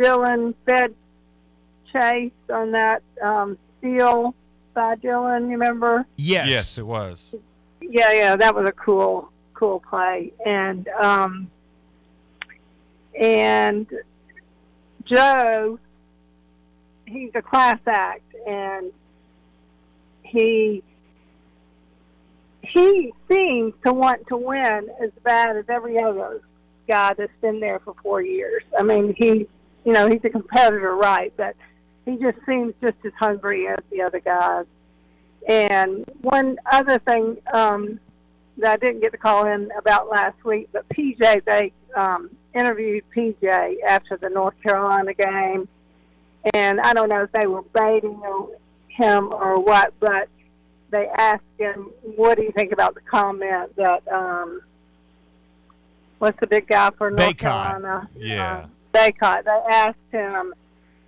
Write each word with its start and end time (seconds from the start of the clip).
Dillon 0.00 0.54
fed 0.66 0.94
Chase 1.92 2.32
on 2.52 2.72
that 2.72 3.02
um, 3.22 3.58
steal 3.78 4.34
by 4.74 4.94
Dillon. 4.96 5.46
You 5.46 5.52
remember? 5.52 6.06
Yes. 6.16 6.48
Yes, 6.48 6.78
it 6.78 6.86
was. 6.86 7.34
Yeah, 7.80 8.12
yeah, 8.12 8.36
that 8.36 8.54
was 8.54 8.68
a 8.68 8.72
cool, 8.72 9.30
cool 9.54 9.80
play. 9.80 10.32
And 10.46 10.88
um, 10.88 11.50
and 13.18 13.86
Joe, 15.04 15.78
he's 17.06 17.32
a 17.34 17.42
class 17.42 17.80
act, 17.86 18.34
and 18.46 18.92
he 20.22 20.82
he 22.62 23.12
seems 23.28 23.74
to 23.84 23.92
want 23.92 24.26
to 24.28 24.36
win 24.36 24.88
as 25.02 25.10
bad 25.24 25.56
as 25.56 25.64
every 25.68 26.00
other 26.00 26.40
guy 26.88 27.12
that's 27.14 27.32
been 27.40 27.58
there 27.60 27.80
for 27.80 27.94
four 28.02 28.22
years. 28.22 28.62
I 28.78 28.82
mean, 28.82 29.14
he, 29.16 29.48
you 29.84 29.92
know, 29.92 30.08
he's 30.08 30.20
a 30.24 30.30
competitor, 30.30 30.94
right? 30.94 31.32
But 31.36 31.56
he 32.04 32.16
just 32.16 32.38
seems 32.46 32.74
just 32.80 32.96
as 33.04 33.12
hungry 33.18 33.68
as 33.68 33.78
the 33.90 34.02
other 34.02 34.20
guys. 34.20 34.66
And 35.48 36.04
one 36.20 36.58
other 36.70 36.98
thing 36.98 37.38
um, 37.52 37.98
that 38.58 38.72
I 38.72 38.76
didn't 38.76 39.00
get 39.00 39.12
to 39.12 39.18
call 39.18 39.46
in 39.46 39.70
about 39.78 40.08
last 40.08 40.44
week, 40.44 40.68
but 40.72 40.88
PJ, 40.90 41.44
they 41.44 41.72
um, 41.96 42.30
interviewed 42.54 43.04
PJ 43.16 43.76
after 43.86 44.16
the 44.16 44.28
North 44.28 44.54
Carolina 44.62 45.14
game, 45.14 45.68
and 46.54 46.80
I 46.80 46.92
don't 46.92 47.08
know 47.08 47.22
if 47.22 47.32
they 47.32 47.46
were 47.46 47.62
baiting 47.62 48.20
him 48.88 49.32
or 49.32 49.58
what, 49.60 49.94
but 49.98 50.28
they 50.90 51.06
asked 51.06 51.42
him, 51.58 51.90
"What 52.02 52.36
do 52.36 52.42
you 52.42 52.52
think 52.52 52.72
about 52.72 52.94
the 52.94 53.00
comment 53.00 53.74
that 53.76 54.06
um, 54.12 54.60
what's 56.18 56.38
the 56.40 56.46
big 56.46 56.66
guy 56.66 56.90
for 56.96 57.10
North 57.10 57.36
Bacot. 57.36 57.38
Carolina? 57.38 58.10
Yeah. 58.16 58.56
Uh, 58.56 58.66
Bacot. 58.92 59.44
They 59.44 59.74
asked 59.74 59.96
him, 60.12 60.54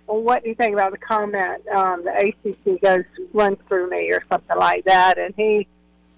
"Well, 0.07 0.21
what 0.21 0.43
do 0.43 0.49
you 0.49 0.55
think 0.55 0.73
about 0.73 0.91
the 0.91 0.97
comment? 0.97 1.67
Um, 1.67 2.03
the 2.03 2.11
ACC 2.45 2.81
goes 2.81 3.03
runs 3.33 3.57
through 3.67 3.89
me 3.89 4.11
or 4.11 4.23
something 4.29 4.57
like 4.57 4.85
that?" 4.85 5.17
And 5.17 5.33
he 5.35 5.67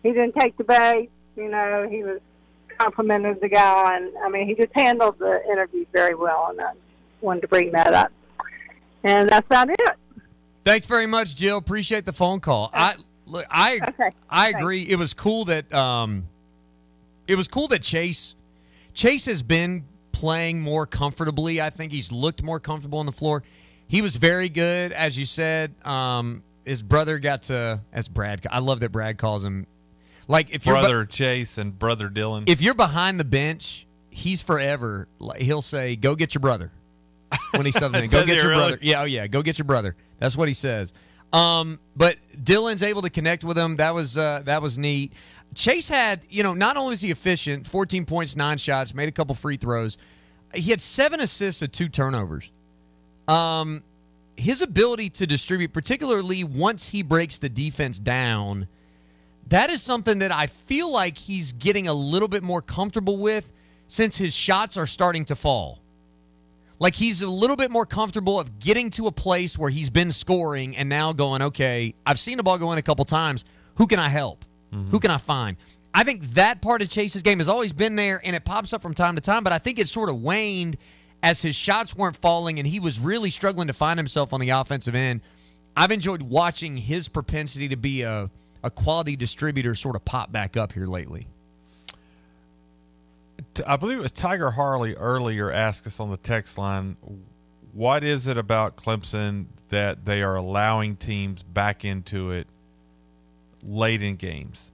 he 0.04 0.10
didn't 0.12 0.36
take 0.36 0.58
the 0.58 0.64
bait. 0.64 1.10
You 1.36 1.50
know, 1.50 1.88
he 1.90 2.04
was 2.04 2.20
complimented 2.78 3.42
the 3.42 3.50
guy, 3.50 3.98
and 3.98 4.12
I 4.24 4.30
mean, 4.30 4.48
he 4.48 4.54
just 4.56 4.74
handled 4.74 5.20
the 5.20 5.42
interview 5.52 5.86
very 5.94 6.16
well, 6.16 6.48
and 6.50 6.62
I 6.62 6.72
wanted 7.22 7.42
to 7.42 7.48
bring 7.48 7.72
that 7.72 7.94
up. 7.94 8.12
And 9.04 9.30
that's 9.30 9.46
about 9.46 9.70
it. 9.70 9.80
Thanks 10.64 10.86
very 10.88 11.06
much, 11.08 11.36
Jill. 11.36 11.58
Appreciate 11.58 12.06
the 12.06 12.14
phone 12.14 12.40
call. 12.40 12.70
I 12.74 12.96
look, 13.28 13.46
I 13.50 13.80
Okay. 13.88 14.10
I 14.30 14.46
Thanks. 14.52 14.60
agree. 14.60 14.82
It 14.84 14.96
was 14.98 15.14
cool 15.14 15.46
that 15.46 15.72
um, 15.74 16.28
it 17.28 17.36
was 17.36 17.48
cool 17.48 17.68
that 17.70 17.82
Chase 17.84 18.36
Chase 18.94 19.26
has 19.26 19.42
been 19.44 19.86
playing 20.16 20.62
more 20.62 20.86
comfortably. 20.86 21.62
I 21.62 21.70
think 21.70 21.92
he's 21.92 22.10
looked 22.12 22.42
more 22.42 22.60
comfortable 22.60 23.00
on 23.00 23.06
the 23.06 23.12
floor. 23.12 23.44
He 23.88 24.02
was 24.02 24.16
very 24.16 24.48
good, 24.50 24.94
as 24.94 25.20
you 25.20 25.26
said. 25.26 25.76
Um, 25.86 26.42
his 26.64 26.82
brother 26.82 27.20
got 27.20 27.44
to 27.44 27.82
as 27.92 28.08
Brad. 28.08 28.48
I 28.50 28.60
love 28.60 28.80
that 28.80 28.92
Brad 28.92 29.18
calls 29.18 29.44
him 29.44 29.68
like 30.28 30.50
if 30.52 30.66
you're 30.66 30.76
Brother 30.76 31.06
Chase 31.06 31.58
and 31.58 31.78
brother 31.78 32.08
Dillon. 32.10 32.46
if 32.48 32.62
you're 32.62 32.74
behind 32.74 33.20
the 33.20 33.26
bench, 33.26 33.86
he's 34.10 34.42
forever. 34.42 35.08
like, 35.20 35.42
He'll 35.42 35.62
say, 35.62 35.96
"Go 35.98 36.16
get 36.16 36.34
your 36.34 36.40
brother." 36.40 36.72
When 37.52 37.66
he's 37.66 37.76
in, 37.82 37.92
go 37.92 38.26
get 38.26 38.38
your 38.38 38.48
really? 38.48 38.56
brother. 38.56 38.80
Yeah, 38.82 39.02
oh 39.02 39.06
yeah, 39.06 39.28
go 39.28 39.42
get 39.42 39.58
your 39.60 39.66
brother. 39.66 39.96
That's 40.20 40.38
what 40.38 40.48
he 40.48 40.54
says. 40.54 40.94
Um, 41.34 41.80
but 41.96 42.18
Dillon's 42.44 42.84
able 42.84 43.02
to 43.02 43.10
connect 43.10 43.44
with 43.44 43.58
him. 43.58 43.78
That 43.78 43.94
was 43.94 44.18
uh, 44.18 44.42
that 44.46 44.62
was 44.62 44.78
neat. 44.78 45.14
Chase 45.54 45.88
had, 45.88 46.26
you 46.30 46.44
know, 46.44 46.54
not 46.54 46.76
only 46.76 46.94
is 46.94 47.02
he 47.02 47.12
efficient, 47.12 47.66
14 47.66 48.06
points, 48.06 48.36
nine 48.36 48.58
shots, 48.58 48.94
made 48.94 49.08
a 49.08 49.12
couple 49.12 49.34
free 49.36 49.58
throws. 49.58 49.98
He 50.54 50.70
had 50.70 50.82
seven 50.82 51.22
assists 51.22 51.62
and 51.62 51.72
two 51.72 51.88
turnovers. 51.88 52.52
Um, 53.28 53.84
his 54.36 54.62
ability 54.62 55.10
to 55.12 55.28
distribute, 55.28 55.72
particularly 55.72 56.44
once 56.44 56.90
he 56.90 57.02
breaks 57.02 57.38
the 57.38 57.50
defense 57.50 58.00
down, 58.00 58.68
that 59.48 59.70
is 59.70 59.82
something 59.82 60.20
that 60.20 60.32
I 60.32 60.48
feel 60.48 60.92
like 60.92 61.18
he's 61.18 61.54
getting 61.54 61.88
a 61.88 61.94
little 61.94 62.28
bit 62.28 62.44
more 62.44 62.62
comfortable 62.62 63.18
with 63.18 63.52
since 63.88 64.18
his 64.18 64.34
shots 64.34 64.76
are 64.78 64.88
starting 64.88 65.26
to 65.26 65.36
fall. 65.36 65.80
Like 66.80 66.96
he's 66.96 67.22
a 67.22 67.30
little 67.30 67.56
bit 67.56 67.72
more 67.72 67.86
comfortable 67.86 68.40
of 68.40 68.60
getting 68.60 68.90
to 68.92 69.08
a 69.08 69.12
place 69.12 69.58
where 69.58 69.70
he's 69.70 69.90
been 69.90 70.12
scoring 70.12 70.76
and 70.76 70.90
now 70.90 71.14
going, 71.14 71.42
okay, 71.42 71.96
I've 72.06 72.20
seen 72.20 72.38
the 72.38 72.44
ball 72.44 72.58
go 72.58 72.72
in 72.72 72.78
a 72.78 72.82
couple 72.82 73.06
times. 73.06 73.46
Who 73.76 73.88
can 73.88 74.00
I 74.00 74.10
help? 74.10 74.46
Mm-hmm. 74.74 74.90
Who 74.90 75.00
can 75.00 75.12
I 75.12 75.18
find? 75.18 75.58
I 75.94 76.04
think 76.04 76.24
that 76.34 76.62
part 76.62 76.82
of 76.82 76.90
Chase's 76.90 77.22
game 77.22 77.40
has 77.40 77.48
always 77.48 77.72
been 77.72 77.96
there 77.96 78.20
and 78.24 78.36
it 78.36 78.44
pops 78.44 78.74
up 78.74 78.82
from 78.82 78.94
time 78.94 79.16
to 79.16 79.22
time, 79.22 79.44
but 79.44 79.54
I 79.54 79.58
think 79.58 79.80
it 79.80 79.88
sort 79.88 80.10
of 80.10 80.22
waned 80.22 80.78
as 81.24 81.42
his 81.42 81.56
shots 81.56 81.96
weren't 81.96 82.18
falling 82.18 82.60
and 82.60 82.68
he 82.68 82.82
was 82.82 83.00
really 83.00 83.30
struggling 83.30 83.68
to 83.68 83.74
find 83.74 83.98
himself 83.98 84.34
on 84.34 84.42
the 84.42 84.50
offensive 84.50 84.96
end. 84.96 85.22
I've 85.78 85.92
enjoyed 85.92 86.22
watching 86.22 86.76
his 86.76 87.08
propensity 87.08 87.70
to 87.70 87.78
be 87.78 88.02
a, 88.02 88.30
a 88.64 88.70
quality 88.70 89.16
distributor 89.16 89.74
sort 89.76 89.96
of 89.96 90.04
pop 90.04 90.32
back 90.32 90.58
up 90.58 90.74
here 90.74 90.86
lately. 90.86 91.28
I 93.66 93.78
believe 93.78 94.00
it 94.00 94.02
was 94.02 94.12
Tiger 94.12 94.52
Harley 94.52 94.96
earlier 94.96 95.52
asked 95.52 95.88
us 95.88 96.00
on 96.00 96.10
the 96.10 96.18
text 96.18 96.58
line, 96.58 96.98
what 97.74 98.04
is 98.04 98.28
it 98.28 98.38
about 98.38 98.76
Clemson 98.76 99.48
that 99.70 100.06
they 100.06 100.24
are 100.24 100.36
allowing 100.36 100.96
teams 100.96 101.44
back 101.44 101.84
into 101.84 102.32
it 102.32 102.48
late 103.64 104.02
in 104.02 104.16
games? 104.16 104.72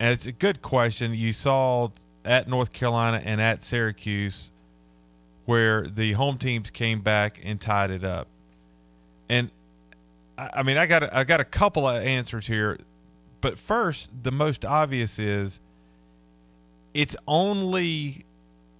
And 0.00 0.12
it's 0.12 0.26
a 0.26 0.32
good 0.32 0.62
question. 0.62 1.12
You 1.14 1.32
saw 1.32 1.90
at 2.24 2.48
North 2.48 2.72
Carolina 2.72 3.20
and 3.24 3.40
at 3.40 3.62
Syracuse 3.62 4.50
where 5.44 5.86
the 5.88 6.12
home 6.12 6.36
teams 6.36 6.70
came 6.70 7.00
back 7.00 7.40
and 7.42 7.60
tied 7.60 7.90
it 7.90 8.04
up. 8.04 8.28
And 9.28 9.50
I 10.36 10.50
I 10.54 10.62
mean, 10.62 10.76
I 10.76 10.86
got 10.86 11.02
a, 11.02 11.16
I 11.16 11.24
got 11.24 11.40
a 11.40 11.44
couple 11.44 11.88
of 11.88 12.02
answers 12.04 12.46
here, 12.46 12.78
but 13.40 13.58
first, 13.58 14.10
the 14.22 14.30
most 14.30 14.64
obvious 14.64 15.18
is 15.18 15.60
it's 16.98 17.14
only 17.28 18.24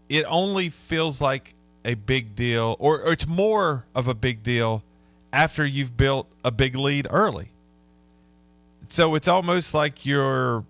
it 0.08 0.24
only 0.28 0.70
feels 0.70 1.20
like 1.20 1.54
a 1.84 1.94
big 1.94 2.34
deal 2.34 2.74
or, 2.80 3.00
or 3.00 3.12
it's 3.12 3.28
more 3.28 3.86
of 3.94 4.08
a 4.08 4.14
big 4.14 4.42
deal 4.42 4.82
after 5.32 5.64
you've 5.64 5.96
built 5.96 6.26
a 6.44 6.50
big 6.50 6.74
lead 6.74 7.06
early. 7.10 7.52
So 8.88 9.14
it's 9.14 9.28
almost 9.28 9.72
like 9.72 10.04
you're 10.04 10.64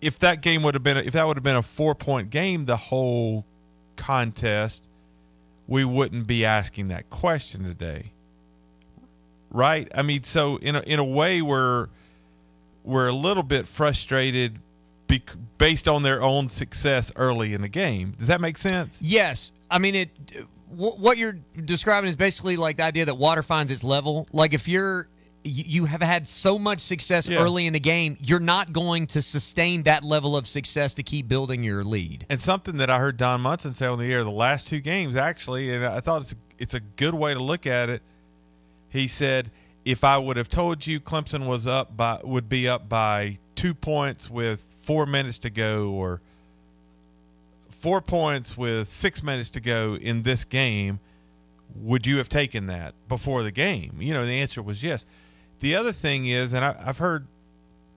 if 0.00 0.18
that 0.20 0.40
game 0.40 0.62
would 0.62 0.72
have 0.72 0.82
been 0.82 0.96
if 0.96 1.12
that 1.12 1.26
would 1.26 1.36
have 1.36 1.44
been 1.44 1.56
a 1.56 1.62
four 1.62 1.94
point 1.94 2.30
game 2.30 2.64
the 2.64 2.78
whole 2.78 3.44
contest 3.96 4.88
we 5.66 5.84
wouldn't 5.84 6.26
be 6.26 6.46
asking 6.46 6.88
that 6.88 7.10
question 7.10 7.62
today. 7.62 8.12
Right? 9.50 9.86
I 9.94 10.00
mean 10.00 10.22
so 10.22 10.56
in 10.56 10.76
a, 10.76 10.80
in 10.80 10.98
a 10.98 11.04
way 11.04 11.42
we're 11.42 11.88
we're 12.84 13.08
a 13.08 13.12
little 13.12 13.42
bit 13.42 13.66
frustrated 13.66 14.60
bec- 15.18 15.36
based 15.58 15.88
on 15.88 16.02
their 16.02 16.22
own 16.22 16.48
success 16.48 17.12
early 17.16 17.54
in 17.54 17.60
the 17.62 17.68
game. 17.68 18.14
Does 18.18 18.28
that 18.28 18.40
make 18.40 18.56
sense? 18.58 19.00
Yes, 19.02 19.52
I 19.70 19.78
mean 19.78 19.94
it. 19.94 20.10
wh- 20.70 20.98
What 20.98 21.18
you're 21.18 21.38
describing 21.64 22.08
is 22.10 22.16
basically 22.16 22.56
like 22.56 22.76
the 22.78 22.84
idea 22.84 23.04
that 23.04 23.16
water 23.16 23.42
finds 23.42 23.70
its 23.72 23.84
level. 23.84 24.26
Like 24.32 24.52
if 24.54 24.68
you're 24.68 25.08
you 25.44 25.64
you 25.66 25.84
have 25.86 26.00
had 26.02 26.28
so 26.28 26.58
much 26.58 26.80
success 26.80 27.28
Yeah. 27.28 27.38
early 27.42 27.66
in 27.66 27.72
the 27.72 27.80
game, 27.80 28.16
you're 28.20 28.38
not 28.40 28.72
going 28.72 29.06
to 29.08 29.20
sustain 29.22 29.82
that 29.84 30.04
level 30.04 30.36
of 30.36 30.46
success 30.46 30.94
to 30.94 31.02
keep 31.02 31.26
building 31.28 31.62
your 31.64 31.82
lead. 31.84 32.26
And 32.30 32.40
something 32.40 32.76
that 32.76 32.90
I 32.90 32.98
heard 32.98 33.16
Don 33.16 33.40
Munson 33.40 33.74
say 33.74 33.86
on 33.86 33.98
the 33.98 34.12
air 34.12 34.22
the 34.24 34.30
last 34.30 34.68
two 34.68 34.80
games 34.80 35.16
actually, 35.16 35.74
and 35.74 35.84
I 35.84 36.00
thought 36.00 36.22
it's 36.22 36.32
a, 36.32 36.36
it's 36.58 36.74
a 36.74 36.80
good 36.80 37.14
way 37.14 37.34
to 37.34 37.42
look 37.42 37.66
at 37.66 37.90
it. 37.90 38.02
He 38.88 39.08
said, 39.08 39.50
"If 39.84 40.04
I 40.04 40.16
would 40.18 40.36
have 40.36 40.48
told 40.48 40.86
you 40.86 41.00
Clemson 41.00 41.46
was 41.46 41.66
up 41.66 41.96
by 41.96 42.20
would 42.22 42.48
be 42.48 42.68
up 42.68 42.88
by 42.88 43.38
two 43.56 43.74
points 43.74 44.30
with 44.30 44.71
four 44.82 45.06
minutes 45.06 45.38
to 45.38 45.50
go, 45.50 45.90
or 45.90 46.20
four 47.70 48.00
points 48.00 48.56
with 48.56 48.88
six 48.88 49.22
minutes 49.22 49.50
to 49.50 49.60
go 49.60 49.94
in 49.96 50.22
this 50.22 50.44
game, 50.44 51.00
would 51.74 52.06
you 52.06 52.18
have 52.18 52.28
taken 52.28 52.66
that 52.66 52.94
before 53.08 53.42
the 53.42 53.50
game?" 53.52 53.96
You 54.00 54.14
know, 54.14 54.26
the 54.26 54.40
answer 54.40 54.62
was 54.62 54.82
yes. 54.84 55.04
The 55.60 55.74
other 55.76 55.92
thing 55.92 56.26
is, 56.26 56.52
and 56.52 56.64
I, 56.64 56.76
I've 56.84 56.98
heard, 56.98 57.26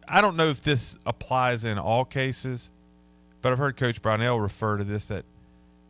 I 0.08 0.22
don't 0.22 0.36
know 0.36 0.48
if 0.50 0.62
this 0.64 0.98
applies 1.06 1.66
in 1.66 1.78
all 1.78 2.06
cases, 2.06 2.70
but 3.42 3.52
I've 3.52 3.58
heard 3.58 3.76
Coach 3.76 4.02
Brownell 4.02 4.40
refer 4.40 4.78
to 4.78 4.84
this 4.84 5.08
that 5.08 5.26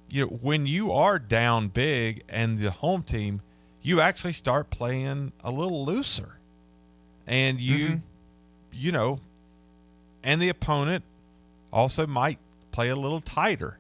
you 0.09 0.21
know 0.25 0.27
when 0.41 0.65
you 0.65 0.91
are 0.91 1.19
down 1.19 1.67
big 1.67 2.23
and 2.29 2.59
the 2.59 2.71
home 2.71 3.03
team, 3.03 3.41
you 3.81 4.01
actually 4.01 4.33
start 4.33 4.69
playing 4.69 5.31
a 5.43 5.51
little 5.51 5.85
looser, 5.85 6.37
and 7.27 7.59
you, 7.59 7.87
Mhm. 7.87 8.01
you 8.73 8.91
know, 8.91 9.19
and 10.25 10.41
the 10.41 10.49
opponent 10.49 11.05
also 11.71 12.05
might 12.05 12.39
play 12.71 12.89
a 12.89 12.95
little 12.95 13.21
tighter. 13.21 13.77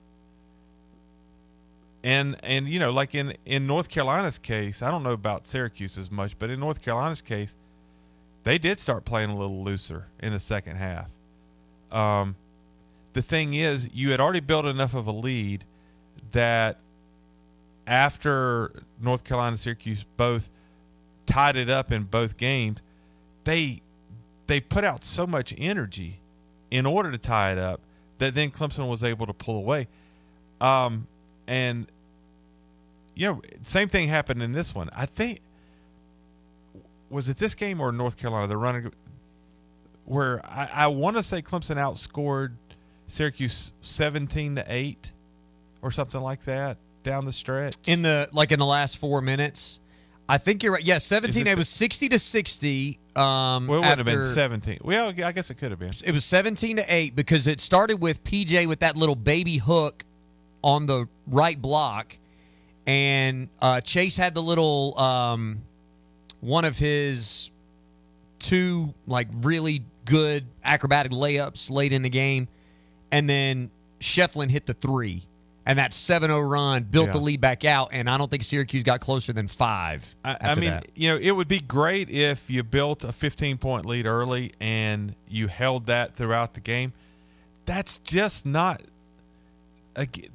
And 2.03 2.37
and 2.43 2.69
you 2.69 2.79
know, 2.79 2.91
like 2.91 3.15
in 3.15 3.33
in 3.45 3.65
North 3.65 3.89
Carolina's 3.89 4.37
case, 4.37 4.83
I 4.83 4.91
don't 4.91 5.01
know 5.01 5.11
about 5.11 5.47
Syracuse 5.47 5.97
as 5.97 6.11
much, 6.11 6.37
but 6.37 6.51
in 6.51 6.59
North 6.59 6.83
Carolina's 6.83 7.21
case, 7.21 7.57
they 8.43 8.59
did 8.59 8.79
start 8.79 9.03
playing 9.05 9.31
a 9.31 9.35
little 9.35 9.63
looser 9.63 10.05
in 10.19 10.31
the 10.31 10.39
second 10.39 10.75
half. 10.75 11.09
Um, 11.91 12.35
the 13.13 13.23
thing 13.23 13.55
is, 13.55 13.89
you 13.91 14.11
had 14.11 14.19
already 14.19 14.39
built 14.39 14.65
enough 14.65 14.93
of 14.93 15.07
a 15.07 15.11
lead 15.11 15.65
that 16.31 16.77
after 17.87 18.71
North 19.01 19.23
Carolina 19.23 19.53
and 19.53 19.59
Syracuse 19.59 20.05
both 20.15 20.51
tied 21.25 21.55
it 21.55 21.71
up 21.71 21.91
in 21.91 22.03
both 22.03 22.37
games, 22.37 22.83
they 23.45 23.81
they 24.45 24.59
put 24.59 24.83
out 24.83 25.03
so 25.03 25.25
much 25.25 25.55
energy 25.57 26.19
in 26.75 26.85
order 26.85 27.09
to 27.11 27.17
tie 27.17 27.51
it 27.51 27.57
up 27.57 27.79
that 28.17 28.35
then 28.35 28.51
Clemson 28.51 28.89
was 28.89 29.03
able 29.03 29.25
to 29.25 29.33
pull 29.33 29.57
away. 29.57 29.87
Um, 30.59 31.07
and 31.47 31.87
you 33.15 33.27
know, 33.27 33.41
same 33.63 33.87
thing 33.87 34.09
happened 34.09 34.43
in 34.43 34.51
this 34.51 34.75
one. 34.75 34.89
I 34.93 35.05
think 35.05 35.39
was 37.09 37.29
it 37.29 37.37
this 37.37 37.55
game 37.55 37.79
or 37.79 37.91
North 37.91 38.17
Carolina? 38.17 38.47
The 38.47 38.57
running 38.57 38.91
where 40.05 40.45
I, 40.45 40.69
I 40.73 40.87
want 40.87 41.15
to 41.17 41.23
say 41.23 41.41
Clemson 41.41 41.77
outscored 41.77 42.51
Syracuse 43.07 43.73
seventeen 43.81 44.55
to 44.55 44.65
eight 44.67 45.11
or 45.81 45.91
something 45.91 46.21
like 46.21 46.43
that 46.45 46.77
down 47.03 47.25
the 47.25 47.33
stretch 47.33 47.75
in 47.85 48.01
the 48.01 48.27
like 48.33 48.51
in 48.51 48.59
the 48.59 48.65
last 48.65 48.97
four 48.97 49.21
minutes. 49.21 49.79
I 50.27 50.37
think 50.39 50.63
you're 50.63 50.73
right. 50.73 50.83
Yeah, 50.83 50.97
seventeen. 50.97 51.47
It 51.47 51.51
It, 51.51 51.57
was 51.57 51.69
sixty 51.69 52.09
to 52.09 52.19
sixty. 52.19 52.99
Um, 53.15 53.67
Well, 53.67 53.81
it 53.83 53.87
would 53.87 53.97
have 53.97 54.05
been 54.05 54.25
seventeen. 54.25 54.79
Well, 54.83 55.07
I 55.23 55.31
guess 55.31 55.49
it 55.49 55.55
could 55.55 55.71
have 55.71 55.79
been. 55.79 55.91
It 56.03 56.11
was 56.11 56.25
seventeen 56.25 56.75
to 56.77 56.85
eight 56.93 57.15
because 57.15 57.47
it 57.47 57.61
started 57.61 58.01
with 58.01 58.23
PJ 58.23 58.67
with 58.67 58.79
that 58.79 58.97
little 58.97 59.15
baby 59.15 59.57
hook 59.57 60.03
on 60.63 60.85
the 60.85 61.07
right 61.27 61.61
block, 61.61 62.17
and 62.85 63.47
uh, 63.61 63.79
Chase 63.81 64.17
had 64.17 64.33
the 64.33 64.41
little 64.43 64.99
um, 64.99 65.61
one 66.41 66.65
of 66.65 66.77
his 66.77 67.51
two 68.39 68.93
like 69.07 69.27
really 69.41 69.83
good 70.05 70.45
acrobatic 70.63 71.11
layups 71.11 71.71
late 71.71 71.93
in 71.93 72.01
the 72.01 72.09
game, 72.09 72.47
and 73.11 73.29
then 73.29 73.71
Schieffelin 74.01 74.49
hit 74.49 74.65
the 74.65 74.73
three. 74.73 75.23
And 75.65 75.79
that 75.79 75.91
7-0 75.91 76.47
run 76.47 76.83
built 76.83 77.11
the 77.11 77.17
lead 77.17 77.41
back 77.41 77.65
out, 77.65 77.89
and 77.91 78.07
I 78.07 78.19
don't 78.19 78.29
think 78.29 78.43
Syracuse 78.43 78.83
got 78.83 79.01
closer 79.01 79.33
than 79.33 79.47
five. 79.47 80.15
I, 80.23 80.37
I 80.39 80.55
mean, 80.55 80.69
that. 80.69 80.85
you 80.93 81.09
know, 81.09 81.17
it 81.19 81.31
would 81.31 81.47
be 81.47 81.59
great 81.59 82.09
if 82.11 82.51
you 82.51 82.61
built 82.61 83.03
a 83.03 83.11
15 83.11 83.57
point 83.57 83.87
lead 83.87 84.05
early 84.05 84.53
and 84.59 85.15
you 85.27 85.47
held 85.47 85.85
that 85.87 86.13
throughout 86.13 86.53
the 86.53 86.59
game. 86.59 86.93
That's 87.65 87.97
just 87.99 88.45
not. 88.45 88.83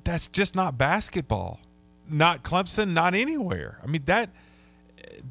That's 0.02 0.26
just 0.26 0.56
not 0.56 0.76
basketball. 0.76 1.60
Not 2.08 2.42
Clemson. 2.42 2.90
Not 2.92 3.14
anywhere. 3.14 3.78
I 3.84 3.86
mean 3.86 4.02
that 4.06 4.30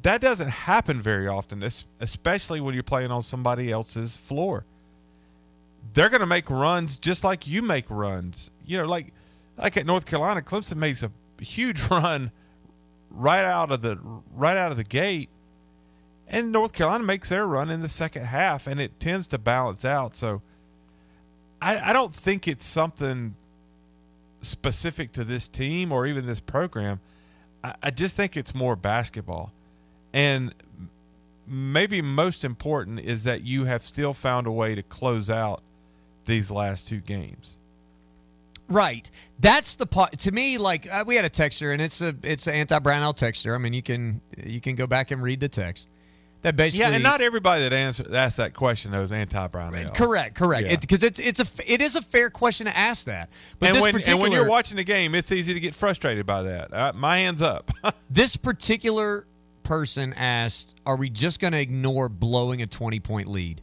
that 0.02 0.20
doesn't 0.20 0.48
happen 0.48 1.00
very 1.00 1.28
often, 1.28 1.62
especially 2.00 2.60
when 2.60 2.74
you're 2.74 2.82
playing 2.82 3.10
on 3.10 3.22
somebody 3.22 3.70
else's 3.70 4.16
floor. 4.16 4.64
They're 5.94 6.08
going 6.08 6.20
to 6.20 6.26
make 6.26 6.48
runs 6.48 6.96
just 6.96 7.24
like 7.24 7.46
you 7.46 7.62
make 7.62 7.86
runs. 7.88 8.50
You 8.64 8.78
know, 8.78 8.86
like 8.86 9.12
like 9.60 9.76
at 9.76 9.86
North 9.86 10.06
Carolina, 10.06 10.42
Clemson 10.42 10.76
makes 10.76 11.02
a 11.02 11.10
huge 11.40 11.82
run 11.90 12.30
right 13.10 13.44
out 13.44 13.70
of 13.70 13.82
the 13.82 13.98
right 14.34 14.56
out 14.56 14.70
of 14.70 14.76
the 14.76 14.84
gate, 14.84 15.28
and 16.28 16.52
North 16.52 16.72
Carolina 16.72 17.04
makes 17.04 17.28
their 17.28 17.46
run 17.46 17.70
in 17.70 17.82
the 17.82 17.88
second 17.88 18.24
half, 18.24 18.66
and 18.66 18.80
it 18.80 18.98
tends 19.00 19.26
to 19.28 19.38
balance 19.38 19.84
out. 19.84 20.16
So, 20.16 20.42
I, 21.60 21.90
I 21.90 21.92
don't 21.92 22.14
think 22.14 22.48
it's 22.48 22.64
something 22.64 23.34
specific 24.40 25.12
to 25.12 25.24
this 25.24 25.48
team 25.48 25.92
or 25.92 26.06
even 26.06 26.26
this 26.26 26.40
program. 26.40 27.00
I, 27.62 27.74
I 27.82 27.90
just 27.90 28.16
think 28.16 28.36
it's 28.36 28.54
more 28.54 28.76
basketball, 28.76 29.52
and 30.12 30.54
maybe 31.46 32.00
most 32.00 32.44
important 32.44 33.00
is 33.00 33.24
that 33.24 33.44
you 33.44 33.64
have 33.64 33.82
still 33.82 34.14
found 34.14 34.46
a 34.46 34.52
way 34.52 34.74
to 34.74 34.82
close 34.82 35.28
out 35.28 35.62
these 36.24 36.50
last 36.50 36.86
two 36.86 37.00
games. 37.00 37.56
Right. 38.70 39.10
That's 39.40 39.74
the 39.74 39.86
part 39.86 40.16
to 40.18 40.32
me. 40.32 40.56
Like 40.56 40.90
uh, 40.90 41.04
we 41.06 41.16
had 41.16 41.24
a 41.24 41.30
texter, 41.30 41.72
and 41.72 41.82
it's 41.82 42.00
a 42.00 42.14
it's 42.22 42.46
an 42.46 42.54
anti 42.54 42.78
Brownell 42.78 43.14
texter. 43.14 43.54
I 43.54 43.58
mean, 43.58 43.72
you 43.72 43.82
can 43.82 44.20
you 44.36 44.60
can 44.60 44.76
go 44.76 44.86
back 44.86 45.10
and 45.10 45.22
read 45.22 45.40
the 45.40 45.48
text. 45.48 45.88
That 46.42 46.56
basically, 46.56 46.86
Yeah, 46.86 46.94
and 46.94 47.02
not 47.02 47.20
everybody 47.20 47.62
that 47.64 47.74
answer 47.74 48.06
asked 48.14 48.38
that 48.38 48.54
question 48.54 48.92
knows 48.92 49.12
anti 49.12 49.46
Brownell. 49.48 49.88
correct, 49.90 50.36
correct. 50.36 50.68
Yeah. 50.68 50.76
Because 50.76 51.02
it's 51.02 51.18
it's 51.18 51.40
a 51.40 51.72
it 51.72 51.82
is 51.82 51.96
a 51.96 52.02
fair 52.02 52.30
question 52.30 52.66
to 52.66 52.76
ask 52.76 53.06
that. 53.06 53.28
But 53.58 53.66
and 53.66 53.76
this 53.76 53.82
when 53.82 53.92
particular 53.92 54.14
and 54.14 54.22
when 54.22 54.32
you're 54.32 54.48
watching 54.48 54.76
the 54.76 54.84
game, 54.84 55.14
it's 55.14 55.32
easy 55.32 55.52
to 55.52 55.60
get 55.60 55.74
frustrated 55.74 56.24
by 56.24 56.42
that. 56.42 56.72
Uh, 56.72 56.92
my 56.94 57.18
hands 57.18 57.42
up. 57.42 57.70
this 58.10 58.36
particular 58.36 59.26
person 59.64 60.14
asked, 60.14 60.76
"Are 60.86 60.96
we 60.96 61.10
just 61.10 61.40
going 61.40 61.52
to 61.52 61.60
ignore 61.60 62.08
blowing 62.08 62.62
a 62.62 62.66
twenty 62.66 63.00
point 63.00 63.28
lead?" 63.28 63.60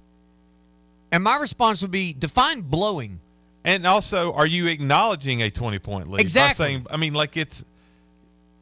And 1.12 1.24
my 1.24 1.38
response 1.38 1.81
would 1.81 1.92
be, 1.92 2.13
define 2.13 2.62
blowing. 2.62 3.19
And 3.68 3.86
also, 3.86 4.31
are 4.31 4.48
you 4.48 4.68
acknowledging 4.68 5.42
a 5.42 5.50
20 5.50 5.78
point 5.80 6.10
lead? 6.10 6.19
By 6.19 6.22
Exactly. 6.22 6.66
saying, 6.66 6.88
I 6.90 6.96
mean, 6.96 7.14
like 7.14 7.36
it's 7.36 7.66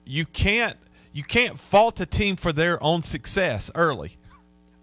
you 0.03 0.25
can't 0.25 0.75
you 1.13 1.23
can't 1.23 1.57
fault 1.59 1.99
a 1.99 2.07
team 2.07 2.35
for 2.35 2.51
their 2.51 2.81
own 2.83 3.03
success 3.03 3.69
early. 3.75 4.17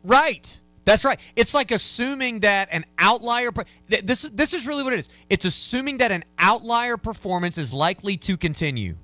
Right. 0.05 0.59
That's 0.85 1.05
right. 1.05 1.19
It's 1.35 1.55
like 1.55 1.73
assuming 1.73 2.41
that 2.41 2.69
an 2.71 2.85
outlier. 2.99 3.51
This 3.89 4.23
this 4.23 4.55
is 4.55 4.67
really 4.67 4.85
what 4.85 4.93
it 4.93 5.01
is. 5.01 5.09
It's 5.29 5.45
assuming 5.45 5.99
that 5.99 6.13
an 6.13 6.25
outlier 6.39 6.97
performance 6.97 7.59
is 7.59 7.73
likely 7.73 8.17
to 8.19 8.37
continue, 8.37 8.95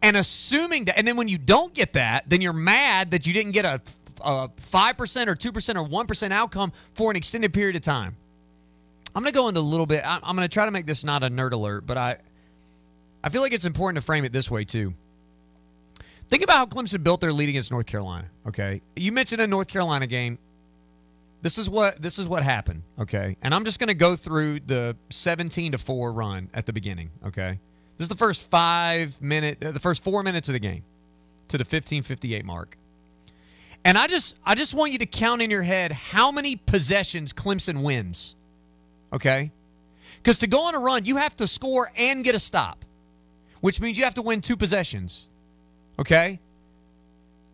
and 0.00 0.16
assuming 0.16 0.86
that, 0.86 0.98
and 0.98 1.06
then 1.06 1.16
when 1.16 1.28
you 1.28 1.38
don't 1.38 1.74
get 1.74 1.92
that, 1.92 2.24
then 2.28 2.40
you're 2.40 2.52
mad 2.54 3.10
that 3.10 3.26
you 3.26 3.34
didn't 3.34 3.52
get 3.52 3.64
a 4.24 4.50
five 4.56 4.96
percent 4.96 5.28
or 5.28 5.34
two 5.34 5.52
percent 5.52 5.76
or 5.76 5.84
one 5.84 6.06
percent 6.06 6.32
outcome 6.32 6.72
for 6.94 7.10
an 7.10 7.16
extended 7.16 7.52
period 7.52 7.76
of 7.76 7.82
time. 7.82 8.16
I'm 9.18 9.24
going 9.24 9.32
to 9.32 9.36
go 9.36 9.48
into 9.48 9.58
a 9.58 9.62
little 9.62 9.84
bit. 9.84 10.02
I'm, 10.06 10.36
going 10.36 10.48
to 10.48 10.48
try 10.48 10.64
to 10.64 10.70
make 10.70 10.86
this 10.86 11.02
not 11.02 11.24
a 11.24 11.28
nerd 11.28 11.50
alert, 11.50 11.84
but 11.84 11.98
I 11.98 12.18
I 13.24 13.30
feel 13.30 13.42
like 13.42 13.52
it's 13.52 13.64
important 13.64 13.96
to 13.96 14.06
frame 14.06 14.24
it 14.24 14.32
this 14.32 14.48
way 14.48 14.64
too. 14.64 14.94
Think 16.28 16.44
about 16.44 16.56
how 16.56 16.66
Clemson 16.66 17.02
built 17.02 17.20
their 17.20 17.32
lead 17.32 17.48
against 17.48 17.72
North 17.72 17.86
Carolina. 17.86 18.28
Okay, 18.46 18.80
you 18.94 19.10
mentioned 19.10 19.40
a 19.40 19.48
North 19.48 19.66
Carolina 19.66 20.06
game. 20.06 20.38
This 21.42 21.58
is 21.58 21.68
what 21.68 22.00
this 22.00 22.20
is 22.20 22.28
what 22.28 22.44
happened. 22.44 22.84
Okay, 22.96 23.36
and 23.42 23.52
I'm 23.52 23.64
just 23.64 23.80
going 23.80 23.88
to 23.88 23.94
go 23.94 24.14
through 24.14 24.60
the 24.60 24.96
17 25.10 25.72
to 25.72 25.78
four 25.78 26.12
run 26.12 26.48
at 26.54 26.66
the 26.66 26.72
beginning. 26.72 27.10
Okay, 27.26 27.58
this 27.96 28.04
is 28.04 28.08
the 28.08 28.14
first 28.14 28.48
five 28.48 29.20
minute, 29.20 29.64
uh, 29.64 29.72
the 29.72 29.80
first 29.80 30.04
four 30.04 30.22
minutes 30.22 30.48
of 30.48 30.52
the 30.52 30.60
game 30.60 30.84
to 31.48 31.58
the 31.58 31.64
15:58 31.64 32.44
mark. 32.44 32.78
And 33.84 33.98
I 33.98 34.06
just 34.06 34.36
I 34.46 34.54
just 34.54 34.74
want 34.74 34.92
you 34.92 34.98
to 34.98 35.06
count 35.06 35.42
in 35.42 35.50
your 35.50 35.64
head 35.64 35.90
how 35.90 36.30
many 36.30 36.54
possessions 36.54 37.32
Clemson 37.32 37.82
wins. 37.82 38.36
Okay, 39.12 39.52
because 40.16 40.38
to 40.38 40.46
go 40.46 40.66
on 40.66 40.74
a 40.74 40.78
run, 40.78 41.04
you 41.04 41.16
have 41.16 41.36
to 41.36 41.46
score 41.46 41.90
and 41.96 42.24
get 42.24 42.34
a 42.34 42.38
stop, 42.38 42.84
which 43.60 43.80
means 43.80 43.98
you 43.98 44.04
have 44.04 44.14
to 44.14 44.22
win 44.22 44.40
two 44.40 44.56
possessions. 44.56 45.28
Okay? 45.98 46.40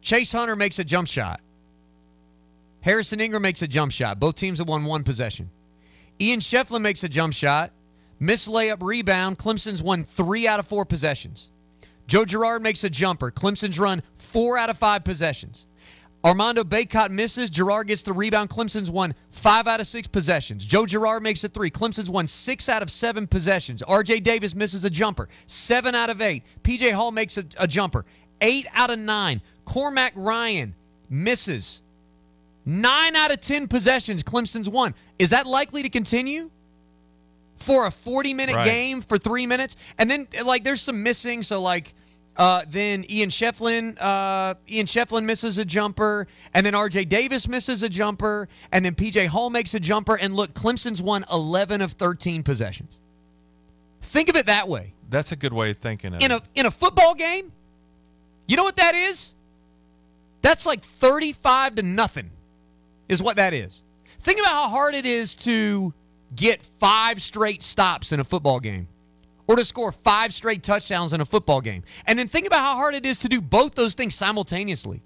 Chase 0.00 0.32
Hunter 0.32 0.56
makes 0.56 0.78
a 0.78 0.84
jump 0.84 1.08
shot. 1.08 1.40
Harrison 2.82 3.20
Ingram 3.20 3.42
makes 3.42 3.62
a 3.62 3.68
jump 3.68 3.92
shot. 3.92 4.20
Both 4.20 4.34
teams 4.34 4.58
have 4.58 4.68
won 4.68 4.84
one 4.84 5.04
possession. 5.04 5.50
Ian 6.20 6.40
Schieffelin 6.40 6.82
makes 6.82 7.02
a 7.02 7.08
jump 7.08 7.32
shot. 7.32 7.72
Miss 8.20 8.46
layup 8.46 8.82
rebound. 8.82 9.38
Clemson's 9.38 9.82
won 9.82 10.04
three 10.04 10.46
out 10.46 10.60
of 10.60 10.66
four 10.66 10.84
possessions. 10.84 11.48
Joe 12.06 12.26
Girard 12.26 12.62
makes 12.62 12.84
a 12.84 12.90
jumper. 12.90 13.30
Clemson's 13.30 13.78
run 13.78 14.02
four 14.16 14.58
out 14.58 14.68
of 14.68 14.76
five 14.76 15.04
possessions. 15.04 15.66
Armando 16.24 16.64
Bacot 16.64 17.10
misses. 17.10 17.50
Girard 17.50 17.88
gets 17.88 18.02
the 18.02 18.12
rebound. 18.12 18.48
Clemson's 18.48 18.90
won 18.90 19.14
five 19.30 19.66
out 19.66 19.80
of 19.80 19.86
six 19.86 20.08
possessions. 20.08 20.64
Joe 20.64 20.86
Girard 20.86 21.22
makes 21.22 21.44
a 21.44 21.48
three. 21.48 21.70
Clemson's 21.70 22.08
won 22.08 22.26
six 22.26 22.68
out 22.68 22.82
of 22.82 22.90
seven 22.90 23.26
possessions. 23.26 23.82
RJ 23.86 24.22
Davis 24.22 24.54
misses 24.54 24.84
a 24.84 24.90
jumper. 24.90 25.28
Seven 25.46 25.94
out 25.94 26.08
of 26.08 26.22
eight. 26.22 26.42
PJ 26.62 26.92
Hall 26.92 27.10
makes 27.12 27.36
a, 27.36 27.44
a 27.58 27.66
jumper. 27.66 28.06
Eight 28.40 28.66
out 28.72 28.90
of 28.90 28.98
nine. 28.98 29.42
Cormac 29.66 30.12
Ryan 30.16 30.74
misses. 31.10 31.82
Nine 32.64 33.14
out 33.14 33.30
of 33.30 33.40
ten 33.42 33.68
possessions. 33.68 34.22
Clemson's 34.22 34.68
won. 34.68 34.94
Is 35.18 35.30
that 35.30 35.46
likely 35.46 35.82
to 35.82 35.90
continue? 35.90 36.50
For 37.56 37.86
a 37.86 37.90
40 37.90 38.34
minute 38.34 38.56
Right. 38.56 38.64
game 38.64 39.00
for 39.00 39.16
three 39.18 39.46
minutes? 39.46 39.76
And 39.98 40.10
then, 40.10 40.26
like, 40.44 40.64
there's 40.64 40.80
some 40.80 41.02
missing. 41.02 41.42
So, 41.42 41.60
like, 41.62 41.94
uh, 42.36 42.62
then 42.68 43.04
Ian 43.08 43.28
Schieffelin, 43.30 43.96
uh, 44.00 44.54
Ian 44.70 44.86
Schieffelin 44.86 45.24
misses 45.24 45.58
a 45.58 45.64
jumper, 45.64 46.26
and 46.52 46.66
then 46.66 46.74
R.J. 46.74 47.04
Davis 47.06 47.46
misses 47.48 47.82
a 47.82 47.88
jumper, 47.88 48.48
and 48.72 48.84
then 48.84 48.94
P.J. 48.94 49.26
Hall 49.26 49.50
makes 49.50 49.72
a 49.74 49.80
jumper. 49.80 50.16
And 50.16 50.34
look, 50.34 50.52
Clemson's 50.54 51.00
won 51.02 51.24
11 51.32 51.80
of 51.80 51.92
13 51.92 52.42
possessions. 52.42 52.98
Think 54.00 54.28
of 54.28 54.36
it 54.36 54.46
that 54.46 54.68
way. 54.68 54.94
That's 55.10 55.32
a 55.32 55.36
good 55.36 55.52
way 55.52 55.70
of 55.70 55.78
thinking 55.78 56.14
of 56.14 56.20
In 56.20 56.32
it. 56.32 56.42
a 56.42 56.60
in 56.60 56.66
a 56.66 56.70
football 56.70 57.14
game, 57.14 57.52
you 58.46 58.56
know 58.56 58.64
what 58.64 58.76
that 58.76 58.94
is? 58.94 59.34
That's 60.42 60.66
like 60.66 60.82
35 60.82 61.76
to 61.76 61.82
nothing, 61.82 62.30
is 63.08 63.22
what 63.22 63.36
that 63.36 63.54
is. 63.54 63.82
Think 64.20 64.40
about 64.40 64.50
how 64.52 64.68
hard 64.70 64.94
it 64.94 65.06
is 65.06 65.34
to 65.36 65.94
get 66.34 66.62
five 66.62 67.22
straight 67.22 67.62
stops 67.62 68.12
in 68.12 68.18
a 68.20 68.24
football 68.24 68.58
game 68.60 68.88
or 69.46 69.56
to 69.56 69.64
score 69.64 69.92
five 69.92 70.34
straight 70.34 70.62
touchdowns 70.62 71.12
in 71.12 71.20
a 71.20 71.24
football 71.24 71.60
game. 71.60 71.82
And 72.06 72.18
then 72.18 72.28
think 72.28 72.46
about 72.46 72.60
how 72.60 72.76
hard 72.76 72.94
it 72.94 73.06
is 73.06 73.18
to 73.18 73.28
do 73.28 73.40
both 73.40 73.74
those 73.74 73.94
things 73.94 74.14
simultaneously. 74.14 75.02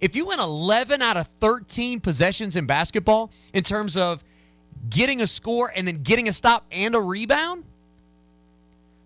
If 0.00 0.16
you 0.16 0.26
win 0.26 0.40
11 0.40 1.02
out 1.02 1.16
of 1.16 1.26
13 1.26 2.00
possessions 2.00 2.56
in 2.56 2.66
basketball 2.66 3.32
in 3.54 3.64
terms 3.64 3.96
of 3.96 4.22
getting 4.88 5.20
a 5.22 5.26
score 5.26 5.72
and 5.74 5.88
then 5.88 6.02
getting 6.02 6.28
a 6.28 6.32
stop 6.32 6.66
and 6.70 6.94
a 6.94 7.00
rebound, 7.00 7.64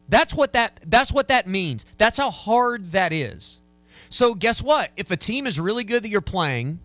That's 0.08 0.34
what 0.34 0.52
that 0.52 0.80
that's 0.86 1.12
what 1.12 1.28
that 1.28 1.46
means. 1.46 1.86
That's 1.98 2.18
how 2.18 2.30
hard 2.30 2.86
that 2.92 3.12
is. 3.12 3.60
So 4.10 4.34
guess 4.34 4.62
what? 4.62 4.90
If 4.96 5.10
a 5.10 5.16
team 5.16 5.46
is 5.46 5.58
really 5.58 5.84
good 5.84 6.04
that 6.04 6.10
you're 6.10 6.20
playing, 6.20 6.78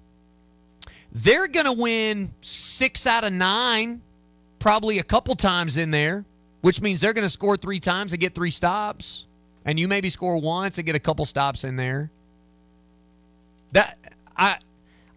they're 1.11 1.47
going 1.47 1.65
to 1.65 1.73
win 1.73 2.33
6 2.41 3.07
out 3.07 3.23
of 3.23 3.33
9 3.33 4.01
probably 4.59 4.99
a 4.99 5.03
couple 5.03 5.35
times 5.35 5.77
in 5.77 5.91
there, 5.91 6.25
which 6.61 6.81
means 6.81 7.01
they're 7.01 7.13
going 7.13 7.25
to 7.25 7.29
score 7.29 7.57
3 7.57 7.79
times 7.79 8.13
and 8.13 8.19
get 8.19 8.35
3 8.35 8.51
stops, 8.51 9.25
and 9.65 9.79
you 9.79 9.87
maybe 9.87 10.09
score 10.09 10.37
once 10.39 10.77
and 10.77 10.85
get 10.85 10.95
a 10.95 10.99
couple 10.99 11.25
stops 11.25 11.63
in 11.63 11.75
there. 11.75 12.11
That 13.71 13.97
I 14.35 14.57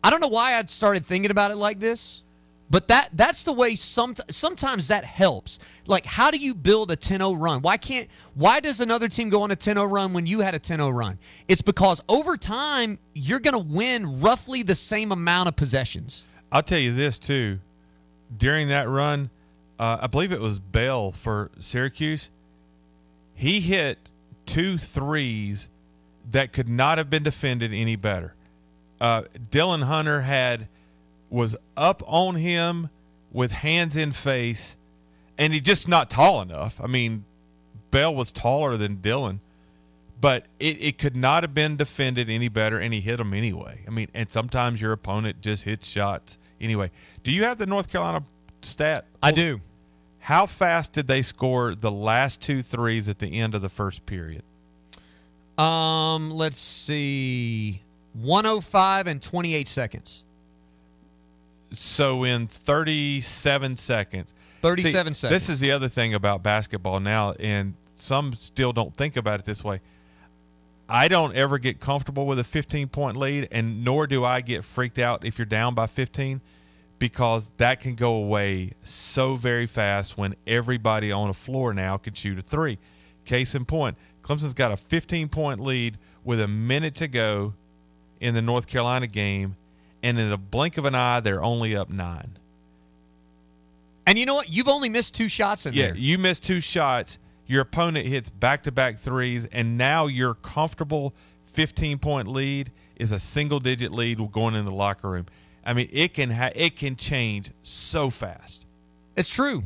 I 0.04 0.10
don't 0.10 0.20
know 0.20 0.28
why 0.28 0.58
I 0.58 0.64
started 0.64 1.04
thinking 1.04 1.30
about 1.30 1.50
it 1.50 1.56
like 1.56 1.78
this. 1.78 2.22
But 2.70 2.88
that 2.88 3.10
that's 3.12 3.42
the 3.42 3.52
way 3.52 3.74
some 3.74 4.14
sometimes 4.30 4.88
that 4.88 5.04
helps. 5.04 5.58
Like 5.86 6.06
how 6.06 6.30
do 6.30 6.38
you 6.38 6.54
build 6.54 6.90
a 6.90 6.96
10-0 6.96 7.38
run? 7.38 7.60
Why 7.60 7.76
can't 7.76 8.08
why 8.32 8.60
does 8.60 8.80
another 8.80 9.08
team 9.08 9.28
go 9.28 9.42
on 9.42 9.50
a 9.50 9.56
10-0 9.56 9.90
run 9.90 10.14
when 10.14 10.26
you 10.26 10.40
had 10.40 10.54
a 10.54 10.58
10-0 10.58 10.90
run? 10.94 11.18
It's 11.48 11.60
because 11.60 12.00
over 12.08 12.38
time 12.38 12.98
you're 13.12 13.40
going 13.40 13.52
to 13.52 13.74
win 13.74 14.22
roughly 14.22 14.62
the 14.62 14.74
same 14.74 15.12
amount 15.12 15.48
of 15.48 15.56
possessions. 15.56 16.24
I'll 16.50 16.62
tell 16.62 16.78
you 16.78 16.94
this 16.94 17.18
too. 17.18 17.58
During 18.34 18.68
that 18.68 18.88
run, 18.88 19.28
uh, 19.82 19.98
I 20.02 20.06
believe 20.06 20.30
it 20.30 20.40
was 20.40 20.60
Bell 20.60 21.10
for 21.10 21.50
Syracuse. 21.58 22.30
He 23.34 23.58
hit 23.58 24.12
two 24.46 24.78
threes 24.78 25.68
that 26.30 26.52
could 26.52 26.68
not 26.68 26.98
have 26.98 27.10
been 27.10 27.24
defended 27.24 27.72
any 27.72 27.96
better. 27.96 28.36
Uh, 29.00 29.22
Dillon 29.50 29.80
Hunter 29.80 30.20
had 30.20 30.68
was 31.30 31.56
up 31.76 32.00
on 32.06 32.36
him 32.36 32.90
with 33.32 33.50
hands 33.50 33.96
in 33.96 34.12
face, 34.12 34.78
and 35.36 35.52
he's 35.52 35.62
just 35.62 35.88
not 35.88 36.08
tall 36.08 36.40
enough. 36.42 36.80
I 36.80 36.86
mean, 36.86 37.24
Bell 37.90 38.14
was 38.14 38.30
taller 38.30 38.76
than 38.76 39.00
Dillon, 39.00 39.40
but 40.20 40.46
it, 40.60 40.80
it 40.80 40.98
could 40.98 41.16
not 41.16 41.42
have 41.42 41.54
been 41.54 41.76
defended 41.76 42.30
any 42.30 42.48
better, 42.48 42.78
and 42.78 42.94
he 42.94 43.00
hit 43.00 43.18
him 43.18 43.34
anyway. 43.34 43.82
I 43.88 43.90
mean, 43.90 44.06
and 44.14 44.30
sometimes 44.30 44.80
your 44.80 44.92
opponent 44.92 45.40
just 45.40 45.64
hits 45.64 45.88
shots 45.88 46.38
anyway. 46.60 46.92
Do 47.24 47.32
you 47.32 47.42
have 47.42 47.58
the 47.58 47.66
North 47.66 47.90
Carolina 47.90 48.24
stat? 48.60 49.06
I 49.20 49.32
do. 49.32 49.60
How 50.22 50.46
fast 50.46 50.92
did 50.92 51.08
they 51.08 51.20
score 51.20 51.74
the 51.74 51.90
last 51.90 52.40
two 52.40 52.62
threes 52.62 53.08
at 53.08 53.18
the 53.18 53.40
end 53.40 53.56
of 53.56 53.62
the 53.62 53.68
first 53.68 54.06
period? 54.06 54.44
Um, 55.58 56.30
let's 56.30 56.60
see. 56.60 57.82
105 58.14 59.08
and 59.08 59.20
28 59.20 59.66
seconds. 59.66 60.22
So 61.72 62.22
in 62.22 62.46
37 62.46 63.76
seconds. 63.76 64.32
37 64.60 65.14
See, 65.14 65.18
seconds. 65.18 65.32
This 65.32 65.48
is 65.48 65.58
the 65.58 65.72
other 65.72 65.88
thing 65.88 66.14
about 66.14 66.44
basketball 66.44 67.00
now, 67.00 67.32
and 67.40 67.74
some 67.96 68.32
still 68.34 68.72
don't 68.72 68.94
think 68.96 69.16
about 69.16 69.40
it 69.40 69.44
this 69.44 69.64
way. 69.64 69.80
I 70.88 71.08
don't 71.08 71.34
ever 71.34 71.58
get 71.58 71.80
comfortable 71.80 72.26
with 72.26 72.38
a 72.38 72.44
15 72.44 72.88
point 72.88 73.16
lead, 73.16 73.48
and 73.50 73.82
nor 73.82 74.06
do 74.06 74.24
I 74.24 74.40
get 74.40 74.62
freaked 74.62 75.00
out 75.00 75.24
if 75.24 75.36
you're 75.36 75.46
down 75.46 75.74
by 75.74 75.88
15 75.88 76.40
because 77.02 77.50
that 77.56 77.80
can 77.80 77.96
go 77.96 78.14
away 78.14 78.70
so 78.84 79.34
very 79.34 79.66
fast 79.66 80.16
when 80.16 80.36
everybody 80.46 81.10
on 81.10 81.28
a 81.28 81.32
floor 81.32 81.74
now 81.74 81.96
can 81.96 82.14
shoot 82.14 82.38
a 82.38 82.42
three. 82.42 82.78
Case 83.24 83.56
in 83.56 83.64
point, 83.64 83.96
Clemson's 84.22 84.54
got 84.54 84.70
a 84.70 84.76
15 84.76 85.28
point 85.28 85.58
lead 85.58 85.98
with 86.22 86.40
a 86.40 86.46
minute 86.46 86.94
to 86.94 87.08
go 87.08 87.54
in 88.20 88.36
the 88.36 88.40
North 88.40 88.68
Carolina 88.68 89.08
game, 89.08 89.56
and 90.04 90.16
in 90.16 90.30
the 90.30 90.38
blink 90.38 90.78
of 90.78 90.84
an 90.84 90.94
eye, 90.94 91.18
they're 91.18 91.42
only 91.42 91.74
up 91.74 91.90
nine. 91.90 92.38
And 94.06 94.16
you 94.16 94.24
know 94.24 94.36
what? 94.36 94.48
You've 94.48 94.68
only 94.68 94.88
missed 94.88 95.12
two 95.12 95.26
shots 95.26 95.66
in 95.66 95.74
yeah, 95.74 95.86
there. 95.86 95.94
Yeah, 95.96 96.00
you 96.12 96.18
missed 96.18 96.44
two 96.44 96.60
shots. 96.60 97.18
Your 97.48 97.62
opponent 97.62 98.06
hits 98.06 98.30
back 98.30 98.62
to 98.62 98.70
back 98.70 99.00
threes, 99.00 99.44
and 99.46 99.76
now 99.76 100.06
your 100.06 100.34
comfortable 100.34 101.14
15 101.42 101.98
point 101.98 102.28
lead 102.28 102.70
is 102.94 103.10
a 103.10 103.18
single 103.18 103.58
digit 103.58 103.90
lead 103.90 104.20
going 104.30 104.54
in 104.54 104.64
the 104.64 104.70
locker 104.70 105.10
room. 105.10 105.26
I 105.64 105.74
mean, 105.74 105.88
it 105.92 106.14
can 106.14 106.30
ha- 106.30 106.50
it 106.54 106.76
can 106.76 106.96
change 106.96 107.50
so 107.62 108.10
fast. 108.10 108.66
It's 109.16 109.28
true. 109.28 109.62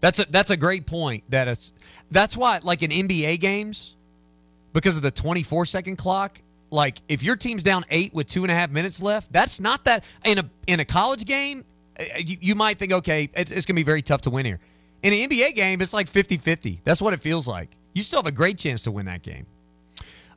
That's 0.00 0.18
a 0.18 0.26
that's 0.30 0.50
a 0.50 0.56
great 0.56 0.86
point. 0.86 1.24
That 1.30 1.48
it's 1.48 1.72
that's 2.10 2.36
why 2.36 2.60
like 2.62 2.82
in 2.82 2.90
NBA 2.90 3.40
games, 3.40 3.96
because 4.72 4.96
of 4.96 5.02
the 5.02 5.10
24 5.10 5.66
second 5.66 5.96
clock, 5.96 6.40
like 6.70 7.02
if 7.08 7.22
your 7.22 7.36
team's 7.36 7.62
down 7.62 7.84
eight 7.90 8.14
with 8.14 8.26
two 8.28 8.42
and 8.44 8.50
a 8.50 8.54
half 8.54 8.70
minutes 8.70 9.02
left, 9.02 9.32
that's 9.32 9.60
not 9.60 9.84
that 9.84 10.04
in 10.24 10.38
a 10.38 10.50
in 10.66 10.80
a 10.80 10.84
college 10.84 11.24
game. 11.24 11.64
uh, 11.98 12.04
You, 12.18 12.36
you 12.40 12.54
might 12.54 12.78
think, 12.78 12.92
okay, 12.92 13.28
it's, 13.34 13.50
it's 13.50 13.66
going 13.66 13.74
to 13.74 13.80
be 13.80 13.82
very 13.84 14.02
tough 14.02 14.22
to 14.22 14.30
win 14.30 14.46
here. 14.46 14.60
In 15.02 15.12
an 15.12 15.28
NBA 15.30 15.54
game, 15.54 15.80
it's 15.80 15.92
like 15.92 16.08
50 16.08 16.36
50. 16.36 16.80
That's 16.84 17.00
what 17.02 17.12
it 17.12 17.20
feels 17.20 17.48
like. 17.48 17.70
You 17.94 18.02
still 18.02 18.18
have 18.20 18.26
a 18.26 18.32
great 18.32 18.56
chance 18.58 18.82
to 18.82 18.90
win 18.92 19.06
that 19.06 19.22
game. 19.22 19.46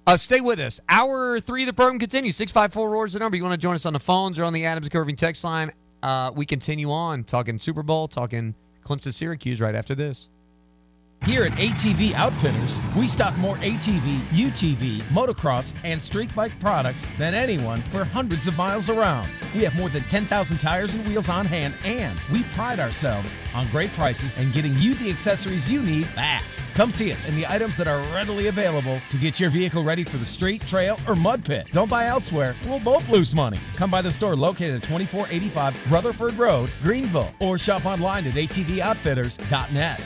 Uh, 0.05 0.17
stay 0.17 0.41
with 0.41 0.59
us. 0.59 0.79
Hour 0.89 1.39
three 1.39 1.63
of 1.63 1.67
the 1.67 1.73
program 1.73 1.97
continues. 1.99 2.35
654 2.35 2.89
Roars 2.89 3.13
the 3.13 3.19
number. 3.19 3.37
You 3.37 3.43
want 3.43 3.53
to 3.53 3.57
join 3.57 3.75
us 3.75 3.85
on 3.85 3.93
the 3.93 3.99
phones 3.99 4.37
or 4.37 4.43
on 4.43 4.53
the 4.53 4.65
Adams 4.65 4.89
Curving 4.89 5.15
text 5.15 5.43
line? 5.43 5.71
Uh, 6.01 6.31
we 6.35 6.45
continue 6.45 6.91
on 6.91 7.23
talking 7.23 7.57
Super 7.57 7.83
Bowl, 7.83 8.09
talking 8.09 8.53
Clemson 8.83 9.13
Syracuse 9.13 9.61
right 9.61 9.75
after 9.75 9.95
this. 9.95 10.27
Here 11.25 11.43
at 11.43 11.53
ATV 11.53 12.11
Outfitters, 12.15 12.81
we 12.97 13.07
stock 13.07 13.37
more 13.37 13.55
ATV, 13.57 14.19
UTV, 14.31 14.99
motocross, 15.03 15.73
and 15.85 16.01
street 16.01 16.35
bike 16.35 16.59
products 16.59 17.09
than 17.17 17.33
anyone 17.33 17.81
for 17.83 18.03
hundreds 18.03 18.45
of 18.45 18.57
miles 18.57 18.89
around. 18.89 19.29
We 19.55 19.63
have 19.63 19.73
more 19.75 19.87
than 19.87 20.03
10,000 20.03 20.57
tires 20.57 20.95
and 20.95 21.07
wheels 21.07 21.29
on 21.29 21.45
hand, 21.45 21.75
and 21.85 22.19
we 22.29 22.43
pride 22.55 22.81
ourselves 22.81 23.37
on 23.53 23.69
great 23.69 23.93
prices 23.93 24.37
and 24.37 24.51
getting 24.51 24.77
you 24.77 24.95
the 24.95 25.09
accessories 25.09 25.71
you 25.71 25.81
need 25.81 26.07
fast. 26.07 26.65
Come 26.73 26.91
see 26.91 27.13
us 27.13 27.23
and 27.23 27.37
the 27.37 27.47
items 27.47 27.77
that 27.77 27.87
are 27.87 28.01
readily 28.13 28.47
available 28.47 28.99
to 29.09 29.17
get 29.17 29.39
your 29.39 29.49
vehicle 29.49 29.81
ready 29.81 30.03
for 30.03 30.17
the 30.17 30.25
street, 30.25 30.67
trail, 30.67 30.99
or 31.07 31.15
mud 31.15 31.45
pit. 31.45 31.67
Don't 31.71 31.89
buy 31.89 32.07
elsewhere, 32.07 32.53
we'll 32.65 32.81
both 32.81 33.07
lose 33.07 33.33
money. 33.33 33.61
Come 33.77 33.89
by 33.89 34.01
the 34.01 34.11
store 34.11 34.35
located 34.35 34.75
at 34.75 34.83
2485 34.83 35.89
Rutherford 35.89 36.33
Road, 36.33 36.69
Greenville, 36.81 37.31
or 37.39 37.57
shop 37.57 37.85
online 37.85 38.27
at 38.27 38.33
atvoutfitters.net. 38.33 40.01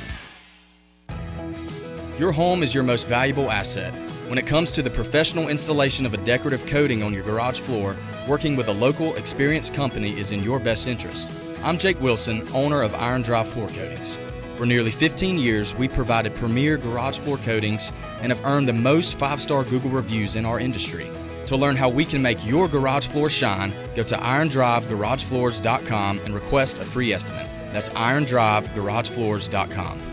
Your 2.18 2.32
home 2.32 2.64
is 2.64 2.74
your 2.74 2.84
most 2.84 3.06
valuable 3.06 3.52
asset. 3.52 3.94
When 4.28 4.40
it 4.40 4.48
comes 4.48 4.72
to 4.72 4.82
the 4.82 4.90
professional 4.90 5.50
installation 5.50 6.04
of 6.04 6.16
a 6.16 6.18
decorative 6.18 6.66
coating 6.66 7.04
on 7.04 7.14
your 7.14 7.22
garage 7.22 7.60
floor, 7.60 7.96
working 8.28 8.56
with 8.56 8.70
a 8.70 8.74
local, 8.74 9.16
experienced 9.18 9.76
company 9.76 10.20
is 10.20 10.32
in 10.32 10.42
your 10.42 10.58
best 10.58 10.88
interest. 10.88 11.32
I'm 11.62 11.78
Jake 11.78 12.02
Wilson, 12.02 12.42
owner 12.56 12.82
of 12.82 12.96
Iron 12.96 13.22
Drive 13.22 13.48
Floor 13.48 13.68
Coatings. 13.68 14.18
For 14.58 14.66
nearly 14.66 14.90
15 14.90 15.38
years, 15.38 15.76
we 15.76 15.88
provided 15.88 16.34
premier 16.34 16.78
garage 16.78 17.20
floor 17.20 17.38
coatings 17.38 17.92
and 18.22 18.32
have 18.32 18.44
earned 18.46 18.68
the 18.68 18.74
most 18.74 19.20
five 19.20 19.40
star 19.40 19.64
Google 19.64 19.92
reviews 19.92 20.36
in 20.36 20.44
our 20.44 20.60
industry. 20.60 21.08
To 21.46 21.56
learn 21.56 21.76
how 21.76 21.88
we 21.88 22.04
can 22.04 22.24
make 22.24 22.44
your 22.44 22.68
garage 22.68 23.06
floor 23.06 23.30
shine, 23.30 23.72
go 23.96 24.02
to 24.02 24.16
irondrivegaragefloors.com 24.16 26.22
and 26.26 26.34
request 26.34 26.80
a 26.80 26.84
free 26.84 27.14
estimate. 27.14 27.46
That's 27.74 27.90
irondrivegaragefloors.com. 27.90 30.07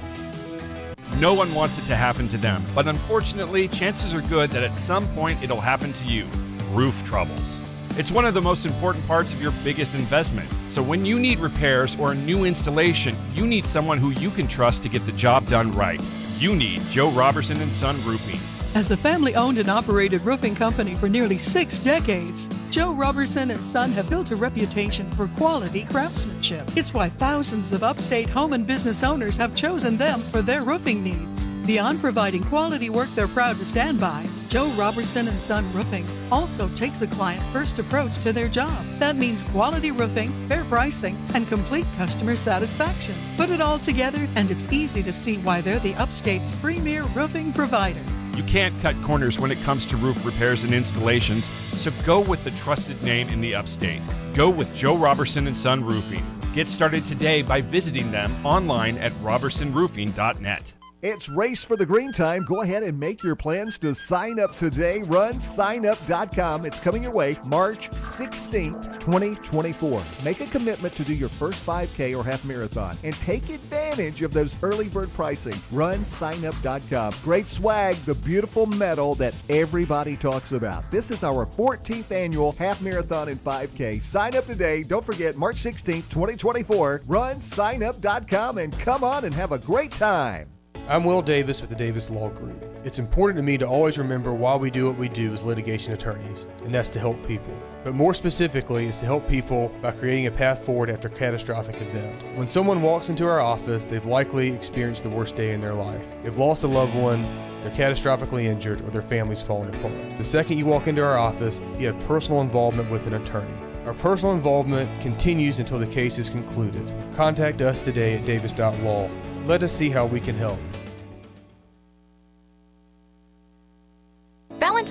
No 1.21 1.33
one 1.33 1.54
wants 1.54 1.78
it 1.78 1.87
to 1.87 1.94
happen 1.94 2.26
to 2.28 2.37
them, 2.37 2.64
but 2.75 2.88
unfortunately, 2.88 3.68
chances 3.68 4.14
are 4.14 4.21
good 4.23 4.50
that 4.50 4.64
at 4.64 4.76
some 4.76 5.06
point 5.09 5.40
it'll 5.44 5.61
happen 5.61 5.92
to 5.92 6.04
you 6.06 6.26
roof 6.73 7.06
troubles. 7.06 7.56
It's 7.97 8.11
one 8.11 8.25
of 8.25 8.35
the 8.35 8.42
most 8.42 8.66
important 8.66 9.06
parts 9.06 9.33
of 9.33 9.40
your 9.40 9.52
biggest 9.62 9.94
investment. 9.94 10.50
So 10.71 10.83
when 10.83 11.04
you 11.04 11.21
need 11.21 11.38
repairs 11.38 11.97
or 11.97 12.11
a 12.11 12.16
new 12.16 12.44
installation, 12.44 13.14
you 13.33 13.47
need 13.47 13.64
someone 13.64 13.99
who 13.99 14.11
you 14.11 14.30
can 14.30 14.49
trust 14.49 14.83
to 14.83 14.88
get 14.88 15.06
the 15.06 15.12
job 15.12 15.47
done 15.47 15.71
right. 15.73 16.00
You 16.38 16.56
need 16.56 16.83
Joe 16.90 17.11
Robertson 17.11 17.61
and 17.61 17.73
Son 17.73 17.94
Roofing. 18.04 18.53
As 18.74 18.90
a 18.90 18.96
family 18.96 19.36
owned 19.36 19.58
and 19.58 19.68
operated 19.68 20.22
roofing 20.22 20.56
company 20.56 20.96
for 20.96 21.08
nearly 21.08 21.38
six 21.38 21.78
decades, 21.78 22.48
Joe 22.72 22.92
Robertson 22.92 23.52
and 23.52 23.60
Son 23.60 23.92
have 23.92 24.10
built 24.10 24.32
a 24.32 24.36
reputation 24.36 25.08
for 25.12 25.28
quality 25.28 25.84
craftsmanship. 25.84 26.68
It's 26.74 26.92
why 26.92 27.08
thousands 27.08 27.70
of 27.70 27.84
upstate 27.84 28.28
home 28.28 28.52
and 28.52 28.66
business 28.66 29.04
owners 29.04 29.36
have 29.36 29.54
chosen 29.54 29.96
them 29.96 30.18
for 30.18 30.42
their 30.42 30.62
roofing 30.62 31.04
needs. 31.04 31.46
Beyond 31.66 32.00
providing 32.00 32.42
quality 32.42 32.90
work 32.90 33.08
they're 33.10 33.28
proud 33.28 33.56
to 33.58 33.64
stand 33.64 34.00
by, 34.00 34.26
Joe 34.48 34.66
Robertson 34.76 35.28
and 35.28 35.38
Son 35.38 35.64
Roofing 35.72 36.04
also 36.32 36.66
takes 36.70 37.00
a 37.00 37.06
client 37.06 37.42
first 37.52 37.78
approach 37.78 38.20
to 38.24 38.32
their 38.32 38.48
job. 38.48 38.84
That 38.98 39.14
means 39.14 39.44
quality 39.44 39.92
roofing, 39.92 40.30
fair 40.48 40.64
pricing, 40.64 41.16
and 41.34 41.46
complete 41.46 41.86
customer 41.96 42.34
satisfaction. 42.34 43.14
Put 43.36 43.50
it 43.50 43.60
all 43.60 43.78
together, 43.78 44.28
and 44.34 44.50
it's 44.50 44.72
easy 44.72 45.02
to 45.04 45.12
see 45.12 45.38
why 45.38 45.60
they're 45.60 45.78
the 45.78 45.94
upstate's 45.94 46.60
premier 46.60 47.04
roofing 47.14 47.52
provider. 47.52 48.02
You 48.36 48.42
can't 48.44 48.74
cut 48.82 48.96
corners 49.02 49.38
when 49.38 49.50
it 49.50 49.62
comes 49.62 49.86
to 49.86 49.96
roof 49.96 50.24
repairs 50.26 50.64
and 50.64 50.74
installations, 50.74 51.48
so 51.48 51.92
go 52.04 52.20
with 52.20 52.42
the 52.42 52.50
trusted 52.52 53.00
name 53.04 53.28
in 53.28 53.40
the 53.40 53.54
upstate. 53.54 54.00
Go 54.34 54.50
with 54.50 54.74
Joe 54.74 54.96
Robertson 54.96 55.46
and 55.46 55.56
Son 55.56 55.84
Roofing. 55.84 56.24
Get 56.54 56.68
started 56.68 57.04
today 57.04 57.42
by 57.42 57.60
visiting 57.60 58.10
them 58.10 58.32
online 58.44 58.98
at 58.98 59.12
robertsonroofing.net. 59.12 60.72
It's 61.04 61.28
Race 61.28 61.62
for 61.62 61.76
the 61.76 61.84
Green 61.84 62.12
Time. 62.12 62.46
Go 62.46 62.62
ahead 62.62 62.82
and 62.82 62.99
make 62.99 63.23
your 63.23 63.37
plans 63.37 63.76
to 63.80 63.94
sign 63.94 64.40
up 64.40 64.56
today. 64.56 65.02
Run 65.02 65.34
signup.com. 65.34 66.64
It's 66.64 66.80
coming 66.80 67.02
your 67.02 67.12
way 67.12 67.37
March 67.44 67.90
16th, 67.90 69.00
2024. 69.00 70.02
Make 70.25 70.40
a 70.40 70.46
commitment 70.46 70.94
to 70.94 71.04
do 71.04 71.14
your 71.14 71.28
first 71.28 71.66
5K 71.66 72.16
or 72.16 72.25
half 72.25 72.42
marathon 72.46 72.96
and 73.04 73.14
take 73.16 73.50
advantage 73.50 74.23
of 74.23 74.32
those 74.32 74.56
early 74.62 74.88
bird 74.88 75.12
pricing. 75.12 75.52
Run 75.70 75.99
signup.com. 75.99 77.12
Great 77.23 77.49
swag, 77.49 77.96
the 77.96 78.14
beautiful 78.14 78.64
medal 78.64 79.14
that 79.16 79.34
everybody 79.50 80.16
talks 80.16 80.52
about. 80.52 80.90
This 80.90 81.11
is 81.11 81.23
our 81.23 81.44
14th 81.44 82.12
annual 82.12 82.52
half 82.52 82.80
marathon 82.80 83.28
and 83.28 83.44
5K. 83.44 84.00
Sign 84.00 84.34
up 84.37 84.46
today. 84.46 84.82
Don't 84.82 85.04
forget 85.04 85.37
March 85.37 85.56
16th, 85.56 86.08
2024. 86.08 87.02
Run 87.04 87.37
signup.com 87.37 88.56
and 88.56 88.78
come 88.78 89.04
on 89.04 89.26
and 89.26 89.34
have 89.34 89.52
a 89.52 89.58
great 89.58 89.90
time. 89.90 90.53
I'm 90.86 91.02
Will 91.02 91.22
Davis 91.22 91.62
with 91.62 91.70
the 91.70 91.76
Davis 91.76 92.10
Law 92.10 92.28
Group. 92.28 92.62
It's 92.84 92.98
important 92.98 93.38
to 93.38 93.42
me 93.42 93.56
to 93.56 93.66
always 93.66 93.96
remember 93.96 94.34
why 94.34 94.54
we 94.54 94.70
do 94.70 94.84
what 94.86 94.98
we 94.98 95.08
do 95.08 95.32
as 95.32 95.42
litigation 95.42 95.94
attorneys, 95.94 96.46
and 96.62 96.74
that's 96.74 96.90
to 96.90 96.98
help 96.98 97.26
people. 97.26 97.54
But 97.84 97.94
more 97.94 98.12
specifically, 98.12 98.88
is 98.88 98.98
to 98.98 99.06
help 99.06 99.26
people 99.26 99.74
by 99.80 99.92
creating 99.92 100.26
a 100.26 100.30
path 100.30 100.62
forward 100.62 100.90
after 100.90 101.08
a 101.08 101.10
catastrophic 101.10 101.80
event. 101.80 102.36
When 102.36 102.46
someone 102.46 102.82
walks 102.82 103.08
into 103.08 103.26
our 103.26 103.40
office, 103.40 103.86
they've 103.86 104.04
likely 104.04 104.52
experienced 104.52 105.04
the 105.04 105.08
worst 105.08 105.36
day 105.36 105.54
in 105.54 105.62
their 105.62 105.72
life. 105.72 106.06
They've 106.22 106.36
lost 106.36 106.64
a 106.64 106.66
loved 106.66 106.94
one, 106.94 107.22
they're 107.62 107.70
catastrophically 107.70 108.44
injured, 108.44 108.82
or 108.82 108.90
their 108.90 109.00
family's 109.00 109.40
fallen 109.40 109.74
apart. 109.74 110.18
The 110.18 110.24
second 110.24 110.58
you 110.58 110.66
walk 110.66 110.86
into 110.86 111.02
our 111.02 111.16
office, 111.16 111.62
you 111.78 111.86
have 111.86 112.06
personal 112.06 112.42
involvement 112.42 112.90
with 112.90 113.06
an 113.06 113.14
attorney. 113.14 113.56
Our 113.86 113.94
personal 113.94 114.34
involvement 114.34 115.00
continues 115.00 115.60
until 115.60 115.78
the 115.78 115.86
case 115.86 116.18
is 116.18 116.28
concluded. 116.28 116.86
Contact 117.16 117.62
us 117.62 117.82
today 117.84 118.18
at 118.18 118.26
davis.law. 118.26 119.08
Let 119.46 119.62
us 119.62 119.74
see 119.74 119.88
how 119.88 120.04
we 120.04 120.20
can 120.20 120.36
help. 120.36 120.58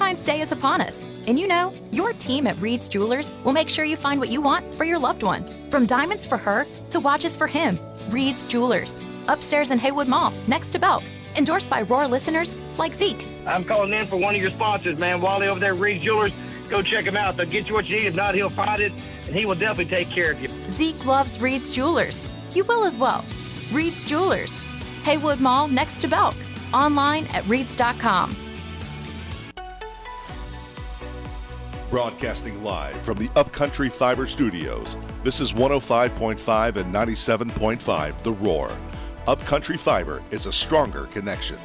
Valentine's 0.04 0.24
Day 0.24 0.42
is 0.42 0.52
upon 0.52 0.82
us, 0.82 1.06
and 1.28 1.40
you 1.40 1.48
know, 1.48 1.72
your 1.94 2.12
team 2.12 2.46
at 2.46 2.60
Reed's 2.60 2.90
Jewelers 2.90 3.32
will 3.46 3.54
make 3.54 3.70
sure 3.70 3.86
you 3.86 3.96
find 3.96 4.20
what 4.20 4.28
you 4.28 4.42
want 4.42 4.76
for 4.76 4.84
your 4.84 5.00
loved 5.00 5.24
one. 5.24 5.46
From 5.72 5.86
diamonds 5.86 6.26
for 6.26 6.38
her 6.38 6.68
to 6.90 7.00
watches 7.00 7.38
for 7.38 7.48
him, 7.48 7.80
Reed's 8.10 8.44
Jewelers, 8.44 8.98
upstairs 9.30 9.72
in 9.72 9.80
Haywood 9.80 10.10
Mall, 10.10 10.34
next 10.46 10.72
to 10.72 10.80
Belk, 10.80 11.04
endorsed 11.38 11.70
by 11.70 11.84
Roar 11.84 12.06
listeners 12.06 12.54
like 12.78 12.94
Zeke. 12.94 13.26
I'm 13.48 13.64
calling 13.64 13.94
in 13.94 14.06
for 14.06 14.18
one 14.18 14.36
of 14.36 14.42
your 14.42 14.52
sponsors, 14.52 15.00
man. 15.00 15.22
Wally 15.22 15.48
over 15.48 15.62
there 15.62 15.72
at 15.72 15.80
Reed's 15.80 16.04
Jewelers. 16.04 16.34
Go 16.70 16.82
check 16.82 17.06
him 17.06 17.16
out. 17.16 17.38
They'll 17.38 17.46
get 17.46 17.70
you 17.70 17.74
what 17.74 17.88
you 17.88 17.96
need. 17.96 18.08
If 18.08 18.16
not, 18.16 18.36
he'll 18.36 18.50
find 18.50 18.82
it, 18.82 18.92
and 19.28 19.34
he 19.34 19.46
will 19.46 19.56
definitely 19.56 19.86
take 19.86 20.10
care 20.10 20.34
of 20.34 20.42
you. 20.42 20.50
Zeke 20.68 21.06
loves 21.06 21.40
Reed's 21.40 21.70
Jewelers. 21.72 22.28
You 22.52 22.66
will 22.66 22.84
as 22.84 22.98
well. 22.98 23.24
Reed's 23.72 24.04
Jewelers, 24.04 24.60
Haywood 25.04 25.40
Mall, 25.40 25.70
next 25.70 26.02
to 26.02 26.10
Belk. 26.10 26.36
Online 26.74 27.26
at 27.28 27.48
reeds.com. 27.48 28.43
Broadcasting 31.94 32.64
live 32.64 33.00
from 33.04 33.20
the 33.20 33.30
Upcountry 33.36 33.88
Fiber 33.88 34.26
Studios. 34.26 34.98
This 35.24 35.40
is 35.40 35.54
105.5 35.54 36.78
and 36.78 36.92
97.5 36.92 38.24
The 38.24 38.32
Roar. 38.32 38.76
Upcountry 39.28 39.78
Fiber 39.78 40.24
is 40.32 40.48
a 40.48 40.52
stronger 40.52 41.06
connection. 41.12 41.60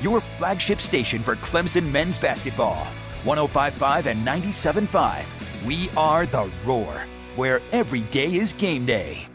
Your 0.00 0.20
flagship 0.20 0.80
station 0.80 1.20
for 1.20 1.34
Clemson 1.34 1.90
men's 1.90 2.16
basketball. 2.16 2.84
1055 3.24 4.06
and 4.06 4.20
975. 4.20 5.64
We 5.66 5.90
are 5.96 6.26
The 6.26 6.48
Roar, 6.64 7.02
where 7.34 7.60
every 7.72 8.02
day 8.02 8.32
is 8.36 8.52
game 8.52 8.86
day. 8.86 9.26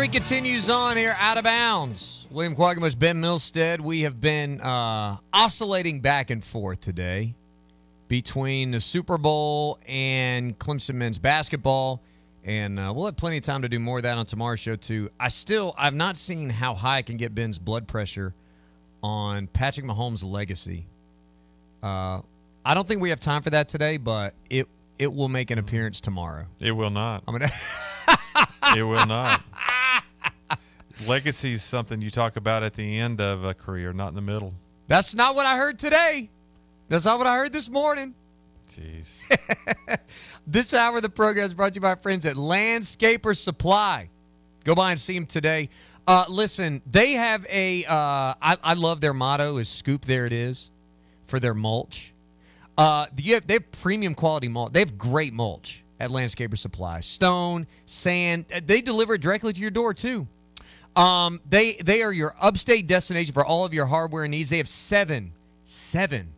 All 0.00 0.04
right, 0.04 0.10
three 0.10 0.18
continues 0.18 0.70
on 0.70 0.96
here 0.96 1.14
out 1.18 1.36
of 1.36 1.44
bounds. 1.44 2.26
William 2.30 2.54
Quagmus, 2.54 2.94
Ben 2.94 3.20
Milstead. 3.20 3.82
We 3.82 4.00
have 4.00 4.18
been 4.18 4.58
uh, 4.58 5.18
oscillating 5.30 6.00
back 6.00 6.30
and 6.30 6.42
forth 6.42 6.80
today 6.80 7.34
between 8.08 8.70
the 8.70 8.80
Super 8.80 9.18
Bowl 9.18 9.78
and 9.86 10.58
Clemson 10.58 10.94
men's 10.94 11.18
basketball. 11.18 12.00
And 12.44 12.80
uh, 12.80 12.94
we'll 12.96 13.04
have 13.04 13.16
plenty 13.18 13.36
of 13.36 13.42
time 13.42 13.60
to 13.60 13.68
do 13.68 13.78
more 13.78 13.98
of 13.98 14.04
that 14.04 14.16
on 14.16 14.24
tomorrow's 14.24 14.60
show, 14.60 14.74
too. 14.74 15.10
I 15.20 15.28
still, 15.28 15.74
I've 15.76 15.92
not 15.92 16.16
seen 16.16 16.48
how 16.48 16.72
high 16.72 16.96
I 16.96 17.02
can 17.02 17.18
get 17.18 17.34
Ben's 17.34 17.58
blood 17.58 17.86
pressure 17.86 18.32
on 19.02 19.48
Patrick 19.48 19.84
Mahomes' 19.84 20.24
legacy. 20.24 20.86
Uh, 21.82 22.22
I 22.64 22.72
don't 22.72 22.88
think 22.88 23.02
we 23.02 23.10
have 23.10 23.20
time 23.20 23.42
for 23.42 23.50
that 23.50 23.68
today, 23.68 23.98
but 23.98 24.32
it 24.48 24.66
it 24.98 25.12
will 25.12 25.28
make 25.28 25.50
an 25.50 25.58
appearance 25.58 26.00
tomorrow. 26.00 26.46
It 26.58 26.72
will 26.72 26.88
not. 26.88 27.22
I'm 27.28 27.34
gonna. 27.36 27.52
it 28.78 28.82
will 28.82 29.04
not. 29.04 29.42
Legacy 31.06 31.52
is 31.54 31.62
something 31.62 32.00
you 32.02 32.10
talk 32.10 32.36
about 32.36 32.62
at 32.62 32.74
the 32.74 32.98
end 32.98 33.20
of 33.20 33.44
a 33.44 33.54
career, 33.54 33.92
not 33.92 34.08
in 34.08 34.14
the 34.14 34.20
middle. 34.20 34.52
That's 34.86 35.14
not 35.14 35.34
what 35.34 35.46
I 35.46 35.56
heard 35.56 35.78
today. 35.78 36.28
That's 36.88 37.04
not 37.04 37.18
what 37.18 37.26
I 37.26 37.36
heard 37.36 37.52
this 37.52 37.68
morning. 37.70 38.14
Jeez. 38.76 39.20
this 40.46 40.74
hour 40.74 40.96
of 40.96 41.02
the 41.02 41.08
program 41.08 41.46
is 41.46 41.54
brought 41.54 41.72
to 41.72 41.76
you 41.76 41.80
by 41.80 41.94
friends 41.94 42.26
at 42.26 42.36
Landscaper 42.36 43.36
Supply. 43.36 44.08
Go 44.64 44.74
by 44.74 44.90
and 44.90 45.00
see 45.00 45.14
them 45.14 45.26
today. 45.26 45.70
Uh, 46.06 46.24
listen, 46.28 46.82
they 46.90 47.12
have 47.12 47.46
a. 47.50 47.84
Uh, 47.84 48.34
I, 48.42 48.56
I 48.62 48.74
love 48.74 49.00
their 49.00 49.14
motto 49.14 49.56
is 49.58 49.68
"Scoop 49.68 50.04
there 50.04 50.26
it 50.26 50.32
is," 50.32 50.70
for 51.26 51.38
their 51.40 51.54
mulch. 51.54 52.12
Uh, 52.76 53.06
you 53.16 53.34
have, 53.34 53.46
they 53.46 53.54
have 53.54 53.70
premium 53.72 54.14
quality 54.14 54.48
mulch. 54.48 54.72
They 54.72 54.80
have 54.80 54.98
great 54.98 55.32
mulch 55.32 55.84
at 55.98 56.10
Landscaper 56.10 56.56
Supply. 56.58 57.00
Stone, 57.00 57.66
sand. 57.86 58.46
uh, 58.54 58.60
They 58.64 58.80
deliver 58.80 59.14
it 59.14 59.20
directly 59.20 59.52
to 59.52 59.60
your 59.60 59.70
door 59.70 59.94
too. 59.94 60.26
Um, 60.96 61.40
they 61.48 61.74
they 61.74 62.02
are 62.02 62.12
your 62.12 62.34
upstate 62.40 62.86
destination 62.86 63.32
for 63.32 63.44
all 63.44 63.64
of 63.64 63.72
your 63.72 63.86
hardware 63.86 64.26
needs. 64.26 64.50
They 64.50 64.58
have 64.58 64.68
seven 64.68 65.32
seven 65.64 66.32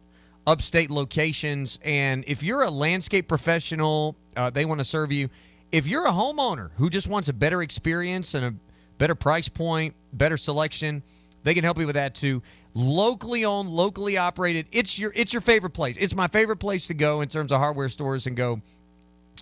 upstate 0.46 0.90
locations, 0.90 1.78
and 1.82 2.24
if 2.26 2.42
you're 2.42 2.62
a 2.62 2.70
landscape 2.70 3.28
professional, 3.28 4.16
uh, 4.36 4.50
they 4.50 4.64
want 4.64 4.80
to 4.80 4.84
serve 4.84 5.10
you. 5.10 5.30
If 5.70 5.86
you're 5.86 6.06
a 6.06 6.12
homeowner 6.12 6.70
who 6.76 6.90
just 6.90 7.08
wants 7.08 7.28
a 7.28 7.32
better 7.32 7.62
experience 7.62 8.34
and 8.34 8.44
a 8.44 8.54
better 8.98 9.14
price 9.14 9.48
point, 9.48 9.94
better 10.12 10.36
selection, 10.36 11.02
they 11.44 11.54
can 11.54 11.64
help 11.64 11.78
you 11.78 11.86
with 11.86 11.94
that 11.94 12.14
too. 12.14 12.42
Locally 12.74 13.44
owned, 13.44 13.68
locally 13.68 14.16
operated. 14.16 14.66
It's 14.70 14.98
your 14.98 15.12
it's 15.14 15.32
your 15.32 15.40
favorite 15.40 15.70
place. 15.70 15.96
It's 15.96 16.14
my 16.14 16.26
favorite 16.26 16.58
place 16.58 16.86
to 16.88 16.94
go 16.94 17.22
in 17.22 17.28
terms 17.28 17.52
of 17.52 17.58
hardware 17.58 17.88
stores 17.88 18.26
and 18.26 18.36
go 18.36 18.60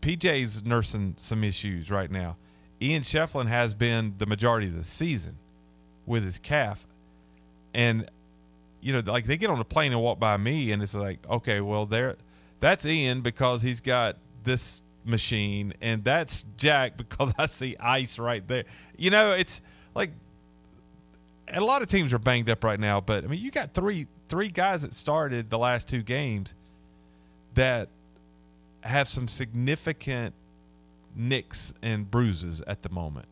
PJ's 0.00 0.64
nursing 0.64 1.14
some 1.16 1.44
issues 1.44 1.90
right 1.90 2.10
now. 2.10 2.36
Ian 2.82 3.02
Schieffelin 3.02 3.46
has 3.46 3.74
been 3.74 4.14
the 4.18 4.26
majority 4.26 4.66
of 4.66 4.76
the 4.76 4.84
season 4.84 5.36
with 6.06 6.24
his 6.24 6.38
calf, 6.38 6.86
and 7.72 8.10
you 8.84 8.92
know, 8.92 9.02
like 9.04 9.24
they 9.24 9.38
get 9.38 9.48
on 9.48 9.58
the 9.58 9.64
plane 9.64 9.92
and 9.92 10.00
walk 10.00 10.20
by 10.20 10.36
me, 10.36 10.70
and 10.70 10.82
it's 10.82 10.94
like, 10.94 11.18
okay, 11.28 11.62
well, 11.62 11.86
there, 11.86 12.16
that's 12.60 12.84
Ian 12.84 13.22
because 13.22 13.62
he's 13.62 13.80
got 13.80 14.18
this 14.44 14.82
machine, 15.06 15.72
and 15.80 16.04
that's 16.04 16.44
Jack 16.58 16.96
because 16.98 17.32
I 17.38 17.46
see 17.46 17.76
ice 17.80 18.18
right 18.18 18.46
there. 18.46 18.64
You 18.98 19.10
know, 19.10 19.32
it's 19.32 19.62
like 19.94 20.10
a 21.48 21.60
lot 21.62 21.80
of 21.80 21.88
teams 21.88 22.12
are 22.12 22.18
banged 22.18 22.50
up 22.50 22.62
right 22.62 22.78
now, 22.78 23.00
but 23.00 23.24
I 23.24 23.26
mean, 23.26 23.40
you 23.40 23.50
got 23.50 23.72
three 23.72 24.06
three 24.28 24.48
guys 24.50 24.82
that 24.82 24.92
started 24.92 25.48
the 25.48 25.58
last 25.58 25.88
two 25.88 26.02
games 26.02 26.54
that 27.54 27.88
have 28.82 29.08
some 29.08 29.28
significant 29.28 30.34
nicks 31.16 31.72
and 31.82 32.10
bruises 32.10 32.60
at 32.66 32.82
the 32.82 32.90
moment. 32.90 33.26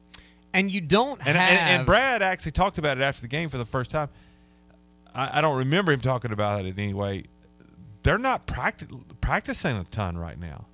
And 0.54 0.70
you 0.70 0.80
don't 0.80 1.18
And, 1.26 1.36
have 1.36 1.50
and, 1.50 1.60
and 1.80 1.86
Brad 1.86 2.22
actually 2.22 2.52
talked 2.52 2.78
about 2.78 2.96
it 2.98 3.02
after 3.02 3.20
the 3.22 3.28
game 3.28 3.48
for 3.48 3.58
the 3.58 3.64
first 3.64 3.90
time. 3.90 4.08
I, 5.14 5.38
I 5.38 5.40
don't 5.40 5.58
remember 5.58 5.92
him 5.92 6.00
talking 6.00 6.32
about 6.32 6.64
it 6.64 6.78
anyway. 6.78 7.24
They're 8.02 8.18
not 8.18 8.46
practi- 8.46 9.02
practicing 9.20 9.76
a 9.76 9.84
ton 9.84 10.16
right 10.18 10.38
now. 10.38 10.66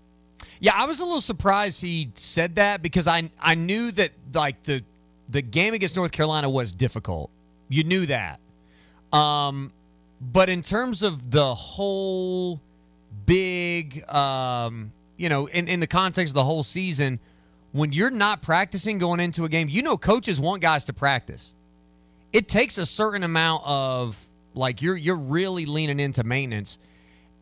Yeah, 0.61 0.72
I 0.74 0.87
was 0.87 1.01
a 1.01 1.05
little 1.05 1.20
surprised 1.20 1.81
he 1.81 2.11
said 2.14 2.57
that 2.57 2.83
because 2.83 3.07
I 3.07 3.31
I 3.40 3.55
knew 3.55 3.90
that 3.92 4.12
like 4.35 4.62
the 4.64 4.83
the 5.29 5.42
game 5.42 5.74
against 5.74 5.94
North 5.96 6.11
Carolina 6.11 6.51
was 6.51 6.72
difficult. 6.72 7.31
You 7.68 7.85
knew 7.85 8.07
that. 8.07 8.40
Um 9.12 9.72
but 10.20 10.48
in 10.48 10.62
terms 10.62 11.03
of 11.03 11.31
the 11.31 11.55
whole 11.55 12.61
big 13.27 14.09
um 14.11 14.92
you 15.16 15.29
know, 15.29 15.46
in, 15.46 15.66
in 15.68 15.81
the 15.81 15.87
context 15.87 16.31
of 16.31 16.35
the 16.35 16.44
whole 16.44 16.62
season, 16.62 17.18
when 17.72 17.92
you're 17.92 18.11
not 18.11 18.40
practicing 18.40 18.98
going 18.98 19.18
into 19.20 19.44
a 19.44 19.48
game, 19.48 19.68
you 19.68 19.83
know 19.83 19.96
coaches 19.96 20.40
want 20.40 20.62
guys 20.62 20.85
to 20.87 20.92
practice. 20.92 21.55
It 22.33 22.49
takes 22.49 22.79
a 22.79 22.87
certain 22.87 23.23
amount 23.23 23.62
of 23.64 24.29
like 24.55 24.83
you're 24.83 24.97
you're 24.97 25.17
really 25.17 25.67
leaning 25.67 26.01
into 26.01 26.25
maintenance. 26.25 26.79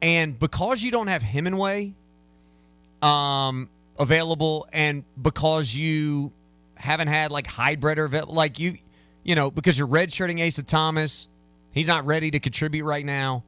And 0.03 0.39
because 0.39 0.83
you 0.83 0.91
don't 0.91 1.07
have 1.07 1.23
Hemenway, 1.23 1.95
um, 3.03 3.69
available, 3.99 4.69
and 4.73 5.05
because 5.21 5.75
you 5.75 6.33
haven't 6.75 7.09
had 7.09 7.31
like 7.31 7.47
hybrid 7.47 7.99
or 7.99 8.09
like 8.09 8.59
you, 8.59 8.79
you 9.25 9.35
know, 9.35 9.51
because 9.51 9.79
you're 9.79 9.89
redshirting 9.89 10.47
Asa 10.47 10.63
Thomas, 10.63 11.29
he's 11.73 11.87
not 11.87 12.05
ready 12.05 12.31
to 12.31 12.39
contribute 12.39 12.85
right 12.85 13.05
now. 13.05 13.43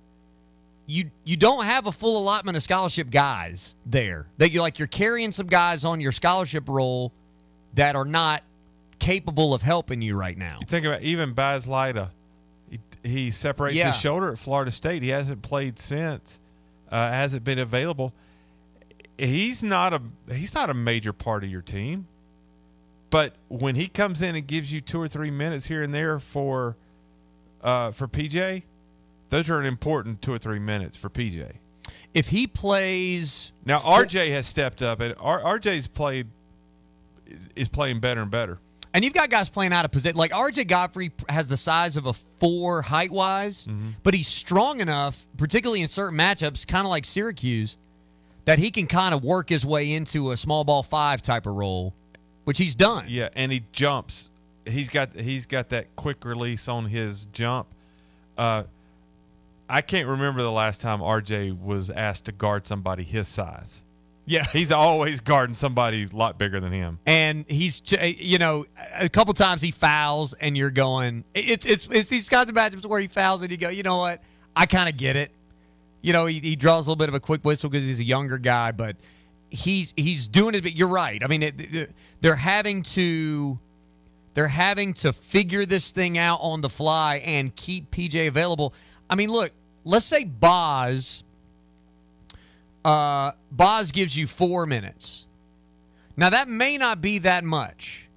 You 0.87 1.11
you 1.24 1.37
don't 1.37 1.64
have 1.66 1.87
a 1.87 1.92
full 1.92 2.18
allotment 2.18 2.57
of 2.57 2.62
scholarship 2.62 3.11
guys 3.11 3.77
there. 3.85 4.27
That 4.38 4.51
you 4.51 4.62
like 4.62 4.79
you're 4.79 4.88
carrying 4.88 5.33
some 5.33 5.46
guys 5.46 5.85
on 5.85 6.01
your 6.01 6.12
scholarship 6.12 6.68
roll 6.68 7.12
that 7.74 7.94
are 7.94 8.07
not 8.07 8.42
capable 8.98 9.54
of 9.54 9.62
helping 9.62 10.02
you 10.02 10.14
right 10.16 10.37
now. 10.37 10.58
You 10.61 10.66
think 10.66 10.84
about 10.87 11.02
even 11.02 11.32
Bas 11.32 11.66
Leyte. 11.66 12.08
He, 12.70 12.78
he 13.02 13.30
separates 13.30 13.76
Yeah. 13.76 13.88
his 13.92 14.00
shoulder 14.00 14.30
at 14.32 14.38
Florida 14.38 14.70
State. 14.70 15.02
He 15.02 15.08
hasn't 15.11 15.42
played 15.42 15.78
since. 15.78 16.40
Uh, 16.90 17.11
hasn't 17.11 17.44
been 17.44 17.58
available. 17.58 18.12
He's 19.18 19.62
not 19.62 19.92
a 19.92 20.00
he's 20.32 20.54
not 20.54 20.70
a 20.70 20.74
major 20.74 21.12
part 21.12 21.42
of 21.44 21.50
your 21.50 21.62
team. 21.62 22.06
But 23.11 23.34
when 23.48 23.74
he 23.74 23.88
comes 23.88 24.20
in 24.22 24.37
and 24.37 24.46
gives 24.46 24.72
you 24.72 24.80
two 24.80 25.00
or 25.00 25.08
three 25.08 25.30
minutes 25.30 25.66
here 25.66 25.82
and 25.82 25.92
there 25.94 26.18
for 26.18 26.76
uh, 27.62 27.90
for 27.90 28.06
PJ, 28.06 28.62
those 29.30 29.50
are 29.50 29.58
an 29.61 29.66
important 29.66 30.22
two 30.22 30.32
or 30.32 30.38
three 30.38 30.58
minutes 30.58 30.96
for 30.96 31.08
PJ. 31.08 31.52
If 32.14 32.28
he 32.28 32.46
plays 32.46 33.52
Now 33.64 33.78
RJ 33.80 34.30
has 34.30 34.46
stepped 34.46 34.82
up, 34.82 35.00
and 35.00 35.14
R- 35.18 35.58
RJ's 35.58 35.88
played 35.88 36.28
is 37.56 37.68
playing 37.68 38.00
better 38.00 38.22
and 38.22 38.30
better. 38.30 38.58
And 38.94 39.05
you've 39.05 39.14
got 39.14 39.29
guys 39.31 39.48
playing 39.48 39.72
out 39.72 39.85
of 39.85 39.90
position. 39.90 40.16
Like 40.16 40.31
RJ 40.33 40.66
Godfrey 40.66 41.12
has 41.29 41.48
the 41.48 41.57
size 41.57 41.96
of 41.96 42.07
a 42.07 42.12
four 42.12 42.83
height 42.83 43.11
wise, 43.11 43.66
Mm-hmm. 43.66 43.90
but 44.03 44.14
he's 44.14 44.29
strong 44.29 44.81
enough, 44.81 45.27
particularly 45.37 45.83
in 45.83 45.88
certain 45.88 46.18
matchups, 46.18 46.66
kind 46.66 46.87
of 46.87 46.90
like 46.90 47.05
Syracuse, 47.05 47.77
that 48.46 48.59
he 48.59 48.70
can 48.70 48.87
kind 48.87 49.14
of 49.14 49.22
work 49.22 49.48
his 49.51 49.64
way 49.66 49.92
into 49.92 50.31
a 50.33 50.37
small 50.37 50.64
ball 50.64 50.83
five 50.83 51.20
type 51.20 51.46
of 51.46 51.55
role, 51.55 51.92
which 52.44 52.59
he's 52.59 52.74
done. 52.74 53.05
Yeah, 53.09 53.29
and 53.37 53.53
he 53.53 53.62
jumps. 53.72 54.31
He's 54.66 54.88
got 54.90 55.14
he's 55.14 55.46
got 55.46 55.68
that 55.70 55.94
quick 55.96 56.24
release 56.24 56.66
on 56.68 56.87
his 56.87 57.27
jump. 57.27 57.68
Uh, 58.37 58.64
I 59.68 59.83
can't 59.83 60.09
remember 60.09 60.42
the 60.42 60.51
last 60.53 60.81
time 60.81 61.01
RJ 61.01 61.61
was 61.61 61.90
asked 61.90 62.24
to 62.27 62.33
guard 62.33 62.66
somebody 62.66 63.03
his 63.03 63.29
size. 63.29 63.85
Yeah, 64.28 64.44
he's 64.52 64.70
always 64.72 65.20
guarding 65.22 65.54
somebody 65.54 66.04
a 66.04 66.14
lot 66.14 66.38
bigger 66.38 66.60
than 66.60 66.70
him. 66.70 66.98
And 67.06 67.46
he's, 67.48 67.80
you 68.02 68.38
know, 68.38 68.66
a 68.94 69.08
couple 69.08 69.32
times 69.32 69.62
he 69.62 69.70
fouls, 69.70 70.34
and 70.34 70.54
you're 70.56 70.70
going, 70.70 71.24
it's 71.34 71.64
it's 71.64 71.88
it's 71.90 72.10
these 72.10 72.28
kinds 72.28 72.50
of 72.50 72.54
matchups 72.54 72.84
where 72.84 73.00
he 73.00 73.08
fouls, 73.08 73.40
and 73.42 73.50
you 73.50 73.56
go, 73.56 73.70
you 73.70 73.82
know 73.82 73.96
what, 73.96 74.22
I 74.54 74.66
kind 74.66 74.88
of 74.88 74.98
get 74.98 75.16
it. 75.16 75.30
You 76.02 76.12
know, 76.12 76.26
he, 76.26 76.40
he 76.40 76.56
draws 76.56 76.86
a 76.86 76.90
little 76.90 76.96
bit 76.98 77.08
of 77.08 77.14
a 77.14 77.20
quick 77.20 77.42
whistle 77.42 77.70
because 77.70 77.86
he's 77.86 78.00
a 78.00 78.04
younger 78.04 78.36
guy, 78.36 78.70
but 78.70 78.96
he's 79.48 79.94
he's 79.96 80.28
doing 80.28 80.54
it. 80.54 80.62
But 80.62 80.74
you're 80.76 80.88
right. 80.88 81.24
I 81.24 81.26
mean, 81.26 81.42
it, 81.42 81.54
it- 81.58 81.92
they're 82.20 82.36
having 82.36 82.82
to 82.82 83.58
they're 84.34 84.48
having 84.48 84.92
to 84.94 85.12
figure 85.12 85.64
this 85.64 85.90
thing 85.90 86.18
out 86.18 86.38
on 86.42 86.60
the 86.60 86.68
fly 86.68 87.16
and 87.24 87.54
keep 87.56 87.90
PJ 87.90 88.28
available. 88.28 88.74
I 89.08 89.14
mean, 89.14 89.30
look, 89.30 89.52
let's 89.84 90.04
say 90.04 90.24
Bas 90.24 91.24
uh, 92.88 93.33
Bas 93.51 93.92
gives 93.92 94.16
you 94.16 94.27
four 94.27 94.64
minutes. 94.64 95.27
Now 96.16 96.31
that 96.31 96.48
may 96.48 96.79
not 96.79 97.03
be 97.03 97.18
that 97.18 97.44
much. 97.44 98.09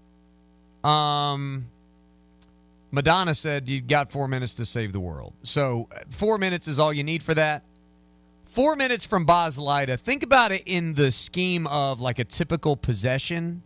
Um, 0.84 1.68
Madonna 2.90 3.36
said 3.36 3.68
you 3.68 3.82
got 3.82 4.10
four 4.10 4.30
minutes 4.30 4.56
to 4.56 4.66
save 4.66 4.94
the 4.94 5.00
world. 5.00 5.34
So 5.44 5.90
four 6.10 6.38
minutes 6.38 6.70
is 6.70 6.80
all 6.80 6.94
you 6.94 7.04
need 7.04 7.22
for 7.22 7.34
that. 7.34 7.64
Four 8.46 8.78
minutes 8.78 9.04
from 9.04 9.26
Bas 9.26 9.58
Leyte. 9.58 10.00
Think 10.00 10.24
about 10.24 10.54
it 10.54 10.64
in 10.66 10.94
the 10.94 11.12
scheme 11.12 11.68
of 11.68 12.00
like 12.00 12.20
a 12.20 12.24
typical 12.24 12.78
possession. 12.78 13.64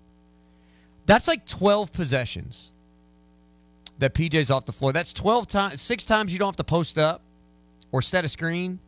That's 1.05 1.27
like 1.27 1.45
12 1.45 1.93
possessions 1.93 2.71
that 3.99 4.15
PJ's 4.15 4.49
off 4.49 4.65
the 4.65 4.71
floor. 4.71 4.91
That's 4.91 5.13
12 5.13 5.47
times, 5.47 5.81
six 5.81 6.03
times 6.03 6.33
you 6.33 6.39
don't 6.39 6.47
have 6.47 6.55
to 6.55 6.63
post 6.63 6.97
up 6.97 7.21
or 7.91 8.01
set 8.01 8.25
a 8.25 8.29
screen, 8.29 8.79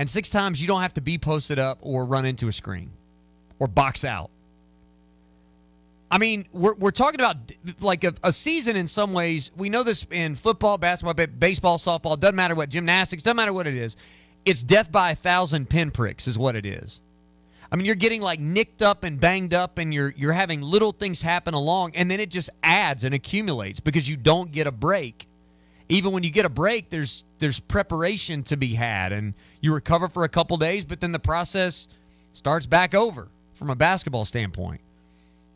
and 0.00 0.08
six 0.08 0.30
times 0.30 0.62
you 0.62 0.66
don't 0.66 0.80
have 0.80 0.94
to 0.94 1.02
be 1.02 1.18
posted 1.18 1.58
up 1.58 1.78
or 1.82 2.06
run 2.06 2.24
into 2.24 2.48
a 2.48 2.52
screen 2.52 2.90
or 3.58 3.68
box 3.68 4.02
out. 4.02 4.30
I 6.10 6.16
mean, 6.16 6.46
we're, 6.52 6.72
we're 6.72 6.90
talking 6.90 7.20
about 7.20 7.36
like 7.82 8.02
a, 8.04 8.14
a 8.24 8.32
season 8.32 8.76
in 8.76 8.88
some 8.88 9.12
ways. 9.12 9.50
We 9.58 9.68
know 9.68 9.82
this 9.82 10.06
in 10.10 10.36
football, 10.36 10.78
basketball, 10.78 11.26
baseball, 11.26 11.76
softball, 11.76 12.18
doesn't 12.18 12.34
matter 12.34 12.54
what, 12.54 12.70
gymnastics, 12.70 13.22
doesn't 13.22 13.36
matter 13.36 13.52
what 13.52 13.66
it 13.66 13.74
is. 13.74 13.98
It's 14.46 14.62
death 14.62 14.90
by 14.90 15.10
a 15.10 15.14
thousand 15.14 15.68
pinpricks, 15.68 16.26
is 16.26 16.38
what 16.38 16.56
it 16.56 16.64
is. 16.64 17.02
I 17.70 17.76
mean, 17.76 17.84
you're 17.84 17.94
getting 17.94 18.22
like 18.22 18.40
nicked 18.40 18.80
up 18.80 19.04
and 19.04 19.20
banged 19.20 19.52
up, 19.52 19.76
and 19.76 19.92
you're 19.92 20.14
you're 20.16 20.32
having 20.32 20.62
little 20.62 20.92
things 20.92 21.20
happen 21.20 21.52
along, 21.52 21.92
and 21.94 22.10
then 22.10 22.20
it 22.20 22.30
just 22.30 22.48
adds 22.62 23.04
and 23.04 23.14
accumulates 23.14 23.80
because 23.80 24.08
you 24.08 24.16
don't 24.16 24.50
get 24.50 24.66
a 24.66 24.72
break. 24.72 25.28
Even 25.90 26.12
when 26.12 26.22
you 26.22 26.30
get 26.30 26.44
a 26.44 26.50
break, 26.50 26.88
there's 26.88 27.24
there's 27.40 27.58
preparation 27.58 28.44
to 28.44 28.56
be 28.56 28.74
had, 28.74 29.12
and 29.12 29.34
you 29.60 29.74
recover 29.74 30.08
for 30.08 30.24
a 30.24 30.28
couple 30.28 30.56
days, 30.56 30.84
but 30.84 31.00
then 31.00 31.12
the 31.12 31.18
process 31.18 31.88
starts 32.32 32.64
back 32.64 32.94
over 32.94 33.28
from 33.54 33.70
a 33.70 33.74
basketball 33.74 34.24
standpoint. 34.24 34.80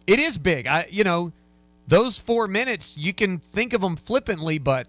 It 0.06 0.18
is 0.18 0.36
big. 0.36 0.66
I 0.66 0.88
you 0.90 1.04
know, 1.04 1.32
those 1.86 2.18
4 2.18 2.48
minutes, 2.48 2.98
you 2.98 3.12
can 3.12 3.38
think 3.38 3.72
of 3.72 3.80
them 3.80 3.94
flippantly, 3.94 4.58
but 4.58 4.88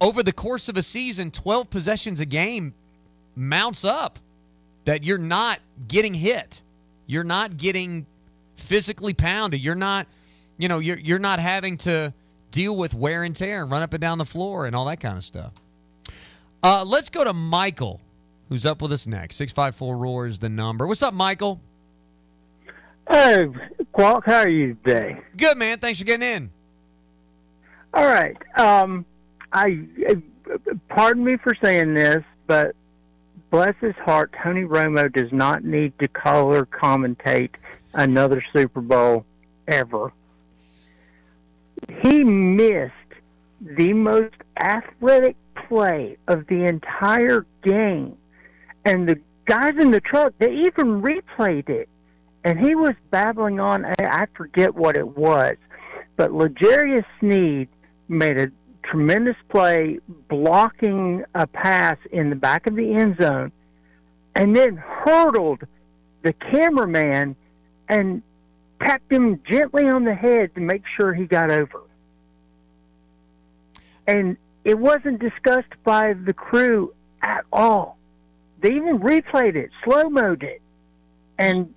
over 0.00 0.22
the 0.22 0.32
course 0.32 0.68
of 0.68 0.76
a 0.76 0.82
season, 0.82 1.30
12 1.30 1.68
possessions 1.68 2.18
a 2.18 2.26
game 2.26 2.74
mounts 3.36 3.84
up 3.84 4.18
that 4.86 5.04
you're 5.04 5.18
not 5.18 5.60
getting 5.88 6.14
hit. 6.14 6.62
You're 7.06 7.22
not 7.22 7.58
getting 7.58 8.06
physically 8.56 9.12
pounded. 9.12 9.60
You're 9.60 9.74
not, 9.74 10.06
you 10.56 10.68
know, 10.68 10.78
you're 10.78 10.98
you're 10.98 11.18
not 11.18 11.38
having 11.38 11.76
to 11.78 12.14
deal 12.52 12.76
with 12.76 12.94
wear 12.94 13.24
and 13.24 13.34
tear 13.34 13.62
and 13.62 13.70
run 13.72 13.82
up 13.82 13.92
and 13.92 14.00
down 14.00 14.18
the 14.18 14.24
floor 14.24 14.66
and 14.66 14.76
all 14.76 14.84
that 14.84 15.00
kind 15.00 15.18
of 15.18 15.24
stuff. 15.24 15.52
Uh, 16.62 16.84
let's 16.84 17.08
go 17.08 17.24
to 17.24 17.32
Michael, 17.32 18.00
who's 18.48 18.64
up 18.64 18.80
with 18.80 18.92
us 18.92 19.08
next. 19.08 19.36
654 19.36 19.96
Roar 19.96 20.26
is 20.26 20.38
the 20.38 20.48
number. 20.48 20.86
What's 20.86 21.02
up, 21.02 21.14
Michael? 21.14 21.60
Hey, 23.10 23.48
Quack, 23.90 24.24
how 24.24 24.40
are 24.40 24.48
you 24.48 24.76
today? 24.84 25.20
Good, 25.36 25.58
man. 25.58 25.78
Thanks 25.80 25.98
for 25.98 26.04
getting 26.04 26.28
in. 26.28 26.50
All 27.92 28.06
right. 28.06 28.36
Um, 28.56 29.04
I 29.52 29.86
pardon 30.88 31.24
me 31.24 31.36
for 31.36 31.54
saying 31.60 31.94
this, 31.94 32.22
but 32.46 32.76
bless 33.50 33.74
his 33.80 33.94
heart, 33.96 34.34
Tony 34.42 34.62
Romo 34.62 35.12
does 35.12 35.32
not 35.32 35.64
need 35.64 35.98
to 35.98 36.08
color 36.08 36.64
commentate 36.66 37.50
another 37.94 38.42
Super 38.52 38.80
Bowl 38.80 39.26
ever. 39.68 40.12
He 42.02 42.24
missed 42.24 42.92
the 43.60 43.92
most 43.92 44.34
athletic 44.56 45.36
play 45.68 46.16
of 46.28 46.46
the 46.46 46.64
entire 46.64 47.46
game, 47.62 48.16
and 48.84 49.08
the 49.08 49.20
guys 49.46 49.74
in 49.78 49.90
the 49.90 50.00
truck 50.00 50.32
they 50.38 50.52
even 50.52 51.02
replayed 51.02 51.68
it, 51.68 51.88
and 52.44 52.58
he 52.58 52.74
was 52.74 52.94
babbling 53.10 53.60
on. 53.60 53.84
I 54.00 54.26
forget 54.34 54.74
what 54.74 54.96
it 54.96 55.16
was, 55.16 55.56
but 56.16 56.32
L'Jarius 56.32 57.04
Sneed 57.20 57.68
made 58.08 58.38
a 58.38 58.50
tremendous 58.82 59.36
play 59.48 59.98
blocking 60.28 61.24
a 61.34 61.46
pass 61.46 61.96
in 62.10 62.30
the 62.30 62.36
back 62.36 62.66
of 62.66 62.74
the 62.74 62.94
end 62.94 63.16
zone 63.20 63.52
and 64.34 64.56
then 64.56 64.76
hurdled 64.76 65.62
the 66.22 66.32
cameraman 66.32 67.36
and 67.88 68.22
tapped 68.82 69.10
him 69.12 69.40
gently 69.50 69.88
on 69.88 70.04
the 70.04 70.14
head 70.14 70.54
to 70.54 70.60
make 70.60 70.82
sure 70.96 71.14
he 71.14 71.24
got 71.26 71.50
over. 71.50 71.82
And 74.06 74.36
it 74.64 74.78
wasn't 74.78 75.20
discussed 75.20 75.72
by 75.84 76.12
the 76.12 76.32
crew 76.32 76.92
at 77.22 77.44
all. 77.52 77.98
They 78.60 78.70
even 78.74 78.98
replayed 78.98 79.56
it, 79.56 79.70
slow 79.84 80.04
moed 80.04 80.42
it, 80.42 80.60
and 81.38 81.72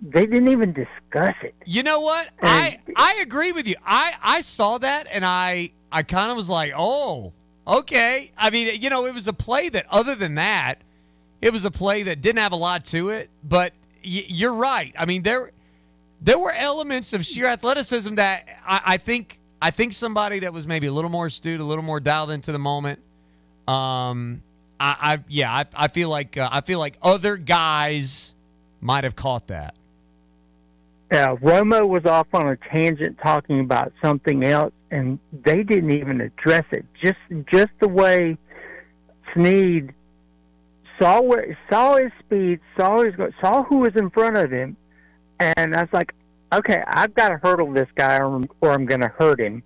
they 0.00 0.26
didn't 0.26 0.48
even 0.48 0.72
discuss 0.72 1.34
it. 1.42 1.54
You 1.64 1.82
know 1.82 2.00
what? 2.00 2.28
I 2.42 2.78
I 2.96 3.18
agree 3.22 3.52
with 3.52 3.66
you. 3.66 3.76
I 3.84 4.14
I 4.22 4.40
saw 4.40 4.78
that 4.78 5.06
and 5.12 5.24
I 5.24 5.72
I 5.92 6.02
kind 6.02 6.30
of 6.30 6.36
was 6.36 6.48
like, 6.48 6.72
"Oh, 6.76 7.32
okay." 7.66 8.32
I 8.36 8.50
mean, 8.50 8.80
you 8.80 8.90
know, 8.90 9.06
it 9.06 9.14
was 9.14 9.28
a 9.28 9.32
play 9.32 9.68
that 9.68 9.86
other 9.90 10.14
than 10.14 10.34
that, 10.36 10.76
it 11.40 11.52
was 11.52 11.64
a 11.64 11.70
play 11.70 12.02
that 12.04 12.20
didn't 12.20 12.40
have 12.40 12.52
a 12.52 12.56
lot 12.56 12.84
to 12.86 13.10
it, 13.10 13.30
but 13.44 13.72
y- 14.04 14.24
you're 14.28 14.54
right. 14.54 14.94
I 14.98 15.06
mean, 15.06 15.22
there 15.22 15.52
there 16.20 16.38
were 16.38 16.52
elements 16.52 17.12
of 17.12 17.24
sheer 17.24 17.46
athleticism 17.46 18.14
that 18.16 18.46
I, 18.66 18.80
I 18.84 18.96
think 18.96 19.38
I 19.60 19.70
think 19.70 19.92
somebody 19.92 20.40
that 20.40 20.52
was 20.52 20.66
maybe 20.66 20.86
a 20.86 20.92
little 20.92 21.10
more 21.10 21.26
astute, 21.26 21.60
a 21.60 21.64
little 21.64 21.84
more 21.84 22.00
dialed 22.00 22.30
into 22.30 22.52
the 22.52 22.58
moment. 22.58 23.00
Um, 23.66 24.42
I, 24.80 24.96
I 25.00 25.24
yeah, 25.28 25.52
I, 25.52 25.64
I 25.74 25.88
feel 25.88 26.08
like 26.08 26.36
uh, 26.36 26.48
I 26.50 26.60
feel 26.60 26.78
like 26.78 26.96
other 27.02 27.36
guys 27.36 28.34
might 28.80 29.04
have 29.04 29.16
caught 29.16 29.48
that. 29.48 29.74
Yeah, 31.10 31.36
Romo 31.36 31.88
was 31.88 32.04
off 32.04 32.26
on 32.34 32.48
a 32.48 32.56
tangent 32.56 33.18
talking 33.22 33.60
about 33.60 33.92
something 34.02 34.44
else, 34.44 34.74
and 34.90 35.18
they 35.32 35.62
didn't 35.62 35.90
even 35.90 36.20
address 36.20 36.64
it. 36.70 36.84
Just 37.02 37.18
just 37.50 37.70
the 37.80 37.88
way 37.88 38.36
Sneed 39.34 39.94
saw 41.00 41.20
where 41.20 41.56
saw 41.70 41.96
his 41.96 42.12
speed, 42.18 42.60
saw 42.76 43.02
his 43.02 43.14
saw 43.40 43.64
who 43.64 43.78
was 43.78 43.96
in 43.96 44.10
front 44.10 44.36
of 44.36 44.50
him, 44.50 44.76
and 45.40 45.74
I 45.74 45.82
was 45.82 45.92
like, 45.92 46.14
okay, 46.52 46.82
I've 46.86 47.14
got 47.14 47.28
to 47.30 47.36
hurdle 47.36 47.72
this 47.72 47.88
guy, 47.94 48.16
or, 48.18 48.26
I'm- 48.32 48.48
or 48.60 48.70
I'm 48.70 48.86
going 48.86 49.00
to 49.00 49.08
hurt 49.08 49.40
him. 49.40 49.62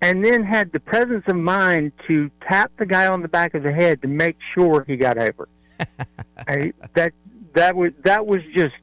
And 0.00 0.24
then 0.24 0.42
had 0.42 0.72
the 0.72 0.80
presence 0.80 1.22
of 1.28 1.36
mind 1.36 1.92
to 2.08 2.28
tap 2.48 2.72
the 2.76 2.86
guy 2.86 3.06
on 3.06 3.22
the 3.22 3.28
back 3.28 3.54
of 3.54 3.62
the 3.62 3.72
head 3.72 4.02
to 4.02 4.08
make 4.08 4.36
sure 4.52 4.84
he 4.86 4.96
got 4.96 5.16
over. 5.16 5.48
I, 6.48 6.72
that 6.94 7.12
that 7.54 7.76
was 7.76 7.92
that 8.04 8.26
was 8.26 8.40
just. 8.54 8.74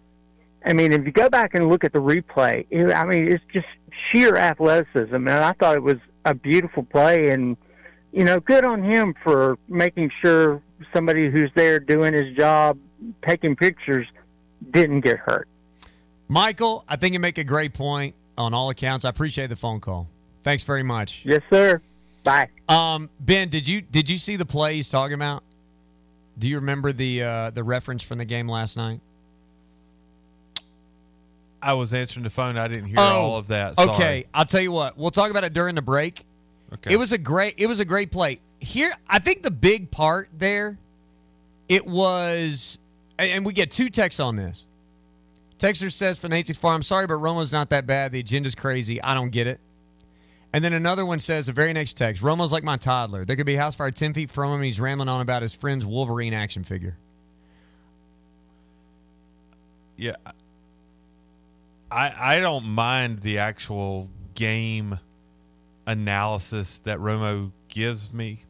I 0.65 0.73
mean, 0.73 0.91
if 0.93 1.05
you 1.05 1.11
go 1.11 1.29
back 1.29 1.55
and 1.55 1.69
look 1.69 1.83
at 1.83 1.93
the 1.93 1.99
replay, 1.99 2.65
it, 2.69 2.93
I 2.93 3.05
mean, 3.05 3.29
it's 3.31 3.43
just 3.51 3.65
sheer 4.11 4.35
athleticism, 4.37 5.13
and 5.15 5.29
I 5.29 5.51
thought 5.53 5.75
it 5.75 5.83
was 5.83 5.97
a 6.25 6.33
beautiful 6.33 6.83
play, 6.83 7.29
and 7.31 7.57
you 8.13 8.23
know, 8.23 8.39
good 8.39 8.65
on 8.65 8.81
him 8.83 9.13
for 9.21 9.57
making 9.67 10.11
sure 10.21 10.61
somebody 10.93 11.29
who's 11.29 11.51
there 11.55 11.79
doing 11.79 12.13
his 12.13 12.33
job, 12.35 12.77
taking 13.25 13.55
pictures, 13.57 14.07
didn't 14.71 15.01
get 15.01 15.17
hurt. 15.17 15.47
Michael, 16.29 16.85
I 16.87 16.95
think 16.95 17.13
you 17.13 17.19
make 17.19 17.37
a 17.39 17.43
great 17.43 17.73
point 17.73 18.15
on 18.37 18.53
all 18.53 18.69
accounts. 18.69 19.03
I 19.03 19.09
appreciate 19.09 19.47
the 19.47 19.55
phone 19.55 19.79
call. 19.81 20.07
Thanks 20.43 20.63
very 20.63 20.83
much. 20.83 21.23
Yes, 21.25 21.41
sir. 21.49 21.81
Bye. 22.23 22.49
Um, 22.69 23.09
Ben, 23.19 23.49
did 23.49 23.67
you 23.67 23.81
did 23.81 24.09
you 24.09 24.17
see 24.17 24.35
the 24.35 24.45
play 24.45 24.75
he's 24.75 24.89
talking 24.89 25.15
about? 25.15 25.43
Do 26.37 26.47
you 26.47 26.55
remember 26.57 26.93
the 26.93 27.23
uh, 27.23 27.49
the 27.49 27.63
reference 27.63 28.03
from 28.03 28.19
the 28.19 28.25
game 28.25 28.47
last 28.47 28.77
night? 28.77 29.01
I 31.61 31.73
was 31.73 31.93
answering 31.93 32.23
the 32.23 32.29
phone. 32.29 32.57
I 32.57 32.67
didn't 32.67 32.85
hear 32.85 32.95
Oh, 32.99 33.03
all 33.03 33.37
of 33.37 33.47
that. 33.47 33.75
Sorry. 33.75 33.89
Okay, 33.89 34.25
I'll 34.33 34.45
tell 34.45 34.61
you 34.61 34.71
what. 34.71 34.97
We'll 34.97 35.11
talk 35.11 35.29
about 35.31 35.43
it 35.43 35.53
during 35.53 35.75
the 35.75 35.81
break. 35.81 36.25
Okay. 36.73 36.93
It 36.93 36.97
was 36.97 37.11
a 37.11 37.17
great 37.17 37.55
it 37.57 37.65
was 37.65 37.79
a 37.79 37.85
great 37.85 38.11
play. 38.11 38.39
Here, 38.59 38.93
I 39.09 39.19
think 39.19 39.41
the 39.43 39.51
big 39.51 39.89
part 39.91 40.29
there 40.37 40.77
it 41.67 41.85
was 41.85 42.77
and 43.17 43.31
and 43.31 43.45
we 43.45 43.53
get 43.53 43.71
two 43.71 43.89
texts 43.89 44.19
on 44.19 44.35
this. 44.35 44.67
Texter 45.59 45.91
says 45.91 46.23
86 46.23 46.57
Farm, 46.57 46.77
I'm 46.77 46.83
sorry, 46.83 47.05
but 47.05 47.15
Romo's 47.15 47.51
not 47.51 47.69
that 47.69 47.85
bad. 47.85 48.11
The 48.11 48.19
agenda's 48.19 48.55
crazy. 48.55 49.01
I 49.01 49.13
don't 49.13 49.29
get 49.29 49.45
it. 49.45 49.59
And 50.51 50.63
then 50.63 50.73
another 50.73 51.05
one 51.05 51.19
says, 51.19 51.45
the 51.45 51.51
very 51.51 51.73
next 51.73 51.93
text, 51.93 52.23
Romo's 52.23 52.51
like 52.51 52.63
my 52.63 52.77
toddler. 52.77 53.23
There 53.23 53.35
could 53.35 53.45
be 53.45 53.55
a 53.55 53.59
house 53.59 53.75
fire 53.75 53.91
10 53.91 54.13
feet 54.13 54.31
from 54.31 54.51
him, 54.51 54.61
he's 54.63 54.79
rambling 54.79 55.09
on 55.09 55.21
about 55.21 55.43
his 55.43 55.53
friend's 55.53 55.85
Wolverine 55.85 56.33
action 56.33 56.63
figure. 56.63 56.97
Yeah. 59.95 60.15
I 61.91 62.37
I 62.37 62.39
don't 62.39 62.65
mind 62.65 63.19
the 63.19 63.39
actual 63.39 64.09
game 64.33 64.97
analysis 65.85 66.79
that 66.79 66.99
Romo 66.99 67.51
gives 67.67 68.13
me. 68.13 68.45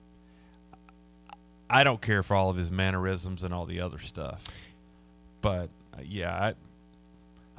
I 1.70 1.84
don't 1.84 2.02
care 2.02 2.22
for 2.22 2.36
all 2.36 2.50
of 2.50 2.56
his 2.56 2.70
mannerisms 2.70 3.44
and 3.44 3.54
all 3.54 3.66
the 3.66 3.82
other 3.82 3.98
stuff. 3.98 4.44
But 5.42 5.70
uh, 5.94 6.02
yeah, 6.04 6.34
I 6.34 6.54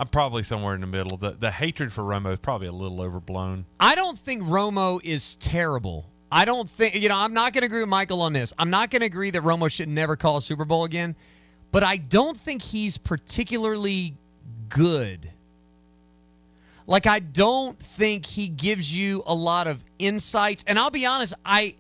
I'm 0.01 0.09
probably 0.09 0.43
somewhere 0.43 0.75
in 0.75 0.81
the 0.81 0.87
middle. 0.87 1.19
The 1.19 1.33
the 1.33 1.51
hatred 1.51 1.93
for 1.93 2.03
Romo 2.03 2.33
is 2.33 2.39
probably 2.39 2.69
a 2.69 2.73
little 2.73 3.03
overblown. 3.03 3.67
I 3.79 3.95
don't 3.95 4.19
think 4.19 4.43
Romo 4.45 4.99
is 5.05 5.37
terrible. 5.37 6.07
I 6.33 6.47
don't 6.47 6.71
think, 6.71 6.95
you 6.95 7.11
know, 7.11 7.19
I'm 7.19 7.35
not 7.35 7.53
going 7.53 7.63
to 7.63 7.67
agree 7.67 7.81
with 7.81 7.91
Michael 7.91 8.23
on 8.23 8.33
this. 8.33 8.55
I'm 8.59 8.71
not 8.71 8.91
going 8.91 9.01
to 9.01 9.07
agree 9.07 9.31
that 9.31 9.43
Romo 9.43 9.71
should 9.71 9.91
never 9.91 10.17
call 10.17 10.39
a 10.39 10.43
Super 10.43 10.65
Bowl 10.65 10.85
again, 10.85 11.17
but 11.71 11.83
I 11.83 11.99
don't 11.99 12.37
think 12.37 12.63
he's 12.63 12.97
particularly 12.97 14.17
good. 14.71 15.31
Like, 16.87 17.07
I 17.07 17.19
don't 17.19 17.79
think 17.79 18.25
he 18.25 18.49
gives 18.49 18.97
you 18.97 19.23
a 19.27 19.35
lot 19.35 19.67
of 19.67 19.85
insights. 19.99 20.65
And 20.67 20.79
I'll 20.79 20.91
be 20.91 21.05
honest, 21.05 21.35
I, 21.45 21.75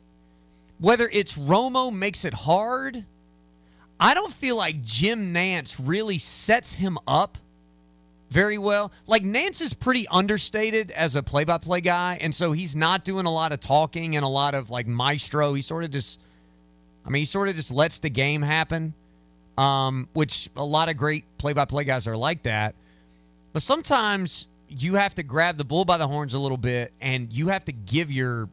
whether 0.78 1.08
it's 1.10 1.38
Romo 1.38 1.90
makes 1.90 2.26
it 2.26 2.34
hard, 2.34 3.06
I 3.98 4.12
don't 4.12 4.32
feel 4.32 4.56
like 4.56 4.82
Jim 4.82 5.32
Nantz 5.32 5.80
really 5.82 6.18
sets 6.18 6.74
him 6.74 6.98
up 7.06 7.38
very 8.30 8.58
well. 8.58 8.92
Like 9.06 9.24
Nantz 9.24 9.60
is 9.60 9.74
pretty 9.74 10.06
understated 10.08 10.90
as 10.92 11.16
a 11.16 11.22
play-by-play 11.22 11.82
guy, 11.82 12.18
and 12.20 12.34
so 12.34 12.52
he's 12.52 12.74
not 12.74 13.04
doing 13.04 13.26
a 13.26 13.32
lot 13.32 13.52
of 13.52 13.60
talking 13.60 14.16
and 14.16 14.24
a 14.24 14.28
lot 14.28 14.54
of 14.54 14.70
like 14.70 14.86
maestro. 14.86 15.54
He 15.54 15.62
sort 15.62 15.84
of 15.84 15.90
just, 15.90 16.20
I 17.04 17.10
mean, 17.10 17.20
he 17.20 17.26
sort 17.26 17.48
of 17.48 17.56
just 17.56 17.70
lets 17.72 17.98
the 17.98 18.10
game 18.10 18.42
happen, 18.42 18.94
um, 19.58 20.08
which 20.12 20.48
a 20.56 20.64
lot 20.64 20.88
of 20.88 20.96
great 20.96 21.24
play-by-play 21.38 21.84
guys 21.84 22.06
are 22.06 22.16
like 22.16 22.44
that. 22.44 22.74
But 23.52 23.62
sometimes 23.62 24.46
you 24.68 24.94
have 24.94 25.16
to 25.16 25.24
grab 25.24 25.56
the 25.56 25.64
bull 25.64 25.84
by 25.84 25.96
the 25.96 26.06
horns 26.06 26.34
a 26.34 26.38
little 26.38 26.56
bit, 26.56 26.92
and 27.00 27.32
you 27.32 27.48
have 27.48 27.64
to 27.64 27.72
give 27.72 28.12
your 28.12 28.48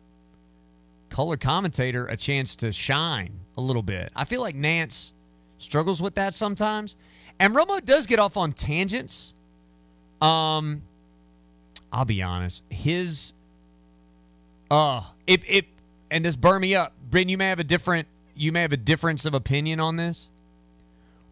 color 1.09 1.37
commentator 1.37 2.07
a 2.07 2.17
chance 2.17 2.55
to 2.57 2.71
shine 2.71 3.39
a 3.55 3.61
little 3.61 3.83
bit. 3.83 4.11
I 4.15 4.25
feel 4.25 4.41
like 4.41 4.55
Nantz 4.55 5.13
struggles 5.59 6.01
with 6.01 6.15
that 6.15 6.33
sometimes, 6.33 6.95
and 7.39 7.55
Romo 7.55 7.83
does 7.85 8.07
get 8.07 8.17
off 8.17 8.35
on 8.35 8.53
tangents. 8.53 9.35
Um, 10.21 10.81
I'll 11.91 12.05
be 12.05 12.21
honest. 12.21 12.63
His, 12.69 13.33
uh, 14.71 15.01
it 15.25 15.43
it 15.47 15.65
and 16.09 16.25
this 16.25 16.35
burn 16.35 16.61
me 16.61 16.75
up. 16.75 16.93
Bryn, 17.09 17.29
you 17.29 17.37
may 17.37 17.49
have 17.49 17.59
a 17.59 17.63
different, 17.63 18.07
you 18.35 18.51
may 18.51 18.61
have 18.61 18.73
a 18.73 18.77
difference 18.77 19.25
of 19.25 19.33
opinion 19.33 19.79
on 19.79 19.95
this. 19.95 20.29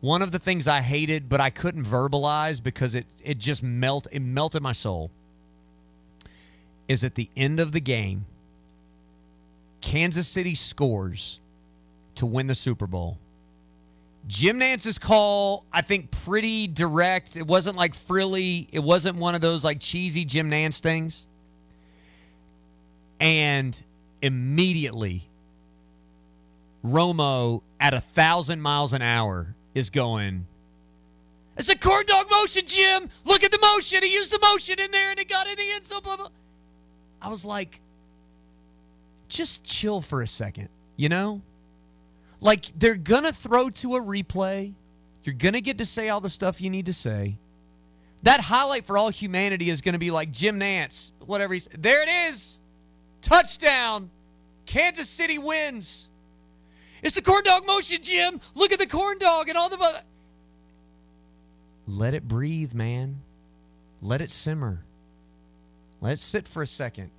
One 0.02 0.21
of 0.21 0.32
the 0.32 0.39
things 0.39 0.67
I 0.67 0.82
hated, 0.82 1.30
but 1.30 1.41
I 1.41 1.50
couldn't 1.50 1.86
verbalize 1.86 2.62
because 2.62 2.95
it 2.95 3.08
it 3.24 3.38
just 3.38 3.63
melt 3.63 4.08
it 4.12 4.19
melted 4.19 4.62
my 4.62 4.71
soul. 4.71 5.12
Is 6.88 7.04
at 7.04 7.15
the 7.15 7.30
end 7.36 7.60
of 7.60 7.71
the 7.71 7.80
game, 7.80 8.26
Kansas 9.82 10.28
City 10.28 10.54
scores 10.54 11.39
to 12.15 12.26
win 12.26 12.48
the 12.48 12.56
Super 12.56 12.86
Bowl. 12.86 13.17
Jim 14.27 14.59
Nantz's 14.59 14.97
call, 14.97 15.65
I 15.71 15.81
think, 15.81 16.09
pretty 16.09 16.67
direct. 16.67 17.35
It 17.38 17.45
wasn't 17.45 17.75
like 17.77 17.93
frilly. 17.93 18.67
It 18.71 18.79
wasn't 18.79 19.17
one 19.17 19.35
of 19.35 19.41
those 19.41 19.63
like 19.63 19.79
cheesy 19.79 20.25
Jim 20.25 20.49
Nantz 20.49 20.79
things. 20.79 21.27
and 23.19 23.81
immediately 24.21 25.29
Romo 26.83 27.61
at 27.79 27.93
a 27.93 27.99
thousand 28.01 28.61
miles 28.61 28.93
an 28.93 29.01
hour 29.01 29.55
is 29.73 29.89
going. 29.89 30.47
It's 31.57 31.69
a 31.69 31.77
corn 31.77 32.05
dog 32.05 32.27
motion, 32.29 32.63
Jim. 32.65 33.09
Look 33.25 33.43
at 33.43 33.51
the 33.51 33.59
motion. 33.59 34.03
He 34.03 34.13
used 34.13 34.31
the 34.33 34.39
motion 34.41 34.79
in 34.79 34.91
there 34.91 35.11
and 35.11 35.19
it 35.19 35.29
got 35.29 35.47
in 35.47 35.55
the 35.55 35.71
end. 35.71 35.85
So 35.85 36.01
blah 36.01 36.17
blah. 36.17 36.29
I 37.21 37.29
was 37.29 37.45
like, 37.45 37.79
just 39.27 39.63
chill 39.63 40.01
for 40.01 40.21
a 40.21 40.27
second, 40.27 40.69
you 40.97 41.09
know? 41.09 41.41
Like 42.45 42.67
they're 42.77 42.93
gonna 42.93 43.34
throw 43.34 43.71
to 43.71 43.95
a 43.95 43.99
replay. 43.99 44.75
You're 45.23 45.34
gonna 45.34 45.62
get 45.62 45.79
to 45.79 45.86
say 45.86 46.10
all 46.10 46.21
the 46.21 46.29
stuff 46.29 46.62
you 46.62 46.69
need 46.69 46.86
to 46.86 46.93
say. 46.93 47.39
That 48.21 48.39
highlight 48.39 48.86
for 48.86 48.99
all 48.99 49.10
humanity 49.10 49.71
is 49.71 49.81
gonna 49.81 49.97
be 49.97 50.12
like 50.12 50.31
Jim 50.31 50.60
Nantz, 50.60 51.10
whatever 51.25 51.55
he's. 51.55 51.67
There 51.75 52.03
it 52.03 52.29
is, 52.29 52.60
touchdown. 53.23 54.12
Kansas 54.67 55.10
City 55.10 55.39
wins. 55.39 56.08
It's 57.01 57.15
the 57.15 57.23
corn 57.23 57.43
dog 57.43 57.65
motion, 57.65 57.97
Jim. 58.03 58.39
Look 58.53 58.71
at 58.71 58.77
the 58.77 58.86
corn 58.86 59.17
dog 59.17 59.49
and 59.49 59.58
all 59.58 59.69
the. 59.69 60.03
Let 61.88 62.13
it 62.13 62.27
breathe, 62.27 62.75
man. 62.75 63.21
Let 64.03 64.21
it 64.21 64.29
simmer. 64.29 64.86
Let 65.99 66.13
it 66.13 66.19
sit 66.19 66.47
for 66.47 66.62
a 66.62 66.67
second. 66.67 67.10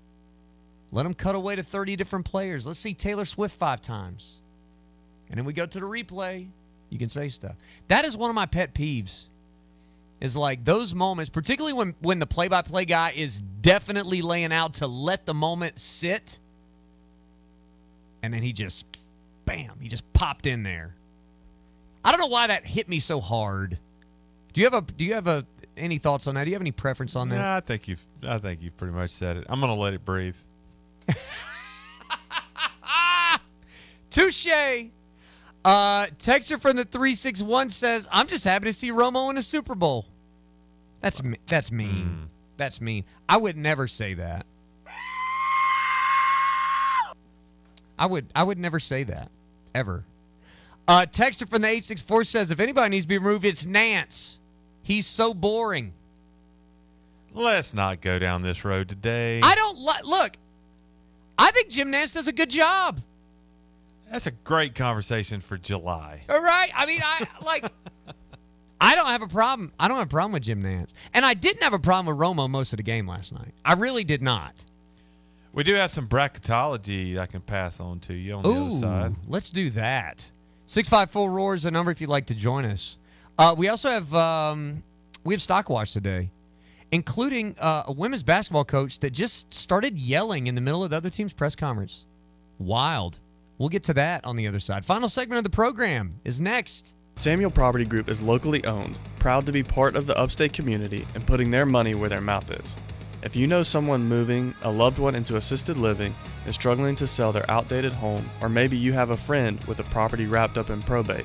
Let 0.92 1.02
them 1.02 1.14
cut 1.14 1.34
away 1.34 1.56
to 1.56 1.64
30 1.64 1.96
different 1.96 2.26
players. 2.26 2.64
Let's 2.64 2.78
see 2.78 2.94
Taylor 2.94 3.24
Swift 3.24 3.56
five 3.56 3.80
times. 3.80 4.38
And 5.28 5.38
then 5.38 5.44
we 5.44 5.52
go 5.52 5.66
to 5.66 5.80
the 5.80 5.86
replay. 5.86 6.48
You 6.90 6.98
can 6.98 7.08
say 7.08 7.28
stuff. 7.28 7.54
That 7.88 8.04
is 8.04 8.16
one 8.16 8.30
of 8.30 8.36
my 8.36 8.46
pet 8.46 8.74
peeves. 8.74 9.26
Is 10.18 10.34
like 10.34 10.64
those 10.64 10.94
moments, 10.94 11.28
particularly 11.28 11.74
when 11.74 11.94
when 12.00 12.18
the 12.20 12.26
play-by-play 12.26 12.86
guy 12.86 13.12
is 13.14 13.42
definitely 13.60 14.22
laying 14.22 14.50
out 14.50 14.74
to 14.74 14.86
let 14.86 15.26
the 15.26 15.34
moment 15.34 15.78
sit, 15.78 16.38
and 18.22 18.32
then 18.32 18.42
he 18.42 18.54
just, 18.54 18.86
bam, 19.44 19.72
he 19.78 19.90
just 19.90 20.10
popped 20.14 20.46
in 20.46 20.62
there. 20.62 20.94
I 22.02 22.12
don't 22.12 22.20
know 22.20 22.28
why 22.28 22.46
that 22.46 22.64
hit 22.64 22.88
me 22.88 22.98
so 22.98 23.20
hard. 23.20 23.78
Do 24.54 24.62
you 24.62 24.66
have 24.66 24.72
a 24.72 24.80
Do 24.80 25.04
you 25.04 25.12
have 25.12 25.26
a 25.26 25.44
any 25.76 25.98
thoughts 25.98 26.26
on 26.26 26.34
that? 26.36 26.44
Do 26.44 26.50
you 26.50 26.54
have 26.54 26.62
any 26.62 26.72
preference 26.72 27.14
on 27.14 27.28
that? 27.28 27.36
Nah, 27.36 27.56
I 27.56 27.60
think 27.60 27.86
you've 27.86 28.02
I 28.26 28.38
think 28.38 28.62
you've 28.62 28.76
pretty 28.78 28.94
much 28.94 29.10
said 29.10 29.36
it. 29.36 29.44
I'm 29.50 29.60
gonna 29.60 29.74
let 29.74 29.92
it 29.92 30.02
breathe. 30.02 30.36
Touche. 34.10 34.46
Uh, 35.66 36.06
texture 36.20 36.58
from 36.58 36.76
the 36.76 36.84
three 36.84 37.16
six 37.16 37.42
one 37.42 37.68
says, 37.68 38.06
"I'm 38.12 38.28
just 38.28 38.44
happy 38.44 38.66
to 38.66 38.72
see 38.72 38.92
Romo 38.92 39.28
in 39.30 39.36
a 39.36 39.42
Super 39.42 39.74
Bowl." 39.74 40.06
That's 41.00 41.24
me- 41.24 41.38
that's 41.46 41.72
mean. 41.72 42.28
That's 42.56 42.80
mean. 42.80 43.04
I 43.28 43.36
would 43.36 43.56
never 43.56 43.88
say 43.88 44.14
that. 44.14 44.46
I 47.98 48.06
would 48.06 48.26
I 48.34 48.44
would 48.44 48.58
never 48.58 48.78
say 48.78 49.02
that 49.04 49.28
ever. 49.74 50.04
Uh, 50.86 51.04
texture 51.06 51.46
from 51.46 51.62
the 51.62 51.68
eight 51.68 51.82
six 51.84 52.00
four 52.00 52.22
says, 52.22 52.52
"If 52.52 52.60
anybody 52.60 52.90
needs 52.90 53.04
to 53.06 53.08
be 53.08 53.18
removed, 53.18 53.44
it's 53.44 53.66
Nantz. 53.66 54.38
He's 54.82 55.06
so 55.06 55.34
boring." 55.34 55.92
Let's 57.32 57.74
not 57.74 58.00
go 58.00 58.20
down 58.20 58.42
this 58.42 58.64
road 58.64 58.88
today. 58.88 59.40
I 59.42 59.54
don't 59.56 59.78
li- 59.78 60.04
look. 60.04 60.36
I 61.36 61.50
think 61.50 61.70
Jim 61.70 61.90
Nantz 61.90 62.14
does 62.14 62.28
a 62.28 62.32
good 62.32 62.50
job. 62.50 63.00
That's 64.10 64.26
a 64.26 64.30
great 64.30 64.74
conversation 64.74 65.40
for 65.40 65.58
July. 65.58 66.22
All 66.28 66.42
right. 66.42 66.70
I 66.74 66.86
mean, 66.86 67.00
I 67.02 67.26
like. 67.44 67.72
I 68.80 68.94
don't 68.94 69.06
have 69.06 69.22
a 69.22 69.28
problem. 69.28 69.72
I 69.80 69.88
don't 69.88 69.96
have 69.96 70.06
a 70.06 70.10
problem 70.10 70.32
with 70.32 70.42
Jim 70.42 70.62
Nantz, 70.62 70.92
and 71.14 71.24
I 71.24 71.34
didn't 71.34 71.62
have 71.62 71.72
a 71.72 71.78
problem 71.78 72.06
with 72.14 72.22
Romo 72.22 72.48
most 72.48 72.72
of 72.72 72.76
the 72.76 72.82
game 72.82 73.06
last 73.08 73.32
night. 73.32 73.54
I 73.64 73.72
really 73.72 74.04
did 74.04 74.22
not. 74.22 74.64
We 75.54 75.64
do 75.64 75.74
have 75.74 75.90
some 75.90 76.06
bracketology 76.06 77.18
I 77.18 77.24
can 77.24 77.40
pass 77.40 77.80
on 77.80 78.00
to 78.00 78.14
you 78.14 78.34
on 78.34 78.42
the 78.42 78.50
other 78.50 78.78
side. 78.78 79.14
let's 79.26 79.48
do 79.48 79.70
that. 79.70 80.30
Six 80.66 80.88
five 80.88 81.10
four 81.10 81.32
roar 81.32 81.54
is 81.54 81.62
the 81.62 81.70
number 81.70 81.90
if 81.90 82.00
you'd 82.00 82.10
like 82.10 82.26
to 82.26 82.34
join 82.34 82.66
us. 82.66 82.98
Uh, 83.38 83.54
we 83.56 83.68
also 83.68 83.88
have 83.88 84.12
um, 84.14 84.82
we 85.24 85.32
have 85.32 85.40
stock 85.40 85.70
watch 85.70 85.92
today, 85.92 86.30
including 86.92 87.56
uh, 87.58 87.84
a 87.86 87.92
women's 87.92 88.22
basketball 88.22 88.64
coach 88.66 88.98
that 89.00 89.12
just 89.14 89.52
started 89.54 89.98
yelling 89.98 90.46
in 90.46 90.54
the 90.54 90.60
middle 90.60 90.84
of 90.84 90.90
the 90.90 90.96
other 90.96 91.10
team's 91.10 91.32
press 91.32 91.56
conference. 91.56 92.04
Wild. 92.58 93.18
We'll 93.58 93.70
get 93.70 93.84
to 93.84 93.94
that 93.94 94.24
on 94.24 94.36
the 94.36 94.46
other 94.46 94.60
side. 94.60 94.84
Final 94.84 95.08
segment 95.08 95.38
of 95.38 95.44
the 95.44 95.50
program 95.50 96.20
is 96.24 96.40
next. 96.40 96.94
Samuel 97.16 97.50
Property 97.50 97.86
Group 97.86 98.10
is 98.10 98.20
locally 98.20 98.62
owned, 98.66 98.98
proud 99.18 99.46
to 99.46 99.52
be 99.52 99.62
part 99.62 99.96
of 99.96 100.06
the 100.06 100.16
upstate 100.18 100.52
community 100.52 101.06
and 101.14 101.26
putting 101.26 101.50
their 101.50 101.64
money 101.64 101.94
where 101.94 102.10
their 102.10 102.20
mouth 102.20 102.50
is. 102.50 102.76
If 103.22 103.34
you 103.34 103.46
know 103.46 103.62
someone 103.62 104.06
moving 104.06 104.54
a 104.62 104.70
loved 104.70 104.98
one 104.98 105.14
into 105.14 105.36
assisted 105.36 105.78
living 105.78 106.14
and 106.44 106.54
struggling 106.54 106.94
to 106.96 107.06
sell 107.06 107.32
their 107.32 107.50
outdated 107.50 107.94
home, 107.94 108.28
or 108.42 108.50
maybe 108.50 108.76
you 108.76 108.92
have 108.92 109.10
a 109.10 109.16
friend 109.16 109.58
with 109.64 109.80
a 109.80 109.84
property 109.84 110.26
wrapped 110.26 110.58
up 110.58 110.68
in 110.68 110.82
probate, 110.82 111.24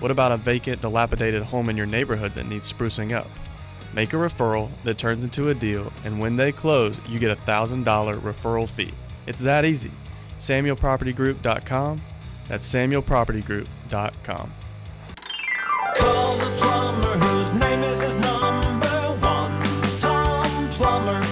what 0.00 0.10
about 0.10 0.32
a 0.32 0.38
vacant, 0.38 0.80
dilapidated 0.80 1.42
home 1.42 1.68
in 1.68 1.76
your 1.76 1.86
neighborhood 1.86 2.32
that 2.34 2.48
needs 2.48 2.72
sprucing 2.72 3.12
up? 3.12 3.28
Make 3.94 4.14
a 4.14 4.16
referral 4.16 4.70
that 4.84 4.98
turns 4.98 5.22
into 5.22 5.50
a 5.50 5.54
deal, 5.54 5.92
and 6.04 6.18
when 6.18 6.36
they 6.36 6.52
close, 6.52 6.98
you 7.08 7.18
get 7.18 7.30
a 7.30 7.40
$1,000 7.42 7.84
referral 8.20 8.68
fee. 8.68 8.92
It's 9.26 9.40
that 9.40 9.64
easy. 9.64 9.90
SamuelPropertyGroup.com. 10.38 12.00
That's 12.48 12.72
SamuelPropertyGroup.com. 12.72 14.52
Call 15.96 16.36
the 16.36 16.44
plumber 16.58 17.18
whose 17.18 17.52
name 17.54 17.82
is 17.82 18.02
his 18.02 18.16
number 18.18 18.86
one. 19.20 19.96
Tom 19.96 20.68
Plumber. 20.70 21.24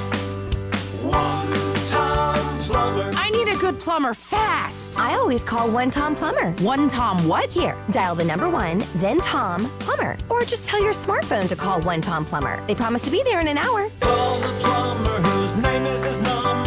One 1.02 1.88
Tom 1.88 2.58
Plumber. 2.60 3.10
I 3.14 3.30
need 3.30 3.48
a 3.48 3.56
good 3.56 3.78
plumber 3.78 4.14
fast. 4.14 4.98
I 4.98 5.14
always 5.14 5.44
call 5.44 5.70
one 5.70 5.90
Tom 5.90 6.16
Plumber. 6.16 6.52
One 6.62 6.88
Tom 6.88 7.28
what? 7.28 7.50
Here, 7.50 7.76
dial 7.90 8.14
the 8.14 8.24
number 8.24 8.48
one, 8.48 8.84
then 8.96 9.20
Tom 9.20 9.70
Plumber. 9.80 10.16
Or 10.30 10.42
just 10.44 10.64
tell 10.64 10.82
your 10.82 10.92
smartphone 10.94 11.48
to 11.48 11.56
call 11.56 11.80
one 11.82 12.00
Tom 12.00 12.24
Plumber. 12.24 12.64
They 12.66 12.74
promise 12.74 13.02
to 13.02 13.10
be 13.10 13.22
there 13.22 13.40
in 13.40 13.48
an 13.48 13.58
hour. 13.58 13.90
Call 14.00 14.40
the 14.40 14.48
plumber 14.60 15.20
whose 15.20 15.56
name 15.56 15.84
is 15.84 16.04
his 16.04 16.18
number 16.20 16.63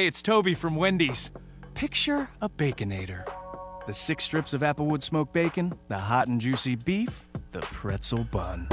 Hey, 0.00 0.06
it's 0.06 0.22
Toby 0.22 0.54
from 0.54 0.76
Wendy's. 0.76 1.30
Picture 1.74 2.30
a 2.40 2.48
Baconator. 2.48 3.22
The 3.86 3.92
six 3.92 4.24
strips 4.24 4.54
of 4.54 4.62
Applewood 4.62 5.02
smoked 5.02 5.34
bacon, 5.34 5.74
the 5.88 5.98
hot 5.98 6.26
and 6.26 6.40
juicy 6.40 6.74
beef, 6.74 7.28
the 7.52 7.60
pretzel 7.60 8.24
bun. 8.24 8.66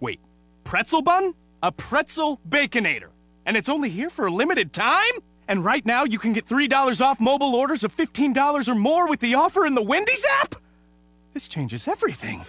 Wait, 0.00 0.18
pretzel 0.64 1.02
bun? 1.02 1.34
A 1.62 1.70
pretzel 1.70 2.40
Baconator. 2.48 3.10
And 3.44 3.54
it's 3.54 3.68
only 3.68 3.90
here 3.90 4.08
for 4.08 4.28
a 4.28 4.30
limited 4.30 4.72
time? 4.72 5.12
And 5.46 5.62
right 5.62 5.84
now 5.84 6.04
you 6.04 6.18
can 6.18 6.32
get 6.32 6.46
$3 6.46 7.02
off 7.02 7.20
mobile 7.20 7.54
orders 7.54 7.84
of 7.84 7.94
$15 7.94 8.66
or 8.66 8.74
more 8.74 9.06
with 9.10 9.20
the 9.20 9.34
offer 9.34 9.66
in 9.66 9.74
the 9.74 9.82
Wendy's 9.82 10.24
app? 10.40 10.54
This 11.34 11.48
changes 11.48 11.86
everything. 11.86 12.46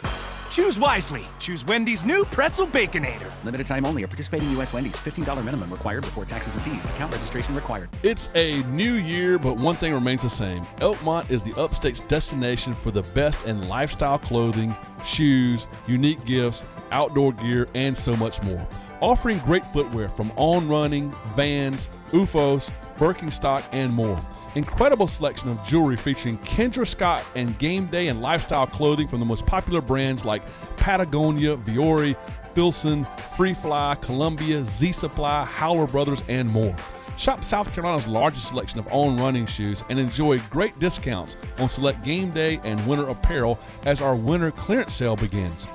Choose 0.49 0.79
wisely. 0.79 1.25
Choose 1.39 1.63
Wendy's 1.65 2.03
new 2.03 2.25
pretzel 2.25 2.67
Baconator. 2.67 3.31
Limited 3.43 3.67
time 3.67 3.86
only. 3.86 4.03
A 4.03 4.07
participating 4.07 4.49
U.S. 4.51 4.73
Wendy's. 4.73 4.95
$15 4.95 5.43
minimum 5.43 5.69
required 5.69 6.01
before 6.01 6.25
taxes 6.25 6.55
and 6.55 6.63
fees. 6.63 6.83
Account 6.86 7.13
registration 7.13 7.55
required. 7.55 7.89
It's 8.03 8.29
a 8.36 8.63
new 8.63 8.93
year, 8.95 9.38
but 9.39 9.57
one 9.57 9.75
thing 9.75 9.93
remains 9.93 10.23
the 10.23 10.29
same. 10.29 10.63
Elkmont 10.79 11.29
is 11.29 11.43
the 11.43 11.53
upstate's 11.62 12.01
destination 12.01 12.73
for 12.73 12.91
the 12.91 13.03
best 13.13 13.45
in 13.45 13.67
lifestyle 13.67 14.17
clothing, 14.17 14.75
shoes, 15.05 15.67
unique 15.88 16.23
gifts, 16.25 16.63
outdoor 16.91 17.33
gear, 17.33 17.67
and 17.75 17.95
so 17.95 18.15
much 18.15 18.41
more. 18.43 18.67
Offering 18.99 19.38
great 19.39 19.65
footwear 19.65 20.10
from 20.10 20.31
On 20.38 20.67
Running, 20.67 21.12
Vans, 21.36 21.88
OOFOS, 22.10 22.71
Birkenstock, 22.95 23.63
and 23.71 23.93
more. 23.93 24.19
Incredible 24.55 25.07
selection 25.07 25.49
of 25.49 25.63
jewelry 25.63 25.97
featuring 25.97 26.38
Kendra 26.39 26.88
Scott 26.88 27.23
and 27.36 27.57
game 27.60 27.86
day 27.88 28.07
and 28.07 28.21
lifestyle 28.21 28.65
clothing 28.65 29.07
from 29.07 29.19
the 29.19 29.25
most 29.25 29.45
popular 29.45 29.81
brands 29.81 30.25
like 30.25 30.43
Patagonia, 30.77 31.57
Vuori, 31.57 32.15
Filson, 32.53 33.05
Free 33.36 33.53
Fly, 33.53 33.95
Columbia, 34.01 34.63
Z 34.63 34.91
Supply, 34.93 35.43
Howler 35.43 35.88
Brothers, 35.88 36.23
and 36.27 36.51
more. 36.51 36.75
Shop 37.17 37.43
South 37.43 37.73
Carolina's 37.73 38.07
largest 38.07 38.47
selection 38.47 38.79
of 38.79 38.88
on 38.93 39.17
running 39.17 39.47
shoes 39.47 39.83
and 39.89 39.99
enjoy 39.99 40.38
great 40.49 40.77
discounts 40.79 41.36
on 41.57 41.67
select 41.67 42.03
game 42.03 42.29
day 42.29 42.60
and 42.63 42.86
winter 42.88 43.07
apparel 43.07 43.60
as 43.86 44.01
our 44.01 44.15
winter 44.15 44.51
clearance 44.51 44.93
sale 44.93 45.15
begins. 45.15 45.65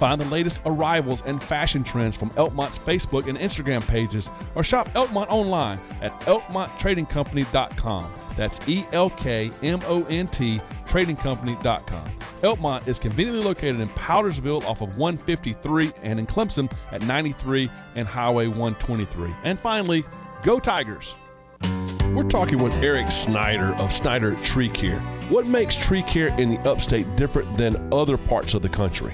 Find 0.00 0.18
the 0.18 0.24
latest 0.24 0.62
arrivals 0.64 1.22
and 1.26 1.42
fashion 1.42 1.84
trends 1.84 2.16
from 2.16 2.30
Elkmont's 2.30 2.78
Facebook 2.78 3.28
and 3.28 3.36
Instagram 3.36 3.86
pages 3.86 4.30
or 4.54 4.64
shop 4.64 4.88
Elkmont 4.94 5.26
online 5.28 5.78
at 6.00 6.18
elkmonttradingcompany.com. 6.20 8.10
That's 8.34 8.66
E 8.66 8.86
L 8.92 9.10
K 9.10 9.50
M 9.62 9.78
O 9.84 10.04
N 10.04 10.26
T 10.26 10.58
tradingcompany.com. 10.86 12.10
Elkmont 12.40 12.88
is 12.88 12.98
conveniently 12.98 13.44
located 13.44 13.78
in 13.78 13.88
Powdersville 13.90 14.64
off 14.64 14.80
of 14.80 14.96
153 14.96 15.92
and 16.02 16.18
in 16.18 16.26
Clemson 16.26 16.72
at 16.92 17.02
93 17.02 17.68
and 17.94 18.06
Highway 18.06 18.46
123. 18.46 19.34
And 19.44 19.60
finally, 19.60 20.02
go 20.42 20.58
Tigers! 20.58 21.14
We're 22.14 22.26
talking 22.30 22.56
with 22.56 22.72
Eric 22.76 23.08
Snyder 23.08 23.74
of 23.74 23.92
Snyder 23.92 24.34
Tree 24.36 24.70
Care. 24.70 25.00
What 25.28 25.46
makes 25.46 25.76
tree 25.76 26.02
care 26.04 26.28
in 26.40 26.48
the 26.48 26.58
upstate 26.60 27.16
different 27.16 27.54
than 27.58 27.92
other 27.92 28.16
parts 28.16 28.54
of 28.54 28.62
the 28.62 28.68
country? 28.70 29.12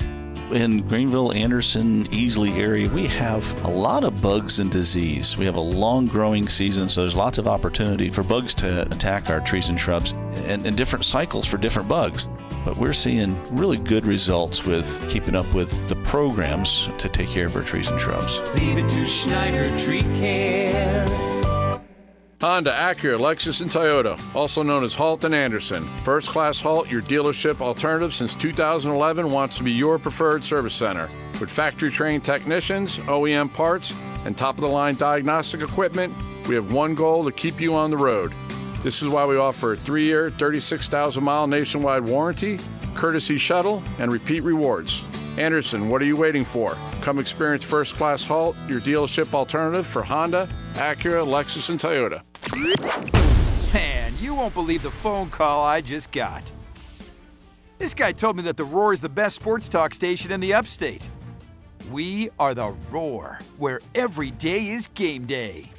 In 0.53 0.83
Greenville, 0.83 1.33
Anderson, 1.33 2.05
Easley 2.05 2.57
area, 2.57 2.89
we 2.89 3.09
have 3.09 3.65
a 3.65 3.69
lot 3.69 4.05
of 4.05 4.23
bugs 4.23 4.61
and 4.61 4.71
disease. 4.71 5.37
We 5.37 5.45
have 5.45 5.57
a 5.57 5.61
long 5.61 6.07
growing 6.07 6.47
season, 6.47 6.89
so 6.89 7.01
there's 7.01 7.17
lots 7.17 7.39
of 7.39 7.49
opportunity 7.49 8.11
for 8.11 8.23
bugs 8.23 8.55
to 8.55 8.83
attack 8.83 9.29
our 9.29 9.41
trees 9.41 9.69
and 9.69 9.79
shrubs 9.79 10.13
and, 10.47 10.65
and 10.65 10.77
different 10.77 11.05
cycles 11.05 11.47
for 11.47 11.57
different 11.59 11.89
bugs. 11.89 12.29
But 12.65 12.77
we're 12.77 12.93
seeing 12.93 13.37
really 13.57 13.79
good 13.79 14.07
results 14.07 14.65
with 14.65 15.09
keeping 15.11 15.35
up 15.35 15.53
with 15.53 15.89
the 15.89 15.97
programs 15.97 16.89
to 16.99 17.09
take 17.09 17.29
care 17.29 17.47
of 17.47 17.57
our 17.57 17.63
trees 17.63 17.91
and 17.91 18.01
shrubs. 18.01 18.39
Leave 18.55 18.79
it 18.79 18.89
to 18.91 19.05
Snyder 19.05 19.77
Tree 19.77 20.03
Care. 20.03 21.36
Honda, 22.39 22.71
Acura, 22.71 23.19
Lexus, 23.19 23.63
and 23.63 23.71
Toyota, 23.71 24.21
also 24.35 24.63
known 24.63 24.85
as 24.85 24.93
Halt 24.93 25.25
and 25.25 25.35
Anderson. 25.35 25.89
First 26.03 26.29
class 26.29 26.61
Halt, 26.61 26.91
your 26.91 27.01
dealership 27.01 27.63
alternative 27.63 28.13
since 28.13 28.35
2011, 28.35 29.31
wants 29.31 29.57
to 29.57 29.65
be 29.65 29.73
your 29.73 29.99
preferred 29.99 30.45
service 30.45 30.75
center. 30.75 31.09
With 31.41 31.51
factory 31.51 31.91
trained 31.91 32.25
technicians, 32.25 32.99
OEM 32.99 33.55
parts, 33.55 33.95
and 34.27 34.37
top 34.37 34.57
of 34.57 34.61
the 34.61 34.69
line 34.69 34.97
diagnostic 34.97 35.63
equipment, 35.63 36.13
we 36.47 36.55
have 36.55 36.75
one 36.75 36.95
goal 36.95 37.25
to 37.25 37.33
keep 37.33 37.59
you 37.59 37.75
on 37.75 37.91
the 37.91 37.97
road. 37.97 38.35
This 38.83 39.01
is 39.01 39.09
why 39.09 39.25
we 39.25 39.39
offer 39.39 39.73
a 39.73 39.77
three 39.77 40.05
year, 40.05 40.31
36,000 40.31 41.25
mile 41.25 41.47
nationwide 41.47 42.05
warranty, 42.05 42.59
courtesy 42.95 43.39
shuttle, 43.39 43.83
and 43.99 44.13
repeat 44.13 44.43
rewards. 44.43 45.07
Anderson, 45.39 45.89
what 45.89 46.01
are 46.01 46.07
you 46.07 46.17
waiting 46.17 46.45
for? 46.45 46.77
Come 47.03 47.19
experience 47.19 47.65
First 47.65 47.97
Class 47.97 48.25
Halt, 48.25 48.57
your 48.69 48.81
dealership 48.81 49.35
alternative 49.35 49.87
for 49.87 50.03
Honda, 50.03 50.49
Acura, 50.75 51.27
Lexus, 51.27 51.69
and 51.69 51.79
Toyota. 51.79 52.23
Man, 52.57 54.15
you 54.19 54.35
won't 54.35 54.55
believe 54.55 54.83
the 54.83 54.91
phone 54.91 55.29
call 55.29 55.63
I 55.63 55.83
just 55.83 56.11
got. 56.11 56.51
This 57.79 57.93
guy 57.93 58.13
told 58.13 58.37
me 58.37 58.43
that 58.45 58.57
the 58.57 58.65
Roar 58.65 58.95
is 58.95 59.03
the 59.03 59.11
best 59.11 59.37
sports 59.37 59.69
talk 59.69 59.93
station 59.93 60.33
in 60.33 60.41
the 60.41 60.55
upstate. 60.55 61.07
We 61.91 62.31
are 62.39 62.55
the 62.55 62.75
Roar, 62.91 63.39
where 63.59 63.81
every 63.95 64.31
day 64.31 64.69
is 64.69 64.89
game 64.89 65.27
day. 65.27 65.71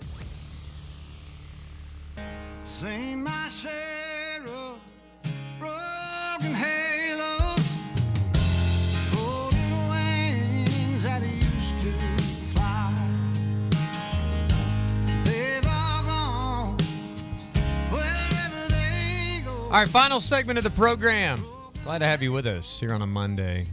All 19.78 19.84
right, 19.84 19.92
final 19.92 20.20
segment 20.20 20.58
of 20.58 20.64
the 20.64 20.72
program. 20.72 21.40
Glad 21.84 22.00
to 22.00 22.06
have 22.06 22.24
you 22.24 22.32
with 22.32 22.48
us 22.48 22.80
here 22.80 22.94
on 22.94 23.04
a 23.04 23.06
Monday. 23.06 23.68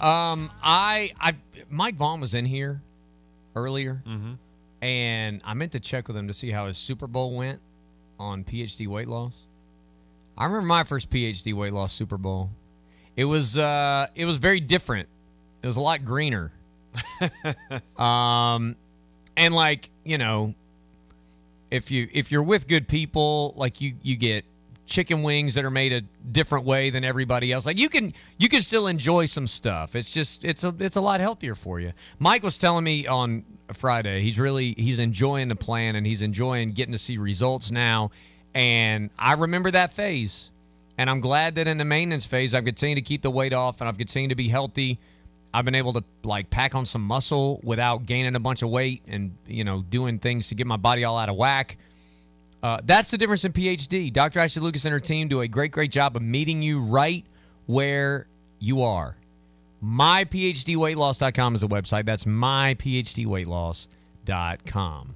Um, 0.00 0.50
I, 0.62 1.12
I, 1.20 1.34
Mike 1.68 1.96
Vaughn 1.96 2.22
was 2.22 2.32
in 2.32 2.46
here 2.46 2.80
earlier, 3.54 4.02
and 4.80 5.42
I 5.44 5.52
meant 5.52 5.72
to 5.72 5.80
check 5.80 6.08
with 6.08 6.16
him 6.16 6.26
to 6.28 6.32
see 6.32 6.50
how 6.50 6.68
his 6.68 6.78
Super 6.78 7.06
Bowl 7.06 7.36
went 7.36 7.60
on 8.18 8.44
PhD 8.44 8.88
weight 8.88 9.08
loss. 9.08 9.44
I 10.38 10.44
remember 10.44 10.66
my 10.68 10.84
first 10.84 11.10
PhD 11.10 11.52
weight 11.52 11.74
loss 11.74 11.92
Super 11.92 12.16
Bowl. 12.16 12.48
It 13.14 13.26
was, 13.26 13.58
uh, 13.58 14.06
it 14.14 14.24
was 14.24 14.38
very 14.38 14.60
different. 14.60 15.06
It 15.62 15.66
was 15.66 15.76
a 15.76 15.82
lot 15.82 16.02
greener. 16.02 16.50
um, 17.98 18.74
and 19.36 19.54
like 19.54 19.90
you 20.02 20.16
know, 20.16 20.54
if 21.70 21.90
you 21.90 22.08
if 22.10 22.32
you're 22.32 22.42
with 22.42 22.66
good 22.66 22.88
people, 22.88 23.52
like 23.58 23.82
you 23.82 23.96
you 24.02 24.16
get 24.16 24.46
chicken 24.86 25.22
wings 25.22 25.54
that 25.54 25.64
are 25.64 25.70
made 25.70 25.92
a 25.92 26.00
different 26.30 26.64
way 26.64 26.90
than 26.90 27.04
everybody 27.04 27.52
else. 27.52 27.66
Like 27.66 27.78
you 27.78 27.88
can 27.88 28.14
you 28.38 28.48
can 28.48 28.62
still 28.62 28.86
enjoy 28.86 29.26
some 29.26 29.46
stuff. 29.46 29.94
It's 29.94 30.10
just 30.10 30.44
it's 30.44 30.64
a 30.64 30.74
it's 30.78 30.96
a 30.96 31.00
lot 31.00 31.20
healthier 31.20 31.54
for 31.54 31.80
you. 31.80 31.92
Mike 32.18 32.42
was 32.42 32.56
telling 32.56 32.84
me 32.84 33.06
on 33.06 33.44
Friday 33.74 34.22
he's 34.22 34.38
really 34.38 34.74
he's 34.78 34.98
enjoying 34.98 35.48
the 35.48 35.56
plan 35.56 35.96
and 35.96 36.06
he's 36.06 36.22
enjoying 36.22 36.72
getting 36.72 36.92
to 36.92 36.98
see 36.98 37.18
results 37.18 37.70
now. 37.70 38.10
And 38.54 39.10
I 39.18 39.34
remember 39.34 39.70
that 39.72 39.92
phase. 39.92 40.50
And 40.98 41.10
I'm 41.10 41.20
glad 41.20 41.56
that 41.56 41.68
in 41.68 41.76
the 41.76 41.84
maintenance 41.84 42.24
phase 42.24 42.54
I've 42.54 42.64
continued 42.64 42.96
to 42.96 43.02
keep 43.02 43.22
the 43.22 43.30
weight 43.30 43.52
off 43.52 43.80
and 43.80 43.88
I've 43.88 43.98
continued 43.98 44.30
to 44.30 44.36
be 44.36 44.48
healthy. 44.48 44.98
I've 45.52 45.64
been 45.64 45.74
able 45.74 45.94
to 45.94 46.04
like 46.22 46.48
pack 46.50 46.74
on 46.74 46.86
some 46.86 47.02
muscle 47.02 47.60
without 47.62 48.06
gaining 48.06 48.34
a 48.34 48.40
bunch 48.40 48.62
of 48.62 48.70
weight 48.70 49.02
and 49.06 49.36
you 49.46 49.64
know 49.64 49.82
doing 49.82 50.18
things 50.18 50.48
to 50.48 50.54
get 50.54 50.66
my 50.66 50.76
body 50.76 51.04
all 51.04 51.18
out 51.18 51.28
of 51.28 51.36
whack. 51.36 51.76
Uh, 52.62 52.78
that's 52.84 53.10
the 53.10 53.18
difference 53.18 53.44
in 53.44 53.52
PhD. 53.52 54.12
Dr. 54.12 54.38
Ashley 54.40 54.62
Lucas 54.62 54.84
and 54.84 54.92
her 54.92 55.00
team 55.00 55.28
do 55.28 55.40
a 55.40 55.48
great, 55.48 55.72
great 55.72 55.90
job 55.90 56.16
of 56.16 56.22
meeting 56.22 56.62
you 56.62 56.80
right 56.80 57.24
where 57.66 58.26
you 58.58 58.82
are. 58.82 59.16
MyPhDweightloss.com 59.84 61.54
is 61.54 61.62
a 61.62 61.68
website. 61.68 62.06
That's 62.06 62.24
myPhDweightloss.com. 62.24 65.14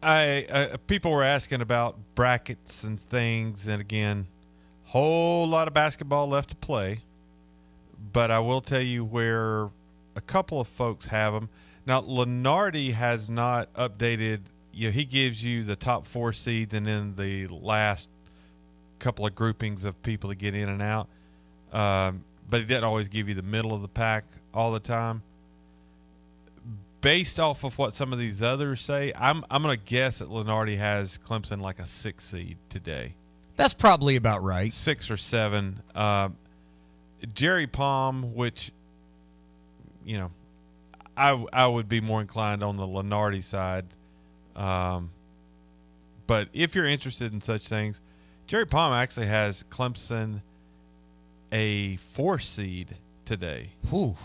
I 0.00 0.46
uh, 0.48 0.76
people 0.86 1.10
were 1.10 1.24
asking 1.24 1.60
about 1.60 1.96
brackets 2.14 2.84
and 2.84 3.00
things, 3.00 3.66
and 3.66 3.80
again, 3.80 4.28
whole 4.84 5.48
lot 5.48 5.66
of 5.66 5.74
basketball 5.74 6.28
left 6.28 6.50
to 6.50 6.56
play. 6.56 6.98
But 8.12 8.30
I 8.30 8.38
will 8.38 8.60
tell 8.60 8.80
you 8.80 9.04
where 9.04 9.70
a 10.14 10.20
couple 10.26 10.60
of 10.60 10.68
folks 10.68 11.06
have 11.06 11.32
them 11.32 11.48
now. 11.84 12.00
Lunardi 12.02 12.92
has 12.92 13.28
not 13.28 13.72
updated. 13.74 14.42
You 14.78 14.88
know, 14.88 14.92
he 14.92 15.04
gives 15.04 15.42
you 15.44 15.64
the 15.64 15.76
top 15.76 16.06
four 16.06 16.32
seeds, 16.32 16.74
and 16.74 16.86
then 16.86 17.14
the 17.16 17.48
last 17.48 18.08
couple 18.98 19.26
of 19.26 19.34
groupings 19.34 19.84
of 19.84 20.00
people 20.02 20.30
to 20.30 20.36
get 20.36 20.54
in 20.54 20.68
and 20.68 20.82
out. 20.82 21.08
Um, 21.72 22.24
but 22.48 22.60
he 22.60 22.66
didn't 22.66 22.84
always 22.84 23.08
give 23.08 23.28
you 23.28 23.34
the 23.34 23.42
middle 23.42 23.74
of 23.74 23.82
the 23.82 23.88
pack 23.88 24.24
all 24.54 24.72
the 24.72 24.80
time 24.80 25.22
based 27.00 27.38
off 27.38 27.64
of 27.64 27.78
what 27.78 27.94
some 27.94 28.12
of 28.12 28.18
these 28.18 28.42
others 28.42 28.80
say, 28.80 29.12
I'm 29.16 29.44
I'm 29.50 29.62
gonna 29.62 29.76
guess 29.76 30.18
that 30.18 30.28
Lunardi 30.28 30.78
has 30.78 31.18
Clemson 31.18 31.60
like 31.60 31.78
a 31.78 31.86
six 31.86 32.24
seed 32.24 32.56
today. 32.68 33.14
That's 33.56 33.74
probably 33.74 34.16
about 34.16 34.42
right. 34.42 34.72
Six 34.72 35.10
or 35.10 35.16
seven. 35.16 35.80
Uh, 35.94 36.30
Jerry 37.34 37.66
Palm, 37.66 38.34
which 38.34 38.72
you 40.04 40.18
know, 40.18 40.30
I 41.16 41.44
I 41.52 41.66
would 41.66 41.88
be 41.88 42.00
more 42.00 42.20
inclined 42.20 42.62
on 42.62 42.76
the 42.76 42.86
Lunardi 42.86 43.42
side. 43.42 43.86
Um, 44.58 45.10
but 46.26 46.48
if 46.52 46.74
you're 46.74 46.84
interested 46.84 47.32
in 47.32 47.40
such 47.40 47.68
things, 47.68 48.02
Jerry 48.46 48.66
Palm 48.66 48.92
actually 48.92 49.26
has 49.26 49.64
Clemson 49.70 50.42
a 51.50 51.96
four 51.96 52.38
seed 52.38 52.96
today. 53.24 53.70
Whew 53.88 54.16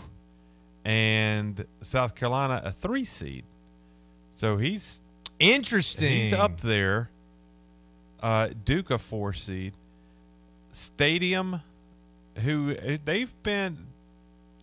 and 0.84 1.64
South 1.80 2.14
Carolina 2.14 2.60
a 2.64 2.72
three 2.72 3.04
seed. 3.04 3.44
So 4.34 4.58
he's 4.58 5.00
interesting. 5.38 6.10
He's 6.10 6.32
up 6.32 6.60
there. 6.60 7.10
Uh, 8.22 8.50
Duke 8.64 8.90
a 8.90 8.98
four 8.98 9.32
seed. 9.32 9.74
Stadium, 10.72 11.60
who 12.38 12.74
they've 13.04 13.32
been 13.42 13.78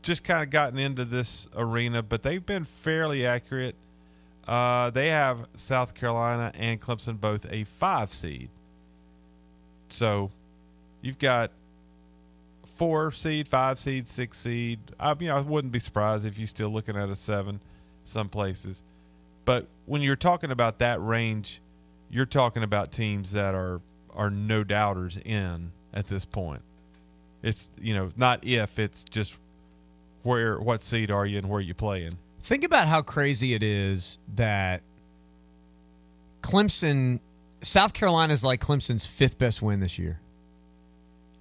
just 0.02 0.24
kind 0.24 0.44
of 0.44 0.50
gotten 0.50 0.78
into 0.78 1.06
this 1.06 1.48
arena, 1.56 2.04
but 2.04 2.24
they've 2.24 2.46
been 2.46 2.66
fairly 2.66 3.26
accurate. 3.26 3.76
Uh, 4.48 4.90
they 4.90 5.10
have 5.10 5.48
South 5.54 5.94
Carolina 5.94 6.52
and 6.56 6.82
Clemson 6.82 7.20
both 7.20 7.46
a 7.52 7.64
five 7.64 8.12
seed. 8.12 8.50
So 9.90 10.32
you've 11.02 11.20
got 11.20 11.52
four 12.66 13.12
seed, 13.12 13.48
five 13.48 13.78
seed, 13.78 14.08
six 14.08 14.38
seed. 14.38 14.80
I 15.00 15.14
mean, 15.14 15.30
I 15.30 15.40
wouldn't 15.40 15.72
be 15.72 15.80
surprised 15.80 16.26
if 16.26 16.38
you're 16.38 16.48
still 16.48 16.70
looking 16.70 16.96
at 16.96 17.10
a 17.10 17.16
seven 17.16 17.60
some 18.06 18.30
places. 18.30 18.84
But 19.46 19.68
when 19.86 20.02
you're 20.02 20.16
talking 20.16 20.52
about 20.52 20.80
that 20.80 21.02
range, 21.02 21.62
you're 22.10 22.26
talking 22.26 22.64
about 22.64 22.92
teams 22.92 23.32
that 23.34 23.56
are 23.56 23.82
are 24.14 24.30
no 24.30 24.64
doubters 24.64 25.18
in 25.24 25.72
at 25.94 26.08
this 26.08 26.26
point. 26.26 26.62
It's 27.44 27.70
you 27.80 27.94
know 27.94 28.12
not 28.16 28.46
if 28.46 28.80
it's 28.80 29.04
just 29.04 29.38
where 30.24 30.60
what 30.60 30.82
seed 30.82 31.12
are 31.12 31.26
you 31.26 31.38
and 31.38 31.50
where 31.50 31.62
you 31.62 31.74
playing. 31.74 32.18
Think 32.42 32.64
about 32.64 32.88
how 32.88 33.02
crazy 33.02 33.54
it 33.54 33.64
is 33.64 34.18
that 34.36 34.82
Clemson, 36.42 37.20
South 37.62 37.94
Carolina 37.94 38.34
is 38.34 38.44
like 38.44 38.60
Clemson's 38.60 39.06
fifth 39.06 39.38
best 39.38 39.62
win 39.62 39.80
this 39.80 40.00
year. 40.00 40.20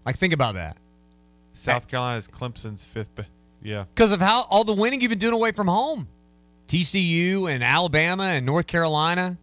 Like 0.04 0.16
think 0.16 0.32
about 0.32 0.54
that. 0.54 0.76
South 1.52 1.88
Carolina 1.88 2.18
is 2.18 2.28
Clemson's 2.28 2.84
fifth. 2.84 3.14
Be- 3.14 3.24
yeah, 3.62 3.84
because 3.94 4.12
of 4.12 4.20
how 4.20 4.44
all 4.48 4.64
the 4.64 4.72
winning 4.72 5.00
you've 5.00 5.10
been 5.10 5.18
doing 5.18 5.34
away 5.34 5.52
from 5.52 5.68
home. 5.68 6.08
TCU 6.68 7.50
and 7.52 7.64
Alabama 7.64 8.22
and 8.22 8.46
North 8.46 8.66
Carolina. 8.66 9.36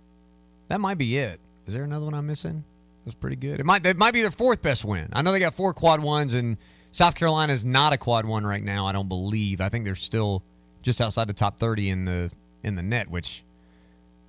That 0.70 0.80
might 0.80 0.97
be 0.97 1.18
it. 1.18 1.39
Is 1.66 1.74
there 1.74 1.84
another 1.84 2.05
one 2.05 2.14
I'm 2.14 2.26
missing? 2.26 2.64
That's 3.05 3.16
pretty 3.16 3.36
good. 3.36 3.60
It 3.60 3.66
might. 3.66 3.86
It 3.86 3.97
might 3.97 4.14
be 4.14 4.22
their 4.22 4.32
fourth 4.32 4.62
best 4.62 4.86
win. 4.86 5.10
I 5.14 5.22
know 5.22 5.32
they 5.32 5.39
got 5.39 5.53
four 5.53 5.74
quad 5.74 6.01
ones, 6.01 6.34
and 6.34 6.58
South 6.91 7.16
Carolina 7.16 7.53
is 7.53 7.66
not 7.66 7.93
a 7.93 7.97
quad 7.97 8.26
one 8.26 8.45
right 8.45 8.64
now. 8.64 8.86
I 8.86 8.93
don't 8.93 9.10
believe. 9.10 9.62
I 9.62 9.70
think 9.70 9.86
they're 9.86 9.95
still 9.95 10.43
just 10.88 11.01
outside 11.01 11.27
the 11.27 11.33
top 11.33 11.59
thirty 11.59 11.89
in 11.89 12.05
the 12.05 12.31
in 12.63 12.75
the 12.75 12.81
net, 12.81 13.09
which 13.09 13.43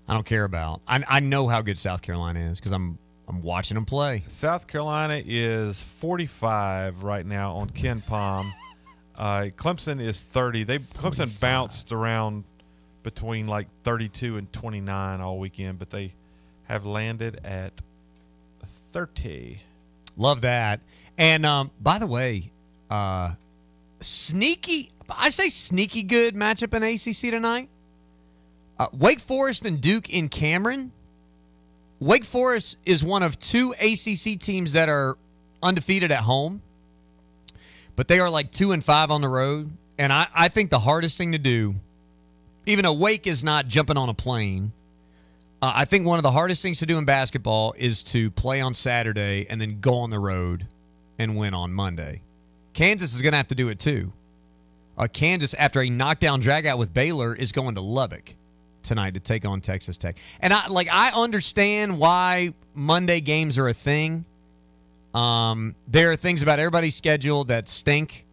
I 0.08 0.12
don't 0.12 0.26
care 0.26 0.42
about. 0.42 0.80
I 0.88 1.02
I 1.06 1.20
know 1.20 1.46
how 1.46 1.62
good 1.62 1.78
South 1.78 2.02
Carolina 2.02 2.50
is 2.50 2.58
because 2.58 2.72
I'm 2.72 2.98
I'm 3.28 3.42
watching 3.42 3.76
them 3.76 3.84
play. 3.84 4.24
South 4.26 4.66
Carolina 4.66 5.22
is 5.24 5.80
45 5.80 7.02
right 7.02 7.24
now 7.24 7.54
on 7.56 7.70
KenPom. 7.70 8.50
Uh, 9.18 9.50
Clemson 9.56 10.00
is 10.00 10.22
30. 10.22 10.62
They 10.62 10.78
Clemson 10.78 11.40
bounced 11.40 11.90
around 11.90 12.44
between 13.02 13.48
like 13.48 13.66
32 13.82 14.36
and 14.36 14.52
29 14.52 15.20
all 15.20 15.40
weekend, 15.40 15.80
but 15.80 15.90
they 15.90 16.12
have 16.68 16.86
landed 16.86 17.40
at 17.42 17.72
30. 18.92 19.60
Love 20.16 20.42
that. 20.42 20.78
And 21.18 21.44
um, 21.44 21.72
by 21.80 21.98
the 21.98 22.06
way, 22.06 22.52
uh, 22.90 23.32
sneaky. 24.00 24.90
I 25.08 25.30
say 25.30 25.48
sneaky 25.48 26.02
good 26.02 26.34
matchup 26.34 26.74
in 26.74 26.82
ACC 26.82 27.30
tonight. 27.30 27.68
Uh, 28.78 28.86
Wake 28.92 29.20
Forest 29.20 29.66
and 29.66 29.80
Duke 29.80 30.08
in 30.10 30.28
Cameron. 30.28 30.92
Wake 32.00 32.24
Forest 32.24 32.78
is 32.84 33.02
one 33.02 33.22
of 33.22 33.38
two 33.38 33.74
ACC 33.80 34.38
teams 34.38 34.72
that 34.74 34.88
are 34.88 35.16
undefeated 35.62 36.12
at 36.12 36.20
home, 36.20 36.62
but 37.96 38.06
they 38.06 38.20
are 38.20 38.30
like 38.30 38.52
two 38.52 38.70
and 38.72 38.84
five 38.84 39.10
on 39.10 39.20
the 39.20 39.28
road. 39.28 39.70
And 39.98 40.12
I, 40.12 40.28
I 40.32 40.48
think 40.48 40.70
the 40.70 40.78
hardest 40.78 41.18
thing 41.18 41.32
to 41.32 41.38
do, 41.38 41.74
even 42.66 42.84
though 42.84 42.92
Wake 42.92 43.26
is 43.26 43.42
not 43.42 43.66
jumping 43.66 43.96
on 43.96 44.08
a 44.08 44.14
plane, 44.14 44.72
uh, 45.60 45.72
I 45.74 45.84
think 45.86 46.06
one 46.06 46.20
of 46.20 46.22
the 46.22 46.30
hardest 46.30 46.62
things 46.62 46.78
to 46.78 46.86
do 46.86 46.98
in 46.98 47.04
basketball 47.04 47.74
is 47.76 48.04
to 48.04 48.30
play 48.30 48.60
on 48.60 48.74
Saturday 48.74 49.46
and 49.50 49.60
then 49.60 49.80
go 49.80 49.96
on 49.98 50.10
the 50.10 50.20
road 50.20 50.68
and 51.18 51.36
win 51.36 51.52
on 51.52 51.72
Monday. 51.72 52.22
Kansas 52.78 53.12
is 53.16 53.22
going 53.22 53.32
to 53.32 53.36
have 53.38 53.48
to 53.48 53.56
do 53.56 53.70
it 53.70 53.80
too. 53.80 54.12
Uh, 54.96 55.08
Kansas, 55.12 55.52
after 55.54 55.82
a 55.82 55.90
knockdown 55.90 56.40
dragout 56.40 56.78
with 56.78 56.94
Baylor, 56.94 57.34
is 57.34 57.50
going 57.50 57.74
to 57.74 57.80
Lubbock 57.80 58.36
tonight 58.84 59.14
to 59.14 59.20
take 59.20 59.44
on 59.44 59.60
Texas 59.60 59.98
Tech. 59.98 60.16
And 60.38 60.54
I 60.54 60.68
like 60.68 60.86
I 60.88 61.10
understand 61.10 61.98
why 61.98 62.54
Monday 62.74 63.20
games 63.20 63.58
are 63.58 63.66
a 63.66 63.74
thing. 63.74 64.24
Um, 65.12 65.74
there 65.88 66.12
are 66.12 66.16
things 66.16 66.40
about 66.40 66.60
everybody's 66.60 66.94
schedule 66.94 67.42
that 67.44 67.68
stink. 67.68 68.24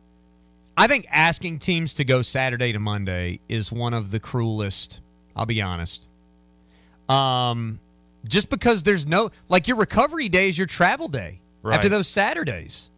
I 0.78 0.86
think 0.86 1.08
asking 1.10 1.58
teams 1.58 1.96
to 1.96 2.06
go 2.06 2.22
Saturday 2.22 2.72
to 2.72 2.80
Monday 2.80 3.40
is 3.50 3.72
one 3.72 3.96
of 3.96 4.12
the 4.12 4.20
cruelest. 4.20 5.02
I'll 5.36 5.48
be 5.48 5.64
honest. 5.64 6.08
Um, 7.10 7.80
just 8.28 8.52
because 8.52 8.84
there's 8.84 9.08
no 9.08 9.32
like 9.50 9.68
your 9.68 9.78
recovery 9.78 10.30
day 10.30 10.50
is 10.50 10.56
your 10.58 10.68
travel 10.68 11.08
day 11.08 11.42
Right. 11.64 11.78
after 11.78 11.90
those 11.90 12.08
Saturdays. 12.08 12.92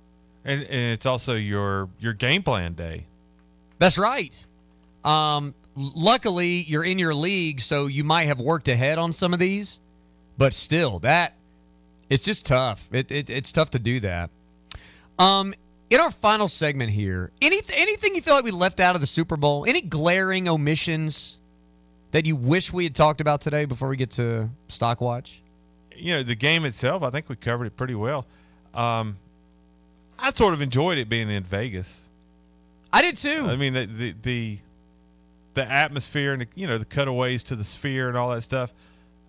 And, 0.45 0.63
and 0.63 0.91
it's 0.91 1.05
also 1.05 1.35
your 1.35 1.89
your 1.99 2.13
game 2.13 2.43
plan 2.43 2.73
day. 2.73 3.05
That's 3.79 3.97
right. 3.97 4.45
Um, 5.03 5.53
luckily, 5.75 6.63
you're 6.63 6.83
in 6.83 6.99
your 6.99 7.13
league, 7.13 7.61
so 7.61 7.87
you 7.87 8.03
might 8.03 8.25
have 8.25 8.39
worked 8.39 8.67
ahead 8.67 8.97
on 8.97 9.13
some 9.13 9.33
of 9.33 9.39
these, 9.39 9.79
but 10.37 10.53
still, 10.53 10.99
that 10.99 11.33
it's 12.09 12.25
just 12.25 12.45
tough. 12.45 12.87
It, 12.91 13.11
it 13.11 13.29
it's 13.29 13.51
tough 13.51 13.71
to 13.71 13.79
do 13.79 13.99
that. 14.01 14.29
Um, 15.19 15.53
in 15.89 15.99
our 15.99 16.11
final 16.11 16.47
segment 16.47 16.91
here, 16.91 17.31
any 17.41 17.61
anything 17.73 18.15
you 18.15 18.21
feel 18.21 18.35
like 18.35 18.43
we 18.43 18.51
left 18.51 18.79
out 18.79 18.95
of 18.95 19.01
the 19.01 19.07
Super 19.07 19.37
Bowl? 19.37 19.65
Any 19.67 19.81
glaring 19.81 20.47
omissions 20.47 21.37
that 22.11 22.25
you 22.25 22.35
wish 22.35 22.71
we 22.71 22.83
had 22.83 22.95
talked 22.95 23.21
about 23.21 23.41
today 23.41 23.65
before 23.65 23.87
we 23.87 23.97
get 23.97 24.11
to 24.11 24.49
stock 24.67 25.01
watch? 25.01 25.41
You 25.95 26.15
know, 26.15 26.23
the 26.23 26.35
game 26.35 26.65
itself, 26.65 27.03
I 27.03 27.09
think 27.09 27.27
we 27.29 27.35
covered 27.35 27.65
it 27.65 27.77
pretty 27.77 27.95
well. 27.95 28.25
Um, 28.73 29.17
I 30.19 30.31
sort 30.33 30.53
of 30.53 30.61
enjoyed 30.61 30.97
it 30.97 31.09
being 31.09 31.29
in 31.29 31.43
Vegas. 31.43 32.03
I 32.91 33.01
did 33.01 33.17
too. 33.17 33.47
I 33.47 33.55
mean, 33.55 33.73
the 33.73 33.85
the 33.85 34.15
the, 34.21 34.57
the 35.53 35.71
atmosphere 35.71 36.33
and 36.33 36.41
the, 36.43 36.47
you 36.55 36.67
know 36.67 36.77
the 36.77 36.85
cutaways 36.85 37.43
to 37.43 37.55
the 37.55 37.63
sphere 37.63 38.07
and 38.07 38.17
all 38.17 38.29
that 38.29 38.41
stuff. 38.41 38.73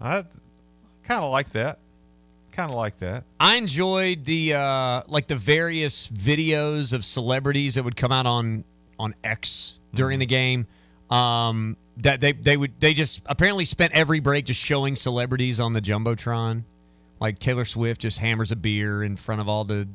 I 0.00 0.24
kind 1.02 1.22
of 1.22 1.30
like 1.30 1.50
that. 1.50 1.78
Kind 2.52 2.70
of 2.70 2.76
like 2.76 2.98
that. 2.98 3.24
I 3.38 3.56
enjoyed 3.56 4.24
the 4.24 4.54
uh 4.54 5.02
like 5.06 5.26
the 5.26 5.36
various 5.36 6.08
videos 6.08 6.92
of 6.92 7.04
celebrities 7.04 7.74
that 7.74 7.84
would 7.84 7.96
come 7.96 8.12
out 8.12 8.26
on 8.26 8.64
on 8.98 9.14
X 9.22 9.78
during 9.94 10.18
the 10.18 10.26
game. 10.26 10.66
Um 11.10 11.76
that 11.98 12.20
they 12.20 12.32
they 12.32 12.56
would 12.56 12.80
they 12.80 12.94
just 12.94 13.22
apparently 13.26 13.64
spent 13.64 13.92
every 13.92 14.20
break 14.20 14.46
just 14.46 14.60
showing 14.60 14.96
celebrities 14.96 15.60
on 15.60 15.72
the 15.72 15.80
jumbotron. 15.80 16.64
Like 17.20 17.38
Taylor 17.38 17.64
Swift 17.64 18.00
just 18.00 18.18
hammers 18.18 18.52
a 18.52 18.56
beer 18.56 19.02
in 19.02 19.16
front 19.16 19.40
of 19.40 19.48
all 19.48 19.64
the 19.64 19.88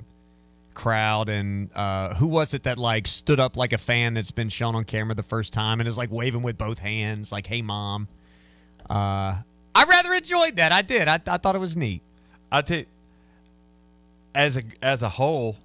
crowd 0.73 1.29
and 1.29 1.69
uh 1.75 2.13
who 2.15 2.27
was 2.27 2.53
it 2.53 2.63
that 2.63 2.77
like 2.77 3.07
stood 3.07 3.39
up 3.39 3.55
like 3.57 3.73
a 3.73 3.77
fan 3.77 4.13
that's 4.13 4.31
been 4.31 4.49
shown 4.49 4.75
on 4.75 4.83
camera 4.83 5.15
the 5.15 5.23
first 5.23 5.53
time 5.53 5.79
and 5.79 5.87
is 5.87 5.97
like 5.97 6.11
waving 6.11 6.41
with 6.41 6.57
both 6.57 6.79
hands 6.79 7.31
like 7.31 7.47
hey 7.47 7.61
mom. 7.61 8.07
Uh 8.89 9.35
I 9.75 9.85
rather 9.85 10.13
enjoyed 10.13 10.57
that. 10.57 10.71
I 10.71 10.81
did. 10.81 11.07
I, 11.07 11.19
I 11.25 11.37
thought 11.37 11.55
it 11.55 11.59
was 11.59 11.75
neat. 11.75 12.01
I 12.51 12.61
tell 12.61 12.77
you, 12.79 12.85
as 14.35 14.57
a 14.57 14.63
as 14.81 15.01
a 15.01 15.09
whole, 15.09 15.57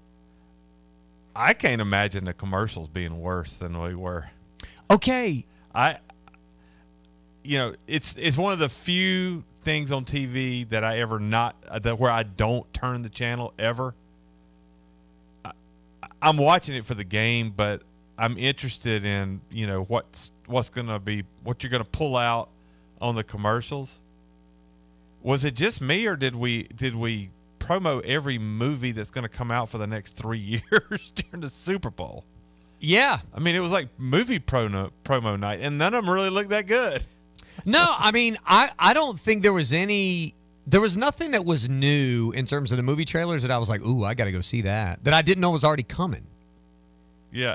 I 1.37 1.53
can't 1.53 1.81
imagine 1.81 2.25
the 2.25 2.35
commercials 2.35 2.89
being 2.89 3.21
worse 3.21 3.57
than 3.57 3.81
we 3.81 3.95
were. 3.95 4.31
Okay, 4.91 5.45
I, 5.75 5.99
you 7.45 7.59
know, 7.59 7.75
it's 7.87 8.17
it's 8.17 8.37
one 8.39 8.53
of 8.53 8.59
the 8.59 8.71
few 8.71 9.45
things 9.65 9.93
on 9.93 10.05
TV 10.05 10.69
that 10.71 10.83
I 10.83 10.99
ever 11.01 11.21
not 11.21 11.57
that 11.83 11.99
where 11.99 12.11
I 12.11 12.23
don't 12.23 12.73
turn 12.73 13.03
the 13.03 13.11
channel 13.11 13.53
ever. 13.59 13.95
I'm 16.21 16.37
watching 16.37 16.77
it 16.77 16.85
for 16.85 16.95
the 16.95 17.05
game, 17.05 17.53
but 17.57 17.83
I'm 18.17 18.37
interested 18.37 19.05
in 19.05 19.41
you 19.51 19.67
know 19.67 19.85
what's 19.85 20.33
what's 20.47 20.71
going 20.71 20.89
to 20.89 20.99
be 20.99 21.25
what 21.45 21.63
you're 21.63 21.71
going 21.71 21.85
to 21.85 21.89
pull 21.89 22.17
out 22.17 22.49
on 23.01 23.15
the 23.15 23.25
commercials. 23.25 24.01
Was 25.23 25.45
it 25.45 25.55
just 25.55 25.81
me, 25.81 26.07
or 26.07 26.17
did 26.17 26.35
we 26.35 26.65
did 26.65 26.97
we 26.97 27.31
promo 27.59 28.05
every 28.05 28.39
movie 28.39 28.93
that's 28.93 29.11
going 29.11 29.23
to 29.23 29.29
come 29.29 29.51
out 29.51 29.69
for 29.69 29.79
the 29.79 29.87
next 29.87 30.13
three 30.13 30.39
years 30.71 31.13
during 31.15 31.43
the 31.43 31.49
Super 31.51 31.91
Bowl? 31.91 32.25
Yeah, 32.81 33.21
I 33.35 33.41
mean 33.41 33.55
it 33.57 33.61
was 33.61 33.73
like 33.73 33.89
movie 33.99 34.41
promo 34.41 34.91
promo 35.05 35.39
night, 35.39 35.61
and 35.61 35.79
none 35.79 35.95
of 35.95 36.05
them 36.05 36.13
really 36.13 36.31
looked 36.31 36.51
that 36.51 36.67
good. 36.67 37.05
No, 37.65 37.85
I 37.99 38.13
mean, 38.13 38.37
I, 38.47 38.71
I 38.79 38.95
don't 38.95 39.19
think 39.19 39.43
there 39.43 39.53
was 39.53 39.73
any. 39.73 40.35
There 40.69 40.81
was 40.83 40.99
nothing 40.99 41.31
that 41.31 41.47
was 41.47 41.67
new 41.69 42.31
in 42.33 42.45
terms 42.45 42.73
of 42.73 42.77
the 42.77 42.83
movie 42.83 43.07
trailers 43.07 43.41
that 43.43 43.51
I 43.51 43.57
was 43.57 43.71
like, 43.71 43.81
ooh, 43.81 44.05
I 44.05 44.13
got 44.13 44.27
to 44.27 44.33
go 44.33 44.43
see 44.43 44.63
that. 44.63 45.03
That 45.05 45.15
I 45.15 45.23
didn't 45.23 45.41
know 45.41 45.51
was 45.51 45.65
already 45.65 45.83
coming. 45.83 46.27
Yeah. 47.33 47.53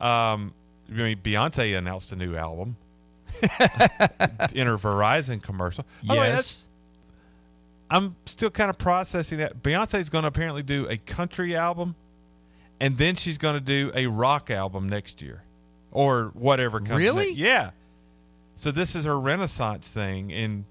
Um, 0.00 0.54
I 0.90 0.92
mean, 0.92 1.18
Beyonce 1.18 1.76
announced 1.76 2.10
a 2.12 2.16
new 2.16 2.36
album 2.36 2.76
in 3.42 4.66
her 4.66 4.78
Verizon 4.78 5.42
commercial. 5.42 5.84
By 6.02 6.14
the 6.14 6.20
way, 6.22 6.38
I'm 7.90 8.16
still 8.24 8.50
kind 8.50 8.70
of 8.70 8.78
processing 8.78 9.38
that. 9.38 9.62
Beyonce's 9.62 10.08
going 10.08 10.22
to 10.22 10.28
apparently 10.28 10.62
do 10.62 10.86
a 10.88 10.96
country 10.96 11.54
album, 11.54 11.96
and 12.80 12.96
then 12.96 13.14
she's 13.14 13.36
going 13.38 13.54
to 13.54 13.60
do 13.60 13.90
a 13.94 14.06
rock 14.06 14.50
album 14.50 14.88
next 14.88 15.20
year, 15.20 15.42
or 15.90 16.30
whatever. 16.34 16.78
Comes 16.80 16.92
Really? 16.92 17.26
next. 17.28 17.38
Yeah. 17.38 17.70
So 18.56 18.70
this 18.70 18.94
is 18.94 19.04
her 19.04 19.18
Renaissance 19.20 19.88
thing, 19.88 20.32
and 20.32 20.64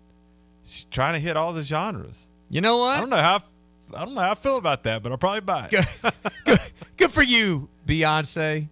she's 0.67 0.85
trying 0.85 1.13
to 1.13 1.19
hit 1.19 1.37
all 1.37 1.53
the 1.53 1.63
genres. 1.63 2.27
You 2.49 2.61
know 2.61 2.77
what? 2.77 2.97
I 2.97 2.99
don't 2.99 3.09
know 3.09 3.17
how. 3.17 3.39
I 3.95 4.05
don't 4.05 4.15
know 4.15 4.21
how 4.21 4.31
I 4.31 4.35
feel 4.35 4.57
about 4.57 4.83
that, 4.83 5.01
but 5.01 5.11
I'll 5.11 5.17
probably 5.17 5.41
buy 5.41 5.69
it. 5.71 6.71
Good 6.97 7.11
for 7.11 7.23
you, 7.23 7.69
Beyonce. 7.87 8.67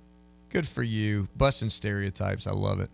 Good 0.50 0.68
for 0.68 0.84
you. 0.84 1.28
Busting 1.38 1.70
stereotypes. 1.70 2.48
I 2.48 2.52
love 2.52 2.82
it. 2.82 2.89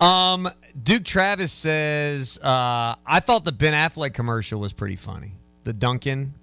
Um, 0.00 0.50
Duke 0.82 1.04
Travis 1.04 1.52
says, 1.52 2.38
uh, 2.42 2.96
I 3.06 3.20
thought 3.20 3.44
the 3.44 3.52
Ben 3.52 3.72
Affleck 3.72 4.14
commercial 4.14 4.60
was 4.60 4.72
pretty 4.72 4.96
funny. 4.96 5.32
The 5.64 5.72
Dunkin'. 5.72 6.34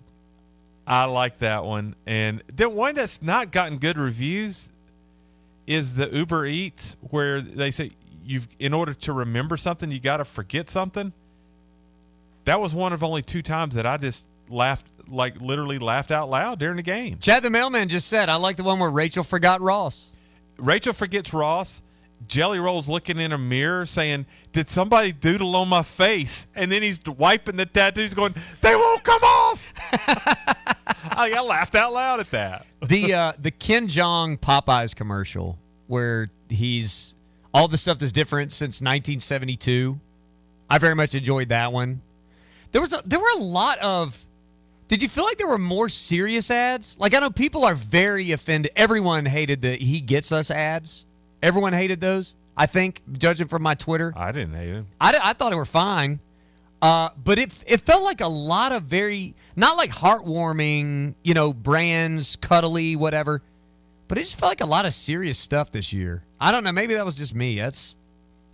I 0.87 1.05
like 1.05 1.39
that 1.39 1.65
one. 1.65 1.95
And 2.07 2.41
the 2.55 2.67
one 2.69 2.95
that's 2.95 3.21
not 3.21 3.51
gotten 3.51 3.77
good 3.77 3.97
reviews 3.97 4.71
is 5.67 5.93
the 5.93 6.09
Uber 6.09 6.47
Eats, 6.47 6.97
where 7.11 7.41
they 7.41 7.69
say 7.69 7.91
you've 8.23 8.47
in 8.57 8.73
order 8.73 8.93
to 8.93 9.13
remember 9.13 9.55
something, 9.55 9.91
you 9.91 9.99
got 9.99 10.17
to 10.17 10.25
forget 10.25 10.67
something. 10.69 11.13
That 12.49 12.59
was 12.59 12.73
one 12.73 12.93
of 12.93 13.03
only 13.03 13.21
two 13.21 13.43
times 13.43 13.75
that 13.75 13.85
I 13.85 13.97
just 13.97 14.27
laughed, 14.49 14.87
like 15.07 15.39
literally 15.39 15.77
laughed 15.77 16.09
out 16.09 16.31
loud 16.31 16.57
during 16.57 16.77
the 16.77 16.81
game. 16.81 17.19
Chad 17.19 17.43
the 17.43 17.51
mailman 17.51 17.89
just 17.89 18.07
said, 18.07 18.27
I 18.27 18.37
like 18.37 18.55
the 18.57 18.63
one 18.63 18.79
where 18.79 18.89
Rachel 18.89 19.23
forgot 19.23 19.61
Ross. 19.61 20.13
Rachel 20.57 20.93
forgets 20.93 21.31
Ross. 21.31 21.83
Jelly 22.27 22.57
Roll's 22.57 22.89
looking 22.89 23.19
in 23.19 23.33
a 23.33 23.37
mirror 23.37 23.85
saying, 23.85 24.25
Did 24.51 24.67
somebody 24.67 25.11
doodle 25.11 25.55
on 25.57 25.69
my 25.69 25.83
face? 25.83 26.47
And 26.55 26.71
then 26.71 26.81
he's 26.81 26.99
wiping 27.05 27.55
the 27.55 27.67
tattoos, 27.67 28.15
going, 28.15 28.33
They 28.61 28.73
won't 28.73 29.03
come 29.03 29.21
off. 29.21 29.71
I, 31.15 31.31
I 31.37 31.41
laughed 31.43 31.75
out 31.75 31.93
loud 31.93 32.19
at 32.19 32.31
that. 32.31 32.65
the 32.81 33.13
uh, 33.13 33.33
the 33.37 33.51
Ken 33.51 33.87
Jeong 33.87 34.39
Popeyes 34.39 34.95
commercial 34.95 35.59
where 35.85 36.31
he's 36.49 37.13
all 37.53 37.67
the 37.67 37.77
stuff 37.77 37.99
that's 37.99 38.11
different 38.11 38.51
since 38.51 38.81
1972. 38.81 39.99
I 40.67 40.79
very 40.79 40.95
much 40.95 41.13
enjoyed 41.13 41.49
that 41.49 41.71
one. 41.71 42.01
There 42.71 42.81
was 42.81 42.93
a, 42.93 43.01
there 43.05 43.19
were 43.19 43.31
a 43.37 43.41
lot 43.41 43.79
of. 43.79 44.25
Did 44.87 45.03
you 45.03 45.09
feel 45.09 45.23
like 45.23 45.37
there 45.37 45.47
were 45.47 45.59
more 45.59 45.87
serious 45.89 46.49
ads? 46.49 46.97
Like 46.99 47.13
I 47.13 47.19
know 47.19 47.29
people 47.29 47.63
are 47.65 47.75
very 47.75 48.31
offended. 48.31 48.71
Everyone 48.75 49.25
hated 49.25 49.61
the 49.61 49.75
he 49.75 50.01
gets 50.01 50.31
us 50.31 50.49
ads. 50.51 51.05
Everyone 51.41 51.73
hated 51.73 52.01
those. 52.01 52.35
I 52.57 52.65
think, 52.65 53.01
judging 53.13 53.47
from 53.47 53.61
my 53.61 53.75
Twitter, 53.75 54.11
I 54.17 54.31
didn't 54.33 54.53
hate 54.55 54.69
him. 54.69 54.87
I, 54.99 55.17
I 55.21 55.33
thought 55.33 55.51
they 55.51 55.55
were 55.55 55.63
fine. 55.65 56.19
Uh, 56.81 57.09
but 57.23 57.39
it 57.39 57.53
it 57.67 57.81
felt 57.81 58.03
like 58.03 58.21
a 58.21 58.27
lot 58.27 58.71
of 58.71 58.83
very 58.83 59.35
not 59.55 59.77
like 59.77 59.91
heartwarming, 59.91 61.15
you 61.23 61.33
know, 61.33 61.53
brands, 61.53 62.35
cuddly, 62.37 62.95
whatever, 62.95 63.41
But 64.07 64.17
it 64.17 64.21
just 64.21 64.39
felt 64.39 64.49
like 64.51 64.61
a 64.61 64.65
lot 64.65 64.85
of 64.85 64.93
serious 64.93 65.37
stuff 65.37 65.71
this 65.71 65.93
year. 65.93 66.23
I 66.39 66.51
don't 66.51 66.63
know. 66.63 66.71
Maybe 66.71 66.95
that 66.95 67.05
was 67.05 67.15
just 67.15 67.35
me. 67.35 67.59
That's 67.59 67.95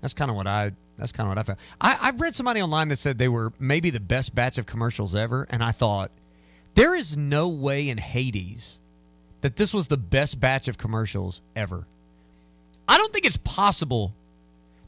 that's 0.01 0.13
kind 0.13 0.29
of 0.29 0.35
what 0.35 0.47
I 0.47 0.73
that's 0.97 1.11
kind 1.11 1.27
of 1.27 1.31
what 1.31 1.37
I 1.37 1.43
felt. 1.43 1.59
I, 1.79 1.97
I've 2.01 2.21
read 2.21 2.35
somebody 2.35 2.61
online 2.61 2.89
that 2.89 2.99
said 2.99 3.17
they 3.17 3.27
were 3.27 3.53
maybe 3.59 3.89
the 3.89 3.99
best 3.99 4.33
batch 4.33 4.57
of 4.57 4.65
commercials 4.65 5.15
ever, 5.15 5.47
and 5.49 5.63
I 5.63 5.71
thought 5.71 6.11
there 6.75 6.95
is 6.95 7.17
no 7.17 7.49
way 7.49 7.89
in 7.89 7.97
Hades 7.97 8.79
that 9.41 9.55
this 9.55 9.73
was 9.73 9.87
the 9.87 9.97
best 9.97 10.39
batch 10.39 10.67
of 10.67 10.77
commercials 10.77 11.41
ever. 11.55 11.85
I 12.87 12.97
don't 12.97 13.11
think 13.11 13.25
it's 13.25 13.37
possible 13.37 14.13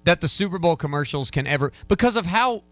that 0.04 0.22
the 0.22 0.28
Super 0.28 0.60
Bowl 0.60 0.76
commercials 0.76 1.32
can 1.32 1.46
ever 1.48 1.72
because 1.88 2.16
of 2.16 2.26
how 2.26 2.64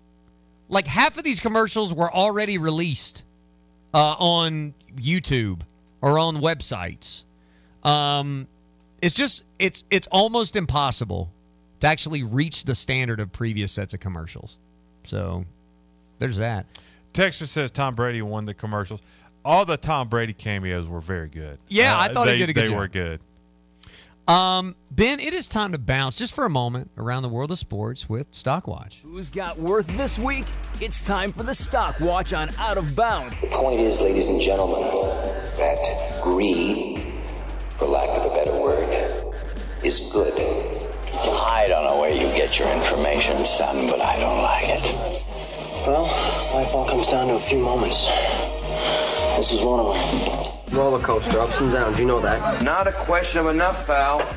like 0.69 0.87
half 0.87 1.17
of 1.17 1.23
these 1.23 1.39
commercials 1.39 1.93
were 1.93 2.11
already 2.11 2.57
released 2.57 3.23
uh, 3.93 4.15
on 4.17 4.73
YouTube 4.95 5.61
or 6.01 6.17
on 6.17 6.37
websites. 6.37 7.23
Um, 7.83 8.47
it's 9.01 9.15
just 9.15 9.43
it's 9.59 9.83
it's 9.89 10.07
almost 10.07 10.55
impossible 10.55 11.31
to 11.79 11.87
actually 11.87 12.23
reach 12.23 12.63
the 12.65 12.75
standard 12.75 13.19
of 13.19 13.31
previous 13.31 13.71
sets 13.71 13.93
of 13.93 13.99
commercials. 13.99 14.57
So 15.03 15.45
there's 16.19 16.37
that. 16.37 16.65
Texture 17.13 17.45
says 17.47 17.71
Tom 17.71 17.95
Brady 17.95 18.21
won 18.21 18.45
the 18.45 18.53
commercials. 18.53 19.01
All 19.43 19.65
the 19.65 19.77
Tom 19.77 20.09
Brady 20.09 20.33
cameos 20.33 20.87
were 20.87 20.99
very 21.01 21.29
good. 21.29 21.59
Yeah, 21.67 21.97
I 21.97 22.09
thought 22.09 22.27
he 22.27 22.33
they, 22.33 22.39
did 22.39 22.49
a 22.49 22.53
good 22.53 22.63
They 22.63 22.69
job. 22.69 22.77
were 22.77 22.87
good. 22.87 23.19
Um, 24.27 24.75
Ben, 24.89 25.19
it 25.19 25.35
is 25.35 25.47
time 25.47 25.71
to 25.73 25.77
bounce 25.77 26.17
just 26.17 26.33
for 26.33 26.45
a 26.45 26.49
moment 26.49 26.89
around 26.97 27.21
the 27.21 27.29
world 27.29 27.51
of 27.51 27.59
sports 27.59 28.09
with 28.09 28.31
Stockwatch. 28.31 29.01
Who's 29.03 29.29
got 29.29 29.59
worth 29.59 29.85
this 29.95 30.17
week? 30.17 30.45
It's 30.81 31.05
time 31.05 31.31
for 31.31 31.43
the 31.43 31.53
Stock 31.53 31.99
Watch 31.99 32.33
on 32.33 32.49
Out 32.57 32.79
of 32.79 32.95
Bound. 32.95 33.37
The 33.39 33.47
point 33.49 33.81
is, 33.81 34.01
ladies 34.01 34.27
and 34.27 34.41
gentlemen, 34.41 34.81
that 35.57 36.19
greed, 36.23 37.13
for 37.77 37.85
lack 37.85 38.09
of 38.17 38.31
a 38.31 38.35
better 38.35 38.59
word, 38.59 38.89
is 39.83 40.09
good. 40.11 40.33
I 42.55 42.63
don't 42.63 42.95
know 42.95 43.03
where 43.03 43.13
you 43.13 43.19
get 43.19 43.29
your 43.29 43.37
information, 43.37 43.45
son, 43.45 43.87
but 43.87 44.01
I 44.01 44.19
don't 44.19 44.41
like 44.41 44.69
it. 44.69 45.23
Well, 45.85 46.03
life 46.53 46.73
all 46.73 46.87
comes 46.87 47.07
down 47.07 47.27
to 47.27 47.35
a 47.35 47.39
few 47.39 47.59
moments. 47.59 48.07
This 49.37 49.51
is 49.51 49.61
one 49.61 49.79
of 49.79 49.93
them. 49.93 50.77
Roller 50.77 50.99
coaster, 50.99 51.39
ups 51.39 51.59
and 51.59 51.73
downs, 51.73 51.99
you 51.99 52.05
know 52.05 52.21
that. 52.21 52.61
Not 52.61 52.87
a 52.87 52.91
question 52.93 53.41
of 53.41 53.47
enough, 53.47 53.85
pal. 53.85 54.27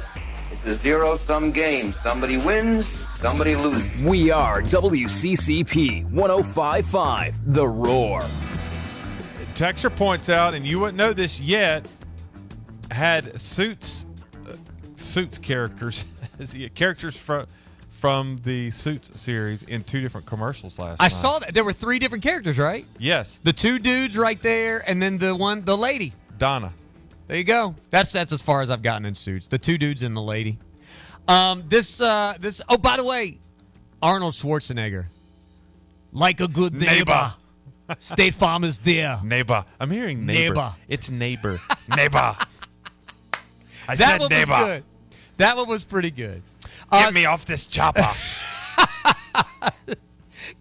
It's 0.50 0.66
a 0.66 0.74
zero 0.74 1.16
sum 1.16 1.52
game. 1.52 1.92
Somebody 1.92 2.36
wins, 2.36 2.88
somebody 3.18 3.54
loses. 3.54 4.04
We 4.04 4.30
are 4.30 4.62
WCCP 4.62 6.10
1055, 6.10 7.54
The 7.54 7.68
Roar. 7.68 8.20
Texture 9.54 9.90
points 9.90 10.28
out, 10.28 10.54
and 10.54 10.66
you 10.66 10.80
wouldn't 10.80 10.98
know 10.98 11.12
this 11.12 11.40
yet, 11.40 11.88
had 12.90 13.40
suits, 13.40 14.06
uh, 14.46 14.52
suits 14.96 15.38
characters, 15.38 16.04
characters 16.74 17.16
from 17.16 17.46
from 17.98 18.38
the 18.44 18.70
Suits 18.70 19.20
series 19.20 19.64
in 19.64 19.82
two 19.82 20.00
different 20.00 20.26
commercials 20.26 20.78
last. 20.78 21.00
Night. 21.00 21.04
I 21.04 21.04
night. 21.06 21.12
saw 21.12 21.38
that 21.40 21.52
there 21.52 21.64
were 21.64 21.72
three 21.72 21.98
different 21.98 22.22
characters, 22.22 22.58
right? 22.58 22.84
Yes, 22.98 23.40
The 23.42 23.52
two 23.52 23.78
dudes 23.80 24.16
right 24.16 24.40
there, 24.40 24.88
and 24.88 25.02
then 25.02 25.18
the 25.18 25.34
one, 25.34 25.64
the 25.64 25.76
lady. 25.76 26.12
Donna. 26.38 26.72
There 27.26 27.36
you 27.36 27.44
go. 27.44 27.74
That's 27.90 28.12
that's 28.12 28.32
as 28.32 28.40
far 28.40 28.62
as 28.62 28.70
I've 28.70 28.82
gotten 28.82 29.04
in 29.04 29.14
suits. 29.14 29.48
The 29.48 29.58
two 29.58 29.76
dudes 29.76 30.02
and 30.02 30.14
the 30.16 30.22
lady. 30.22 30.58
Um, 31.26 31.64
this 31.68 32.00
uh, 32.00 32.36
this. 32.40 32.62
Oh, 32.68 32.78
by 32.78 32.96
the 32.96 33.04
way, 33.04 33.38
Arnold 34.00 34.32
Schwarzenegger, 34.32 35.06
like 36.12 36.40
a 36.40 36.48
good 36.48 36.72
neighbor. 36.74 37.12
Neighbor. 37.12 37.32
State 37.98 38.34
Farm 38.34 38.64
is 38.64 38.78
there. 38.78 39.18
Neighbor. 39.24 39.64
I'm 39.80 39.90
hearing 39.90 40.24
neighbor. 40.24 40.54
Neighbor. 40.54 40.74
It's 40.88 41.10
neighbor. 41.10 41.60
neighbor. 41.96 42.18
I 43.88 43.96
that 43.96 43.98
said 43.98 44.20
one 44.20 44.30
neighbor. 44.30 44.52
was 44.52 44.64
good. 44.64 44.84
That 45.38 45.56
one 45.56 45.68
was 45.68 45.84
pretty 45.84 46.10
good. 46.10 46.42
Get 46.90 47.14
me 47.14 47.26
off 47.26 47.44
this 47.44 47.66
chopper. 47.66 48.06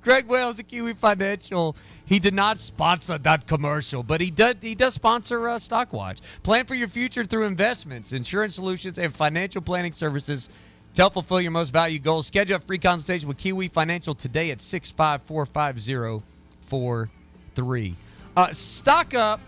Greg 0.01 0.28
Wales 0.28 0.59
of 0.59 0.67
Kiwi 0.67 0.93
Financial. 0.93 1.75
He 2.05 2.19
did 2.19 2.34
not 2.34 2.57
sponsor 2.57 3.17
that 3.17 3.47
commercial, 3.47 4.03
but 4.03 4.21
he 4.21 4.32
does. 4.32 4.55
He 4.61 4.75
does 4.75 4.93
sponsor 4.93 5.49
uh, 5.49 5.57
Stockwatch. 5.57 6.19
Plan 6.43 6.65
for 6.65 6.75
your 6.75 6.88
future 6.88 7.25
through 7.25 7.45
investments, 7.45 8.13
insurance 8.13 8.55
solutions, 8.55 8.97
and 8.97 9.13
financial 9.13 9.61
planning 9.61 9.93
services 9.93 10.47
to 10.93 11.01
help 11.01 11.13
fulfill 11.13 11.41
your 11.41 11.51
most 11.51 11.71
valued 11.71 12.03
goals. 12.03 12.28
Schedule 12.28 12.55
a 12.55 12.59
free 12.59 12.78
consultation 12.78 13.28
with 13.28 13.38
Kiwi 13.38 13.67
Financial 13.67 14.15
today 14.15 14.51
at 14.51 14.61
six 14.61 14.91
five 14.91 15.21
four 15.23 15.45
five 15.45 15.80
zero 15.80 16.23
four 16.61 17.09
three. 17.55 17.95
Uh, 18.36 18.53
stock 18.53 19.13
up. 19.13 19.41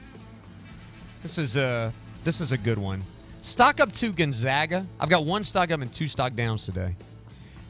This 1.23 1.37
is 1.37 1.55
a 1.57 1.93
this 2.23 2.41
is 2.41 2.51
a 2.51 2.57
good 2.57 2.77
one. 2.77 3.01
Stock 3.49 3.79
up 3.79 3.91
to 3.93 4.13
Gonzaga. 4.13 4.85
I've 4.99 5.09
got 5.09 5.25
one 5.25 5.43
stock 5.43 5.71
up 5.71 5.81
and 5.81 5.91
two 5.91 6.07
stock 6.07 6.35
downs 6.35 6.65
today. 6.67 6.95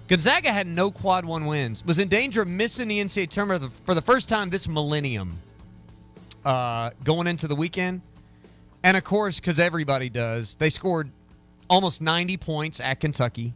Gonzaga 0.09 0.51
had 0.51 0.67
no 0.67 0.91
quad 0.91 1.23
one 1.23 1.45
wins, 1.45 1.85
was 1.85 1.99
in 1.99 2.09
danger 2.09 2.41
of 2.41 2.49
missing 2.49 2.89
the 2.89 2.99
NCAA 2.99 3.29
tournament 3.29 3.71
for 3.85 3.93
the 3.93 4.01
first 4.01 4.27
time 4.27 4.49
this 4.49 4.67
millennium 4.67 5.39
uh, 6.43 6.89
going 7.05 7.27
into 7.27 7.47
the 7.47 7.55
weekend. 7.55 8.01
And 8.83 8.97
of 8.97 9.05
course, 9.05 9.39
because 9.39 9.57
everybody 9.57 10.09
does, 10.09 10.55
they 10.55 10.69
scored 10.69 11.11
almost 11.69 12.01
90 12.01 12.35
points 12.35 12.81
at 12.81 12.99
Kentucky. 12.99 13.53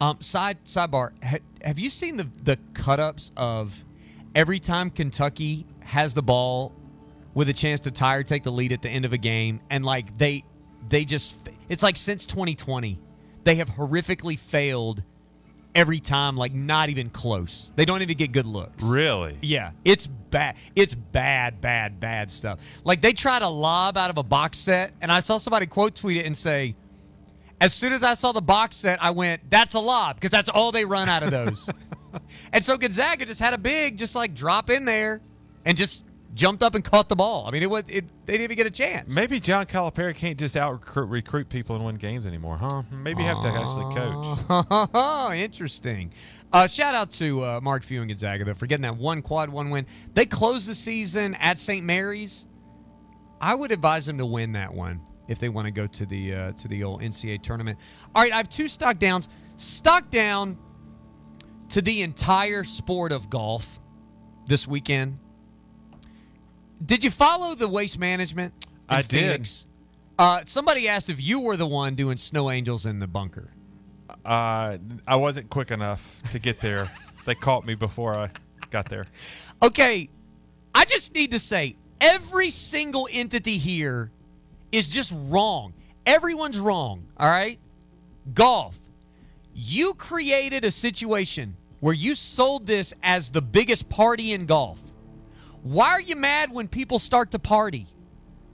Um, 0.00 0.20
side 0.20 0.58
sidebar: 0.66 1.12
ha, 1.22 1.36
Have 1.62 1.78
you 1.78 1.88
seen 1.88 2.16
the 2.16 2.28
the 2.42 2.58
cut 2.74 2.98
ups 2.98 3.30
of 3.36 3.84
every 4.34 4.58
time 4.58 4.90
Kentucky 4.90 5.66
has 5.84 6.14
the 6.14 6.22
ball 6.22 6.72
with 7.32 7.48
a 7.48 7.52
chance 7.52 7.78
to 7.80 7.92
tie 7.92 8.16
or 8.16 8.24
take 8.24 8.42
the 8.42 8.50
lead 8.50 8.72
at 8.72 8.82
the 8.82 8.90
end 8.90 9.04
of 9.04 9.12
a 9.12 9.18
game, 9.18 9.60
and 9.70 9.84
like 9.84 10.18
they 10.18 10.42
they 10.88 11.04
just 11.04 11.36
it's 11.68 11.82
like 11.82 11.96
since 11.96 12.26
2020 12.26 12.98
they 13.44 13.56
have 13.56 13.70
horrifically 13.70 14.38
failed 14.38 15.02
every 15.74 16.00
time, 16.00 16.36
like 16.36 16.52
not 16.52 16.88
even 16.88 17.10
close. 17.10 17.72
They 17.76 17.84
don't 17.84 18.02
even 18.02 18.16
get 18.16 18.32
good 18.32 18.46
looks. 18.46 18.82
Really? 18.82 19.38
Yeah, 19.42 19.72
it's 19.84 20.06
bad. 20.06 20.56
It's 20.76 20.94
bad, 20.94 21.60
bad, 21.60 22.00
bad 22.00 22.30
stuff. 22.30 22.60
Like 22.84 23.00
they 23.02 23.12
try 23.12 23.38
to 23.38 23.48
lob 23.48 23.96
out 23.96 24.10
of 24.10 24.18
a 24.18 24.22
box 24.22 24.58
set, 24.58 24.92
and 25.00 25.10
I 25.10 25.20
saw 25.20 25.38
somebody 25.38 25.66
quote 25.66 25.94
tweet 25.94 26.18
it 26.18 26.26
and 26.26 26.36
say, 26.36 26.76
"As 27.60 27.74
soon 27.74 27.92
as 27.92 28.02
I 28.02 28.14
saw 28.14 28.32
the 28.32 28.42
box 28.42 28.76
set, 28.76 29.02
I 29.02 29.10
went, 29.10 29.48
that's 29.50 29.74
a 29.74 29.80
lob 29.80 30.16
because 30.16 30.30
that's 30.30 30.48
all 30.48 30.72
they 30.72 30.84
run 30.84 31.08
out 31.08 31.22
of 31.22 31.30
those." 31.30 31.68
and 32.52 32.64
so 32.64 32.76
Gonzaga 32.76 33.24
just 33.24 33.40
had 33.40 33.54
a 33.54 33.58
big, 33.58 33.96
just 33.96 34.14
like 34.14 34.34
drop 34.34 34.70
in 34.70 34.84
there, 34.84 35.20
and 35.64 35.76
just 35.76 36.04
jumped 36.34 36.62
up 36.62 36.74
and 36.74 36.84
caught 36.84 37.08
the 37.08 37.16
ball. 37.16 37.46
I 37.46 37.50
mean, 37.50 37.62
it 37.62 37.70
was 37.70 37.84
it, 37.88 38.06
they 38.26 38.32
didn't 38.34 38.44
even 38.44 38.56
get 38.56 38.66
a 38.66 38.70
chance. 38.70 39.12
Maybe 39.12 39.38
John 39.40 39.66
Calipari 39.66 40.14
can't 40.14 40.38
just 40.38 40.56
out 40.56 40.72
recruit, 40.72 41.06
recruit 41.06 41.48
people 41.48 41.76
and 41.76 41.84
win 41.84 41.96
games 41.96 42.26
anymore, 42.26 42.56
huh? 42.56 42.82
Maybe 42.90 43.22
you 43.22 43.28
have 43.28 43.42
to 43.42 43.48
actually 43.48 43.94
coach. 43.94 45.34
Interesting. 45.36 46.12
Uh, 46.52 46.66
shout 46.66 46.94
out 46.94 47.10
to 47.12 47.44
uh, 47.44 47.60
Mark 47.62 47.82
Few 47.82 48.00
and 48.00 48.10
Gonzaga 48.10 48.44
though 48.44 48.54
for 48.54 48.66
getting 48.66 48.82
that 48.82 48.96
one 48.96 49.22
quad 49.22 49.48
one 49.48 49.70
win. 49.70 49.86
They 50.14 50.26
closed 50.26 50.68
the 50.68 50.74
season 50.74 51.34
at 51.36 51.58
St. 51.58 51.84
Mary's. 51.84 52.46
I 53.40 53.54
would 53.54 53.72
advise 53.72 54.06
them 54.06 54.18
to 54.18 54.26
win 54.26 54.52
that 54.52 54.72
one 54.72 55.00
if 55.28 55.38
they 55.38 55.48
want 55.48 55.66
to 55.66 55.72
go 55.72 55.86
to 55.86 56.06
the 56.06 56.34
uh, 56.34 56.52
to 56.52 56.68
the 56.68 56.84
old 56.84 57.02
NCAA 57.02 57.42
tournament. 57.42 57.78
All 58.14 58.22
right, 58.22 58.32
I 58.32 58.36
have 58.36 58.48
two 58.48 58.68
stock 58.68 58.98
downs. 58.98 59.28
Stock 59.56 60.10
down 60.10 60.58
to 61.70 61.82
the 61.82 62.02
entire 62.02 62.64
sport 62.64 63.12
of 63.12 63.30
golf 63.30 63.80
this 64.46 64.68
weekend. 64.68 65.18
Did 66.84 67.04
you 67.04 67.10
follow 67.10 67.54
the 67.54 67.68
waste 67.68 67.98
management? 67.98 68.52
I 68.88 69.02
did. 69.02 69.48
Uh, 70.18 70.42
somebody 70.46 70.88
asked 70.88 71.08
if 71.08 71.20
you 71.20 71.40
were 71.40 71.56
the 71.56 71.66
one 71.66 71.94
doing 71.94 72.18
snow 72.18 72.50
angels 72.50 72.86
in 72.86 72.98
the 72.98 73.06
bunker. 73.06 73.50
Uh, 74.24 74.78
I 75.06 75.16
wasn't 75.16 75.50
quick 75.50 75.70
enough 75.70 76.20
to 76.30 76.38
get 76.38 76.60
there. 76.60 76.90
they 77.24 77.34
caught 77.34 77.66
me 77.66 77.74
before 77.74 78.16
I 78.16 78.30
got 78.70 78.88
there. 78.88 79.06
Okay, 79.62 80.08
I 80.74 80.84
just 80.84 81.14
need 81.14 81.30
to 81.32 81.38
say 81.38 81.76
every 82.00 82.50
single 82.50 83.08
entity 83.10 83.58
here 83.58 84.10
is 84.70 84.88
just 84.88 85.14
wrong. 85.26 85.72
Everyone's 86.04 86.58
wrong, 86.58 87.06
all 87.16 87.30
right? 87.30 87.58
Golf. 88.34 88.78
You 89.54 89.94
created 89.94 90.64
a 90.64 90.70
situation 90.70 91.56
where 91.80 91.94
you 91.94 92.14
sold 92.14 92.66
this 92.66 92.94
as 93.02 93.30
the 93.30 93.42
biggest 93.42 93.88
party 93.88 94.32
in 94.32 94.46
golf. 94.46 94.80
Why 95.62 95.90
are 95.90 96.00
you 96.00 96.16
mad 96.16 96.50
when 96.52 96.66
people 96.66 96.98
start 96.98 97.30
to 97.32 97.38
party? 97.38 97.86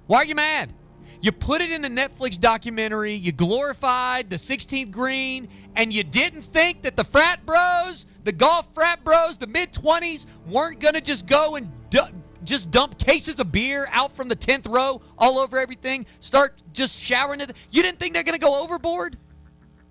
Why 0.06 0.18
are 0.18 0.24
you 0.24 0.34
mad? 0.34 0.74
You 1.20 1.32
put 1.32 1.60
it 1.60 1.70
in 1.70 1.84
a 1.84 1.88
Netflix 1.88 2.38
documentary, 2.38 3.14
you 3.14 3.32
glorified 3.32 4.30
the 4.30 4.36
16th 4.36 4.90
green, 4.90 5.48
and 5.74 5.92
you 5.92 6.04
didn't 6.04 6.42
think 6.42 6.82
that 6.82 6.96
the 6.96 7.04
frat 7.04 7.44
bros, 7.44 8.06
the 8.24 8.30
golf 8.30 8.72
frat 8.72 9.02
bros, 9.04 9.38
the 9.38 9.46
mid 9.46 9.72
20s, 9.72 10.26
weren't 10.46 10.80
going 10.80 10.94
to 10.94 11.00
just 11.00 11.26
go 11.26 11.56
and 11.56 11.72
du- 11.90 12.12
just 12.44 12.70
dump 12.70 12.98
cases 12.98 13.40
of 13.40 13.50
beer 13.50 13.88
out 13.90 14.12
from 14.12 14.28
the 14.28 14.36
10th 14.36 14.72
row 14.72 15.00
all 15.16 15.38
over 15.38 15.58
everything, 15.58 16.06
start 16.20 16.54
just 16.72 17.00
showering 17.00 17.40
it. 17.40 17.52
You 17.70 17.82
didn't 17.82 17.98
think 17.98 18.14
they're 18.14 18.22
going 18.22 18.38
to 18.38 18.44
go 18.44 18.62
overboard? 18.62 19.16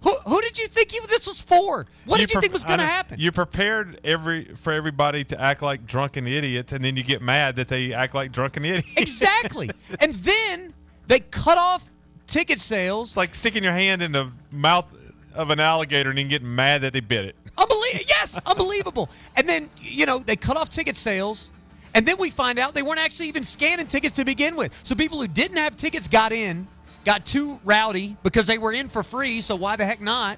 Who, 0.01 0.15
who 0.25 0.41
did 0.41 0.59
you 0.59 0.67
think 0.67 0.93
you, 0.93 1.05
this 1.07 1.27
was 1.27 1.41
for? 1.41 1.87
What 2.05 2.19
did 2.19 2.31
you 2.31 2.39
think 2.39 2.53
was 2.53 2.63
going 2.63 2.79
to 2.79 2.85
happen? 2.85 3.19
You 3.19 3.31
prepared 3.31 3.99
every 4.03 4.45
for 4.55 4.71
everybody 4.71 5.23
to 5.25 5.41
act 5.41 5.61
like 5.61 5.87
drunken 5.87 6.27
idiots, 6.27 6.71
and 6.71 6.85
then 6.85 6.95
you 6.95 7.03
get 7.03 7.21
mad 7.21 7.55
that 7.55 7.67
they 7.67 7.93
act 7.93 8.13
like 8.13 8.31
drunken 8.31 8.63
idiots. 8.65 8.87
Exactly. 8.97 9.69
and 9.99 10.13
then 10.13 10.73
they 11.07 11.19
cut 11.19 11.57
off 11.57 11.91
ticket 12.27 12.59
sales. 12.59 13.09
It's 13.09 13.17
like 13.17 13.33
sticking 13.33 13.63
your 13.63 13.73
hand 13.73 14.01
in 14.03 14.11
the 14.11 14.31
mouth 14.51 14.85
of 15.33 15.49
an 15.49 15.59
alligator 15.59 16.09
and 16.09 16.19
then 16.19 16.27
getting 16.27 16.53
mad 16.53 16.81
that 16.81 16.93
they 16.93 16.99
bit 16.99 17.25
it. 17.25 17.35
Unbelievable. 17.57 18.05
Yes, 18.07 18.39
unbelievable. 18.45 19.09
And 19.35 19.47
then, 19.47 19.69
you 19.79 20.05
know, 20.05 20.19
they 20.19 20.35
cut 20.35 20.57
off 20.57 20.69
ticket 20.69 20.95
sales. 20.95 21.49
And 21.93 22.05
then 22.05 22.17
we 22.19 22.29
find 22.29 22.59
out 22.59 22.75
they 22.75 22.83
weren't 22.83 22.99
actually 22.99 23.27
even 23.29 23.43
scanning 23.43 23.87
tickets 23.87 24.17
to 24.17 24.25
begin 24.25 24.55
with. 24.55 24.77
So 24.83 24.93
people 24.93 25.19
who 25.19 25.27
didn't 25.27 25.57
have 25.57 25.75
tickets 25.75 26.07
got 26.07 26.31
in, 26.31 26.67
got 27.07 27.25
too 27.25 27.57
rowdy 27.63 28.17
because 28.21 28.47
they 28.47 28.57
were 28.57 28.73
in 28.73 28.89
for 28.89 29.01
free, 29.01 29.39
so 29.39 29.55
why 29.55 29.77
the 29.77 29.85
heck 29.85 30.01
not? 30.01 30.37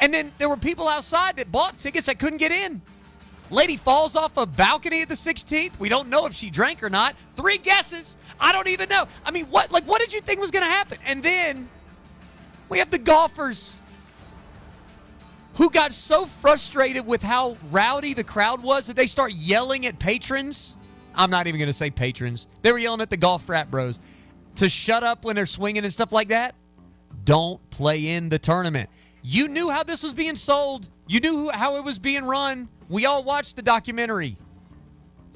And 0.00 0.12
then 0.12 0.32
there 0.38 0.48
were 0.48 0.56
people 0.56 0.88
outside 0.88 1.36
that 1.36 1.52
bought 1.52 1.76
tickets 1.76 2.06
that 2.06 2.18
couldn't 2.18 2.38
get 2.38 2.50
in. 2.50 2.80
Lady 3.50 3.76
falls 3.76 4.16
off 4.16 4.34
a 4.38 4.46
balcony 4.46 5.02
at 5.02 5.10
the 5.10 5.14
16th. 5.14 5.78
We 5.78 5.90
don't 5.90 6.08
know 6.08 6.24
if 6.24 6.32
she 6.32 6.48
drank 6.48 6.82
or 6.82 6.88
not. 6.88 7.14
Three 7.36 7.58
guesses. 7.58 8.16
I 8.40 8.52
don't 8.52 8.68
even 8.68 8.88
know. 8.88 9.06
I 9.26 9.30
mean, 9.30 9.44
what 9.46 9.70
like 9.70 9.84
what 9.84 10.00
did 10.00 10.14
you 10.14 10.22
think 10.22 10.40
was 10.40 10.50
going 10.50 10.64
to 10.64 10.70
happen? 10.70 10.96
And 11.04 11.22
then 11.22 11.68
we 12.70 12.78
have 12.78 12.90
the 12.90 12.98
golfers 12.98 13.76
who 15.56 15.68
got 15.68 15.92
so 15.92 16.24
frustrated 16.24 17.06
with 17.06 17.22
how 17.22 17.58
rowdy 17.70 18.14
the 18.14 18.24
crowd 18.24 18.62
was 18.62 18.86
that 18.86 18.96
they 18.96 19.06
start 19.06 19.32
yelling 19.34 19.84
at 19.84 19.98
patrons. 19.98 20.74
I'm 21.14 21.30
not 21.30 21.46
even 21.48 21.58
going 21.58 21.68
to 21.68 21.74
say 21.74 21.90
patrons. 21.90 22.46
They 22.62 22.72
were 22.72 22.78
yelling 22.78 23.02
at 23.02 23.10
the 23.10 23.16
golf 23.18 23.42
frat 23.42 23.70
bros 23.70 24.00
to 24.58 24.68
shut 24.68 25.02
up 25.02 25.24
when 25.24 25.36
they're 25.36 25.46
swinging 25.46 25.84
and 25.84 25.92
stuff 25.92 26.12
like 26.12 26.28
that. 26.28 26.54
Don't 27.24 27.68
play 27.70 28.08
in 28.08 28.28
the 28.28 28.38
tournament. 28.38 28.90
You 29.22 29.48
knew 29.48 29.70
how 29.70 29.82
this 29.82 30.02
was 30.02 30.12
being 30.12 30.36
sold. 30.36 30.88
You 31.06 31.20
knew 31.20 31.50
how 31.50 31.76
it 31.76 31.84
was 31.84 31.98
being 31.98 32.24
run. 32.24 32.68
We 32.88 33.06
all 33.06 33.22
watched 33.22 33.56
the 33.56 33.62
documentary. 33.62 34.36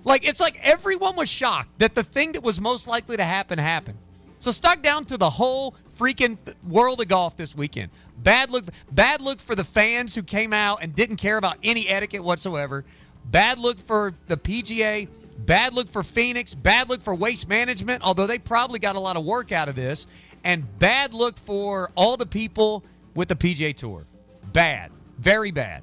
Like 0.05 0.27
it's 0.27 0.41
like 0.41 0.59
everyone 0.63 1.17
was 1.17 1.29
shocked 1.29 1.79
that 1.79 1.95
the 1.95 2.03
thing 2.03 2.33
that 2.33 2.43
was 2.43 2.61
most 2.61 2.89
likely 2.89 3.17
to 3.17 3.25
happen 3.25 3.59
happened. 3.59 3.99
So 4.41 4.51
stuck 4.51 4.83
down 4.83 5.05
to 5.07 5.17
the 5.17 5.31
whole 5.31 5.77
freaking 5.97 6.37
world 6.67 7.01
of 7.01 7.09
golf 7.09 7.37
this 7.37 7.55
weekend. 7.55 7.91
Bad 8.19 8.51
look 8.51 8.65
bad 8.91 9.21
look 9.21 9.39
for 9.39 9.55
the 9.55 9.65
fans 9.65 10.15
who 10.15 10.23
came 10.23 10.53
out 10.53 10.83
and 10.83 10.95
didn't 10.95 11.17
care 11.17 11.37
about 11.37 11.59
any 11.63 11.89
etiquette 11.89 12.25
whatsoever. 12.25 12.85
Bad 13.25 13.59
look 13.61 13.79
for 13.79 14.15
the 14.27 14.37
PGA, 14.37 15.09
bad 15.39 15.75
look 15.75 15.89
for 15.89 16.03
Phoenix, 16.03 16.55
bad 16.55 16.89
look 16.89 17.03
for 17.03 17.15
Waste 17.15 17.49
Management, 17.49 18.03
although 18.03 18.27
they 18.27 18.39
probably 18.39 18.79
got 18.79 18.97
a 18.97 19.01
lot 19.01 19.17
of 19.17 19.25
work 19.25 19.53
out 19.53 19.69
of 19.69 19.75
this, 19.75 20.07
and 20.45 20.79
bad 20.79 21.15
look 21.15 21.39
for 21.39 21.91
all 21.95 22.17
the 22.17 22.27
people 22.27 22.85
with 23.15 23.29
the 23.29 23.37
PGA 23.37 23.75
Tour. 23.75 24.07
Bad. 24.53 24.91
Very 25.19 25.51
bad. 25.51 25.83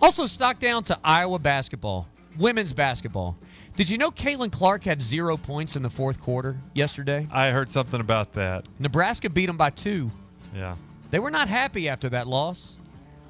Also, 0.00 0.26
stock 0.26 0.58
down 0.60 0.82
to 0.84 0.98
Iowa 1.02 1.38
basketball, 1.38 2.06
women's 2.38 2.72
basketball. 2.72 3.36
Did 3.76 3.90
you 3.90 3.98
know 3.98 4.10
Caitlin 4.10 4.50
Clark 4.50 4.84
had 4.84 5.00
zero 5.00 5.36
points 5.36 5.76
in 5.76 5.82
the 5.82 5.90
fourth 5.90 6.20
quarter 6.20 6.56
yesterday? 6.74 7.28
I 7.30 7.50
heard 7.50 7.70
something 7.70 8.00
about 8.00 8.32
that. 8.32 8.68
Nebraska 8.78 9.30
beat 9.30 9.46
them 9.46 9.56
by 9.56 9.70
two. 9.70 10.10
Yeah. 10.54 10.76
They 11.10 11.18
were 11.18 11.30
not 11.30 11.48
happy 11.48 11.88
after 11.88 12.08
that 12.10 12.26
loss. 12.26 12.78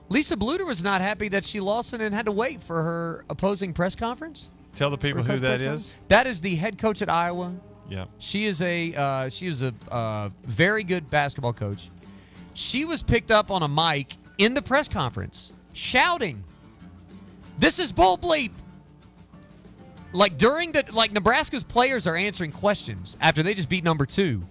Lisa 0.09 0.37
Bluder 0.37 0.67
was 0.67 0.83
not 0.83 1.01
happy 1.01 1.29
that 1.29 1.45
she 1.45 1.61
lost 1.61 1.93
and 1.93 2.15
had 2.15 2.27
to 2.27 2.33
wait 2.33 2.63
for 2.63 2.83
her 2.83 3.25
opposing 3.29 3.75
press 3.75 3.95
conference. 3.95 4.51
Tell 4.79 4.91
the 4.91 4.97
people 4.97 5.25
who 5.25 5.39
that 5.41 5.61
is. 5.61 5.97
That 6.07 6.29
is 6.29 6.41
the 6.41 6.55
head 6.55 6.79
coach 6.79 7.03
at 7.03 7.11
Iowa. 7.11 7.53
Yeah. 7.89 8.05
She 8.19 8.47
is 8.47 8.63
a 8.63 8.95
uh, 8.95 9.29
she 9.29 9.49
is 9.49 9.63
a 9.63 9.75
uh, 9.91 10.29
very 10.45 10.85
good 10.85 11.11
basketball 11.11 11.53
coach. 11.53 11.91
She 12.55 12.85
was 12.85 13.03
picked 13.03 13.33
up 13.33 13.51
on 13.51 13.65
a 13.65 13.69
mic 13.69 14.17
in 14.39 14.55
the 14.55 14.63
press 14.63 14.87
conference 14.87 15.53
shouting, 15.73 16.45
"This 17.59 17.81
is 17.81 17.91
bull 17.91 18.17
bleep." 18.17 18.53
Like 20.13 20.39
during 20.39 20.71
the 20.71 20.85
like 20.93 21.11
Nebraska's 21.11 21.65
players 21.65 22.07
are 22.07 22.15
answering 22.17 22.53
questions 22.53 23.17
after 23.21 23.43
they 23.43 23.55
just 23.55 23.69
beat 23.69 23.83
number 23.83 24.07
two, 24.07 24.43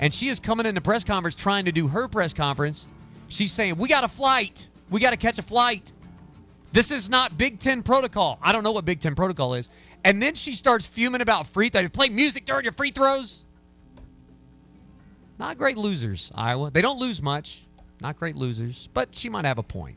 and 0.00 0.12
she 0.12 0.28
is 0.28 0.38
coming 0.38 0.66
in 0.66 0.74
the 0.74 0.82
press 0.82 1.02
conference 1.02 1.34
trying 1.34 1.64
to 1.64 1.72
do 1.72 1.88
her 1.88 2.08
press 2.08 2.34
conference. 2.34 2.86
She's 3.28 3.52
saying, 3.52 3.76
"We 3.76 3.88
got 3.88 4.04
a 4.04 4.08
flight. 4.08 4.68
We 4.90 5.00
got 5.00 5.12
to 5.12 5.16
catch 5.16 5.38
a 5.38 5.42
flight. 5.42 5.92
This 6.72 6.90
is 6.90 7.08
not 7.08 7.36
Big 7.38 7.58
Ten 7.58 7.82
protocol. 7.82 8.38
I 8.42 8.52
don't 8.52 8.64
know 8.64 8.72
what 8.72 8.84
Big 8.84 9.00
Ten 9.00 9.14
protocol 9.14 9.54
is." 9.54 9.68
And 10.04 10.20
then 10.20 10.34
she 10.34 10.54
starts 10.54 10.86
fuming 10.86 11.20
about 11.20 11.46
free 11.46 11.68
throws. 11.68 11.90
Play 11.90 12.08
music 12.08 12.44
during 12.44 12.64
your 12.64 12.72
free 12.72 12.90
throws. 12.90 13.44
Not 15.38 15.58
great 15.58 15.76
losers, 15.76 16.30
Iowa. 16.34 16.70
They 16.70 16.82
don't 16.82 16.98
lose 16.98 17.22
much. 17.22 17.62
Not 18.00 18.18
great 18.18 18.36
losers, 18.36 18.88
but 18.94 19.14
she 19.14 19.28
might 19.28 19.44
have 19.44 19.58
a 19.58 19.62
point. 19.62 19.96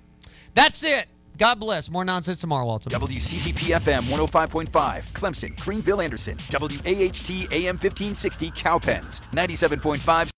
That's 0.53 0.83
it. 0.83 1.07
God 1.37 1.59
bless. 1.59 1.89
More 1.89 2.05
nonsense 2.05 2.39
tomorrow, 2.39 2.65
Walter. 2.65 2.89
WCCP 2.89 3.73
FM 3.73 4.03
105.5, 4.03 5.11
Clemson, 5.11 5.59
Greenville, 5.59 6.01
Anderson, 6.01 6.37
WAHT 6.51 7.29
AM 7.51 7.77
1560, 7.77 8.51
Cowpens, 8.51 9.21
97.5. 9.33 10.31